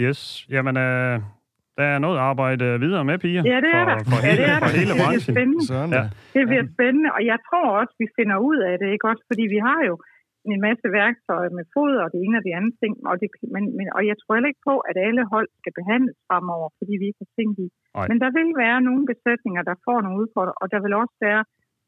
Yes. 0.01 0.21
Jamen, 0.55 0.77
øh, 0.77 1.21
der 1.79 1.87
er 1.95 1.99
noget 2.05 2.17
at 2.21 2.25
arbejde 2.33 2.65
videre 2.85 3.05
med, 3.09 3.17
piger. 3.25 3.43
Ja, 3.53 3.59
det 3.65 3.71
er 3.79 3.83
for, 3.85 3.89
der. 3.91 3.97
For 4.13 4.19
ja, 4.21 4.27
hele, 4.29 4.39
det 4.41 4.47
er 4.53 4.59
der. 4.61 4.67
for 4.67 4.73
hele 4.79 4.91
Det 4.91 4.97
bliver 4.97 5.07
branchen. 5.07 5.35
spændende. 5.37 5.63
Sådan 5.73 5.91
Ja. 5.97 6.03
ja. 6.03 6.05
Det 6.37 6.43
bliver 6.51 6.65
spændende, 6.75 7.09
og 7.17 7.23
jeg 7.31 7.39
tror 7.49 7.67
også, 7.81 7.95
vi 8.03 8.07
finder 8.19 8.37
ud 8.51 8.59
af 8.71 8.75
det, 8.81 8.89
ikke 8.95 9.07
også? 9.11 9.23
Fordi 9.31 9.45
vi 9.55 9.61
har 9.69 9.81
jo 9.91 9.95
en 10.53 10.61
masse 10.69 10.87
værktøjer 11.01 11.51
med 11.59 11.65
foder 11.75 12.01
og 12.07 12.11
det 12.15 12.21
ene 12.25 12.37
og 12.41 12.45
det 12.47 12.53
andet 12.59 12.75
ting, 12.83 12.93
og, 13.11 13.15
det, 13.21 13.29
men, 13.55 13.63
men, 13.77 13.85
og 13.97 14.03
jeg 14.11 14.17
tror 14.21 14.33
heller 14.37 14.53
ikke 14.53 14.67
på, 14.71 14.75
at 14.91 14.97
alle 15.09 15.23
hold 15.33 15.49
skal 15.61 15.73
behandles 15.81 16.17
fremover, 16.29 16.69
fordi 16.79 16.93
vi 17.01 17.07
ikke 17.11 17.23
har 17.25 17.33
ting 17.39 17.51
i. 17.65 17.67
Men 18.11 18.17
der 18.25 18.31
vil 18.39 18.49
være 18.65 18.79
nogle 18.89 19.03
besætninger, 19.13 19.63
der 19.71 19.77
får 19.87 19.99
nogle 20.05 20.19
udfordringer, 20.23 20.59
og 20.63 20.67
der 20.73 20.81
vil 20.85 20.93
også 21.03 21.17
være 21.29 21.43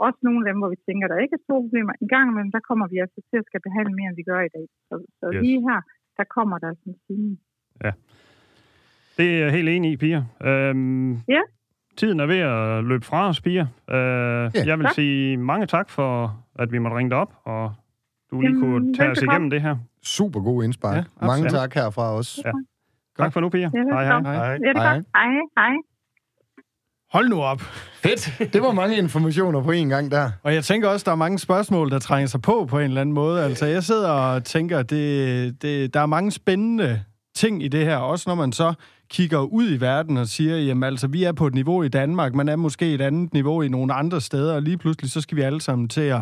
også 0.07 0.20
nogle 0.26 0.40
af 0.42 0.46
dem, 0.50 0.59
hvor 0.61 0.70
vi 0.74 0.79
tænker, 0.88 1.07
der 1.12 1.18
ikke 1.24 1.37
er 1.38 1.44
store 1.46 1.62
problemer. 1.66 1.92
En 2.05 2.11
gang 2.14 2.24
imellem, 2.31 2.53
der 2.57 2.62
kommer 2.68 2.87
vi 2.92 2.96
altså 3.05 3.20
til 3.29 3.37
at 3.42 3.48
skal 3.50 3.61
behandle 3.66 3.94
mere, 3.98 4.09
end 4.11 4.18
vi 4.20 4.26
gør 4.33 4.40
i 4.48 4.53
dag. 4.57 4.66
Så, 4.88 4.94
så 5.20 5.26
Yes. 5.35 5.40
lige 5.44 5.61
her, 5.68 5.79
der 6.18 6.26
kommer 6.37 6.57
der 6.64 6.70
sådan 6.79 6.92
en 6.92 6.98
stigning. 7.05 7.37
Det 9.20 9.35
er 9.37 9.44
jeg 9.44 9.52
helt 9.52 9.68
enig 9.68 9.92
i, 9.92 9.96
piger. 9.96 10.22
Øhm, 10.44 11.12
Ja. 11.28 11.40
Tiden 11.96 12.20
er 12.20 12.26
ved 12.26 12.38
at 12.38 12.85
løbe 12.85 13.04
fra 13.06 13.28
os, 13.28 13.40
piger. 13.40 13.66
Øh, 13.90 13.96
jeg 14.66 14.78
vil 14.78 14.87
tak. 14.87 14.94
sige 14.94 15.37
mange 15.37 15.66
tak 15.66 15.90
for, 15.90 16.38
at 16.59 16.72
vi 16.72 16.78
måtte 16.78 16.96
ringe 16.96 17.11
dig 17.11 17.18
op, 17.18 17.33
og 17.44 17.72
du 18.30 18.40
lige 18.40 18.48
Jamen, 18.50 18.61
kunne 18.62 18.94
tage 18.94 19.11
os 19.11 19.22
igennem 19.22 19.50
det 19.50 19.62
her. 19.62 19.76
Super 20.02 20.40
god 20.40 20.64
indspark. 20.64 20.94
Ja, 20.96 20.98
Ja, 21.20 21.26
Mange 21.26 21.44
absolut. 21.44 21.61
tak 21.61 21.74
herfra 21.74 22.12
også. 22.16 22.42
Ja. 22.44 22.50
Tak 23.18 23.33
for 23.33 23.40
nu, 23.40 23.48
piger. 23.48 23.70
Ja, 23.74 23.94
Hej, 23.94 24.04
hej. 24.04 24.20
Hej. 24.22 24.44
Ja, 24.46 24.52
det 24.54 24.76
er 24.76 24.80
Hej. 24.83 24.94
godt. 24.94 25.06
Hej, 25.16 25.26
hej. 25.59 25.74
Hold 27.12 27.28
nu 27.28 27.42
op. 27.42 27.61
Fedt. 28.02 28.52
Det 28.52 28.62
var 28.62 28.72
mange 28.72 28.96
informationer 28.96 29.62
på 29.62 29.70
en 29.70 29.88
gang 29.88 30.11
der. 30.11 30.30
Og 30.42 30.54
jeg 30.54 30.64
tænker 30.64 30.88
også, 30.88 31.04
der 31.04 31.12
er 31.12 31.16
mange 31.16 31.38
spørgsmål, 31.38 31.90
der 31.90 31.98
trænger 31.98 32.26
sig 32.26 32.42
på 32.42 32.66
på 32.70 32.78
en 32.78 32.85
eller 32.85 33.00
anden 33.00 33.12
måde. 33.14 33.44
Altså, 33.44 33.66
jeg 33.66 33.83
sidder 33.83 34.11
og 34.11 34.44
tænker, 34.44 34.83
det, 34.83 35.62
det, 35.62 35.94
der 35.94 36.00
er 36.00 36.06
mange 36.06 36.30
spændende 36.30 37.00
ting 37.35 37.62
i 37.62 37.68
det 37.68 37.85
her, 37.85 37.96
også 37.96 38.30
når 38.30 38.35
man 38.35 38.52
så 38.52 38.74
kigger 39.11 39.38
ud 39.38 39.70
i 39.70 39.81
verden 39.81 40.16
og 40.16 40.29
siger, 40.29 40.57
jamen 40.57 40.83
altså, 40.83 41.07
vi 41.07 41.25
er 41.25 41.33
på 41.33 41.46
et 41.46 41.55
niveau 41.55 41.83
i 41.83 41.88
Danmark, 41.88 42.35
man 42.35 42.49
er 42.49 42.57
måske 42.57 42.94
et 42.94 43.01
andet 43.01 43.33
niveau 43.33 43.62
i 43.62 43.68
nogle 43.68 43.94
andre 43.94 44.20
steder, 44.20 44.55
og 44.55 44.62
lige 44.62 44.79
pludselig 44.79 45.11
så 45.11 45.20
skal 45.20 45.37
vi 45.37 45.42
alle 45.42 45.61
sammen 45.61 45.88
til 45.88 46.01
at 46.01 46.20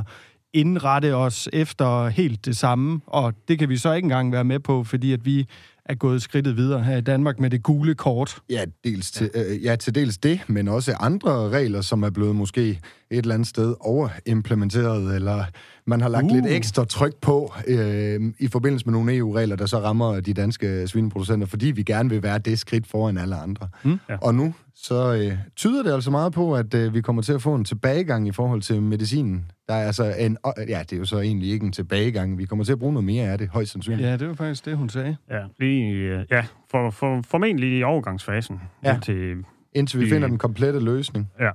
indrette 0.52 1.14
os 1.14 1.48
efter 1.52 2.08
helt 2.08 2.44
det 2.44 2.56
samme, 2.56 3.00
og 3.06 3.34
det 3.48 3.58
kan 3.58 3.68
vi 3.68 3.76
så 3.76 3.92
ikke 3.92 4.06
engang 4.06 4.32
være 4.32 4.44
med 4.44 4.58
på, 4.58 4.84
fordi 4.84 5.12
at 5.12 5.24
vi 5.24 5.46
er 5.88 5.94
gået 5.94 6.22
skridtet 6.22 6.56
videre 6.56 6.84
her 6.84 6.96
i 6.96 7.00
Danmark 7.00 7.40
med 7.40 7.50
det 7.50 7.62
gule 7.62 7.94
kort. 7.94 8.38
Ja, 8.50 8.64
dels 8.84 9.10
til, 9.10 9.30
øh, 9.34 9.64
ja, 9.64 9.76
til 9.76 9.94
dels 9.94 10.18
det, 10.18 10.40
men 10.46 10.68
også 10.68 10.92
andre 11.00 11.48
regler, 11.48 11.80
som 11.80 12.02
er 12.02 12.10
blevet 12.10 12.36
måske 12.36 12.68
et 12.70 12.78
eller 13.10 13.34
andet 13.34 13.48
sted 13.48 13.74
overimplementeret, 13.80 15.14
eller 15.14 15.44
man 15.86 16.00
har 16.00 16.08
lagt 16.08 16.24
uh. 16.24 16.30
lidt 16.30 16.46
ekstra 16.46 16.84
tryk 16.84 17.14
på 17.20 17.54
øh, 17.66 18.32
i 18.38 18.48
forbindelse 18.48 18.86
med 18.86 18.92
nogle 18.92 19.16
EU-regler, 19.16 19.56
der 19.56 19.66
så 19.66 19.78
rammer 19.78 20.20
de 20.20 20.34
danske 20.34 20.88
svineproducenter, 20.88 21.46
fordi 21.46 21.66
vi 21.66 21.82
gerne 21.82 22.10
vil 22.10 22.22
være 22.22 22.38
det 22.38 22.58
skridt 22.58 22.86
foran 22.86 23.18
alle 23.18 23.36
andre. 23.36 23.68
Mm. 23.84 23.98
Ja. 24.08 24.16
Og 24.16 24.34
nu 24.34 24.54
så 24.82 25.14
øh, 25.14 25.38
tyder 25.56 25.82
det 25.82 25.92
altså 25.92 26.10
meget 26.10 26.32
på, 26.32 26.54
at 26.56 26.74
øh, 26.74 26.94
vi 26.94 27.00
kommer 27.00 27.22
til 27.22 27.32
at 27.32 27.42
få 27.42 27.54
en 27.54 27.64
tilbagegang 27.64 28.28
i 28.28 28.32
forhold 28.32 28.62
til 28.62 28.82
medicinen. 28.82 29.50
Der 29.68 29.74
er 29.74 29.86
altså 29.86 30.14
en, 30.18 30.36
øh, 30.58 30.68
ja, 30.70 30.78
det 30.82 30.92
er 30.92 30.96
jo 30.96 31.04
så 31.04 31.18
egentlig 31.20 31.50
ikke 31.50 31.66
en 31.66 31.72
tilbagegang. 31.72 32.38
Vi 32.38 32.44
kommer 32.44 32.64
til 32.64 32.72
at 32.72 32.78
bruge 32.78 32.92
noget 32.92 33.04
mere 33.04 33.24
af 33.28 33.38
det, 33.38 33.48
højst 33.48 33.72
sandsynligt. 33.72 34.08
Ja, 34.08 34.16
det 34.16 34.28
var 34.28 34.34
faktisk 34.34 34.64
det, 34.64 34.76
hun 34.76 34.88
sagde. 34.88 35.16
Ja, 35.30 35.40
lige, 35.58 35.92
øh, 35.92 36.24
ja 36.30 36.44
for, 36.70 36.90
for, 36.90 37.22
formentlig 37.26 37.78
i 37.78 37.82
overgangsfasen. 37.82 38.60
Ja. 38.84 38.98
Til, 39.02 39.36
Indtil 39.72 40.00
vi 40.00 40.04
Vi- 40.04 40.10
finder 40.10 40.28
den 40.28 40.38
komplette 40.38 40.80
løsning. 40.80 41.30
Ja. 41.40 41.50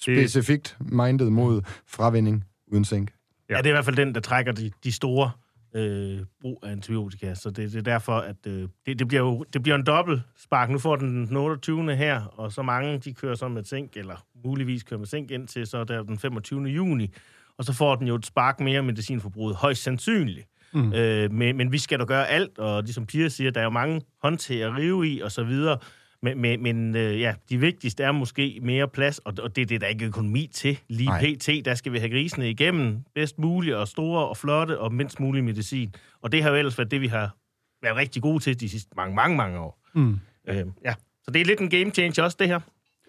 Specifikt 0.00 0.76
mindet 0.80 1.32
mod 1.32 1.62
fravinding 1.86 2.44
uden 2.72 2.84
sænk. 2.84 3.10
Ja. 3.50 3.54
ja, 3.56 3.58
det 3.58 3.66
er 3.66 3.70
i 3.70 3.72
hvert 3.72 3.84
fald 3.84 3.96
den, 3.96 4.14
der 4.14 4.20
trækker 4.20 4.52
de, 4.52 4.70
de 4.84 4.92
store 4.92 5.30
øh, 5.74 6.18
brug 6.40 6.60
af 6.62 6.70
antibiotika. 6.70 7.34
Så 7.34 7.50
det, 7.50 7.72
det 7.72 7.78
er 7.78 7.82
derfor, 7.82 8.12
at 8.12 8.46
øh, 8.46 8.68
det, 8.86 8.98
det, 8.98 9.08
bliver 9.08 9.22
jo 9.22 9.44
det 9.52 9.62
bliver 9.62 9.76
en 9.76 9.86
dobbelt 9.86 10.22
spark. 10.38 10.70
Nu 10.70 10.78
får 10.78 10.96
den 10.96 11.26
den 11.26 11.36
28. 11.36 11.96
her, 11.96 12.22
og 12.24 12.52
så 12.52 12.62
mange, 12.62 12.98
de 12.98 13.14
kører 13.14 13.34
så 13.34 13.48
med 13.48 13.64
zink, 13.64 13.96
eller 13.96 14.26
muligvis 14.44 14.82
kører 14.82 14.98
med 14.98 15.06
zink 15.06 15.30
ind 15.30 15.48
til 15.48 15.66
så 15.66 15.84
der 15.84 16.02
den 16.02 16.18
25. 16.18 16.62
juni. 16.62 17.10
Og 17.58 17.64
så 17.64 17.72
får 17.72 17.96
den 17.96 18.06
jo 18.06 18.14
et 18.14 18.26
spark 18.26 18.60
mere 18.60 18.82
medicinforbruget, 18.82 19.56
højst 19.56 19.82
sandsynligt. 19.82 20.46
Mm. 20.72 20.92
Øh, 20.92 21.32
men, 21.32 21.56
men 21.56 21.72
vi 21.72 21.78
skal 21.78 21.98
da 21.98 22.04
gøre 22.04 22.28
alt, 22.28 22.58
og 22.58 22.82
ligesom 22.82 23.06
Pia 23.06 23.28
siger, 23.28 23.50
der 23.50 23.60
er 23.60 23.64
jo 23.64 23.70
mange 23.70 24.02
håndtag 24.22 24.62
at 24.62 24.76
rive 24.76 25.08
i, 25.08 25.20
og 25.20 25.32
så 25.32 25.44
videre. 25.44 25.78
Men, 26.22 26.40
men, 26.40 26.62
men 26.62 26.96
øh, 26.96 27.20
ja, 27.20 27.34
de 27.50 27.60
vigtigste 27.60 28.02
er 28.02 28.12
måske 28.12 28.58
mere 28.62 28.88
plads, 28.88 29.18
og, 29.18 29.34
og 29.42 29.56
det 29.56 29.62
er 29.62 29.66
det, 29.66 29.80
der 29.80 29.86
ikke 29.86 30.04
er 30.04 30.08
økonomi 30.08 30.50
til. 30.52 30.78
Lige 30.88 31.08
Nej. 31.08 31.34
pt, 31.34 31.64
der 31.64 31.74
skal 31.74 31.92
vi 31.92 31.98
have 31.98 32.10
grisene 32.10 32.50
igennem 32.50 32.98
bedst 33.14 33.38
muligt, 33.38 33.76
og 33.76 33.88
store 33.88 34.28
og 34.28 34.36
flotte, 34.36 34.78
og 34.78 34.94
mindst 34.94 35.20
mulig 35.20 35.44
medicin. 35.44 35.94
Og 36.22 36.32
det 36.32 36.42
har 36.42 36.50
jo 36.50 36.56
ellers 36.56 36.78
været 36.78 36.90
det, 36.90 37.00
vi 37.00 37.06
har 37.06 37.36
været 37.82 37.96
rigtig 37.96 38.22
gode 38.22 38.42
til 38.42 38.60
de 38.60 38.68
sidste 38.68 38.90
mange, 38.96 39.14
mange, 39.14 39.36
mange 39.36 39.58
år. 39.58 39.78
Mm. 39.94 40.20
Øh, 40.48 40.64
ja. 40.84 40.94
Så 41.24 41.30
det 41.30 41.40
er 41.40 41.44
lidt 41.44 41.60
en 41.60 41.70
game 41.70 41.90
changer 41.90 42.22
også, 42.22 42.36
det 42.40 42.48
her. 42.48 42.60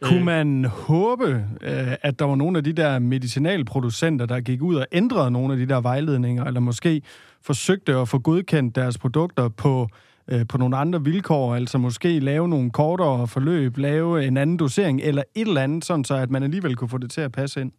Kunne 0.02 0.26
man 0.26 0.66
håbe, 0.66 1.46
øh, 1.62 1.96
at 2.02 2.20
der 2.20 2.26
var 2.26 2.36
nogle 2.36 2.58
af 2.58 2.64
de 2.64 2.74
der 2.74 3.00
medicinalproducenter, 3.00 4.26
der 4.26 4.40
gik 4.42 4.62
ud 4.62 4.76
og 4.76 4.86
ændrede 4.92 5.32
nogle 5.32 5.54
af 5.54 5.60
de 5.60 5.66
der 5.66 5.82
vejledninger, 5.82 6.46
eller 6.46 6.60
måske 6.60 7.02
forsøgte 7.42 7.96
at 7.96 8.08
få 8.08 8.20
godkendt 8.20 8.76
deres 8.76 8.98
produkter 8.98 9.50
på, 9.50 9.88
øh, 10.28 10.48
på 10.48 10.58
nogle 10.58 10.78
andre 10.78 11.04
vilkår, 11.04 11.56
altså 11.56 11.78
måske 11.78 12.20
lave 12.20 12.50
nogle 12.50 12.72
kortere 12.72 13.28
forløb, 13.28 13.78
lave 13.78 14.26
en 14.26 14.38
anden 14.38 14.58
dosering, 14.58 15.02
eller 15.02 15.24
et 15.36 15.48
eller 15.48 15.62
andet, 15.62 15.86
sådan 15.86 16.04
så 16.04 16.16
at 16.16 16.30
man 16.30 16.44
alligevel 16.44 16.76
kunne 16.76 16.90
få 16.90 16.98
det 16.98 17.12
til 17.12 17.22
at 17.22 17.32
passe 17.32 17.62
ind? 17.62 17.72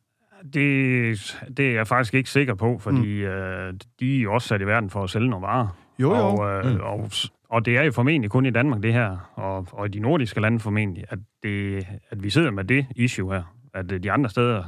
Det, 0.55 1.37
det 1.57 1.69
er 1.69 1.73
jeg 1.73 1.87
faktisk 1.87 2.15
ikke 2.15 2.31
sikker 2.31 2.55
på, 2.55 2.79
fordi 2.79 2.99
mm. 3.21 3.29
øh, 3.31 3.75
de 4.01 4.23
er 4.23 4.29
også 4.29 4.49
sat 4.49 4.61
i 4.61 4.67
verden 4.67 4.91
for 4.91 5.05
at 5.05 5.11
sælge 5.11 5.29
nogle 5.31 5.47
varer. 5.47 5.69
Jo, 5.99 6.15
jo. 6.17 6.23
Og, 6.23 6.67
øh, 6.67 6.75
mm. 6.75 6.81
og, 6.81 7.11
og 7.49 7.65
det 7.65 7.77
er 7.79 7.83
jo 7.83 7.93
formentlig 7.93 8.31
kun 8.31 8.47
i 8.47 8.51
Danmark, 8.51 8.83
det 8.83 8.93
her, 8.93 9.17
og, 9.35 9.67
og 9.73 9.87
i 9.87 9.89
de 9.89 10.01
nordiske 10.01 10.41
lande 10.41 10.61
formentlig, 10.61 11.05
at, 11.09 11.19
det, 11.43 11.87
at 12.11 12.23
vi 12.23 12.31
sidder 12.31 12.51
med 12.51 12.65
det 12.65 12.87
issue 12.97 13.33
her. 13.35 13.43
At 13.75 13.93
øh, 13.93 14.03
de 14.03 14.13
andre 14.13 14.31
steder 14.31 14.65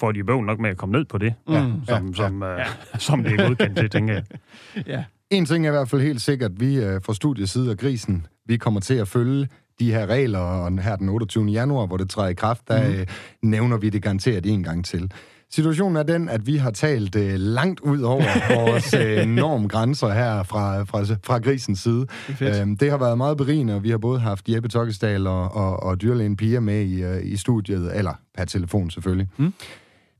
får 0.00 0.12
de 0.12 0.24
bøvl 0.24 0.46
nok 0.46 0.58
med 0.58 0.70
at 0.70 0.76
komme 0.76 0.92
ned 0.92 1.04
på 1.04 1.18
det, 1.18 1.34
Mm. 1.48 1.54
som, 1.86 2.06
ja, 2.06 2.12
som, 2.14 2.42
øh, 2.42 2.60
som 2.98 3.22
det 3.24 3.32
er 3.40 3.48
godkendt 3.48 3.78
til, 3.78 3.90
tænker 3.90 4.14
jeg. 4.14 4.24
Ja. 4.86 5.04
En 5.34 5.46
ting 5.46 5.66
er 5.66 5.70
i 5.70 5.72
hvert 5.72 5.88
fald 5.88 6.02
helt 6.02 6.20
sikkert, 6.20 6.50
vi 6.60 6.76
øh, 6.76 7.00
fra 7.02 7.14
studiets 7.14 7.52
side 7.52 7.70
af 7.70 7.76
Grisen, 7.76 8.26
vi 8.46 8.56
kommer 8.56 8.80
til 8.80 8.94
at 8.94 9.08
følge 9.08 9.48
de 9.78 9.92
her 9.92 10.06
regler, 10.06 10.38
og 10.38 10.82
her 10.82 10.96
den 10.96 11.08
28. 11.08 11.44
januar, 11.44 11.86
hvor 11.86 11.96
det 11.96 12.10
træder 12.10 12.28
i 12.28 12.34
kraft, 12.34 12.68
der 12.68 12.88
mm. 12.88 12.94
øh, 12.94 13.06
nævner 13.42 13.76
vi 13.76 13.90
det 13.90 14.02
garanteret 14.02 14.46
en 14.46 14.62
gang 14.62 14.84
til. 14.84 15.12
Situationen 15.50 15.96
er 15.96 16.02
den, 16.02 16.28
at 16.28 16.46
vi 16.46 16.56
har 16.56 16.70
talt 16.70 17.16
øh, 17.16 17.34
langt 17.34 17.80
ud 17.80 18.00
over 18.00 18.24
vores 18.60 18.94
øh, 18.94 19.26
normgrænser 19.26 20.08
her 20.08 20.42
fra, 20.42 20.82
fra, 20.82 21.16
fra 21.24 21.38
grisens 21.38 21.78
side. 21.78 22.06
Det. 22.38 22.60
Øhm, 22.60 22.76
det 22.76 22.90
har 22.90 22.98
været 22.98 23.18
meget 23.18 23.36
berigende, 23.36 23.74
og 23.74 23.82
vi 23.82 23.90
har 23.90 23.98
både 23.98 24.20
haft 24.20 24.48
Jeppe 24.48 24.68
Tokkesdal 24.68 25.26
og, 25.26 25.54
og, 25.54 25.82
og 25.82 26.00
dyrlægen 26.00 26.36
Pia 26.36 26.60
med 26.60 26.82
i, 26.82 27.02
øh, 27.02 27.20
i 27.22 27.36
studiet, 27.36 27.96
eller 27.96 28.12
per 28.36 28.44
telefon 28.44 28.90
selvfølgelig. 28.90 29.28
Mm. 29.36 29.52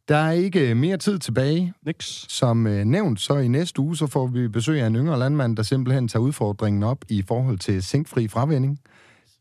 Der 0.09 0.17
er 0.17 0.31
ikke 0.31 0.75
mere 0.75 0.97
tid 0.97 1.19
tilbage. 1.19 1.73
Niks. 1.87 2.27
Som 2.29 2.67
øh, 2.67 2.85
nævnt, 2.85 3.21
så 3.21 3.37
i 3.37 3.49
næste 3.49 3.81
uge, 3.81 3.97
så 3.97 4.07
får 4.07 4.27
vi 4.27 4.49
besøg 4.49 4.83
af 4.83 4.87
en 4.87 4.97
yngre 4.97 5.19
landmand, 5.19 5.57
der 5.57 5.63
simpelthen 5.63 6.09
tager 6.09 6.23
udfordringen 6.23 6.83
op 6.83 7.05
i 7.09 7.23
forhold 7.23 7.59
til 7.59 7.83
zinkfri 7.83 8.29
fravending. 8.29 8.81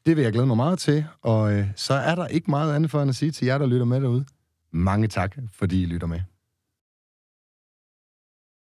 Det 0.05 0.15
vil 0.15 0.23
jeg 0.23 0.31
glæde 0.31 0.47
mig 0.47 0.57
meget 0.57 0.79
til, 0.79 1.05
og 1.21 1.53
øh, 1.53 1.67
så 1.75 1.93
er 1.93 2.15
der 2.15 2.27
ikke 2.27 2.49
meget 2.49 2.75
andet 2.75 2.91
for 2.91 3.01
end 3.01 3.09
at 3.09 3.15
sige 3.15 3.31
til 3.31 3.45
jer, 3.45 3.57
der 3.57 3.65
lytter 3.65 3.85
med 3.85 4.01
derude. 4.01 4.25
Mange 4.71 5.07
tak, 5.07 5.37
fordi 5.53 5.81
I 5.83 5.85
lytter 5.85 6.07
med. 6.07 6.19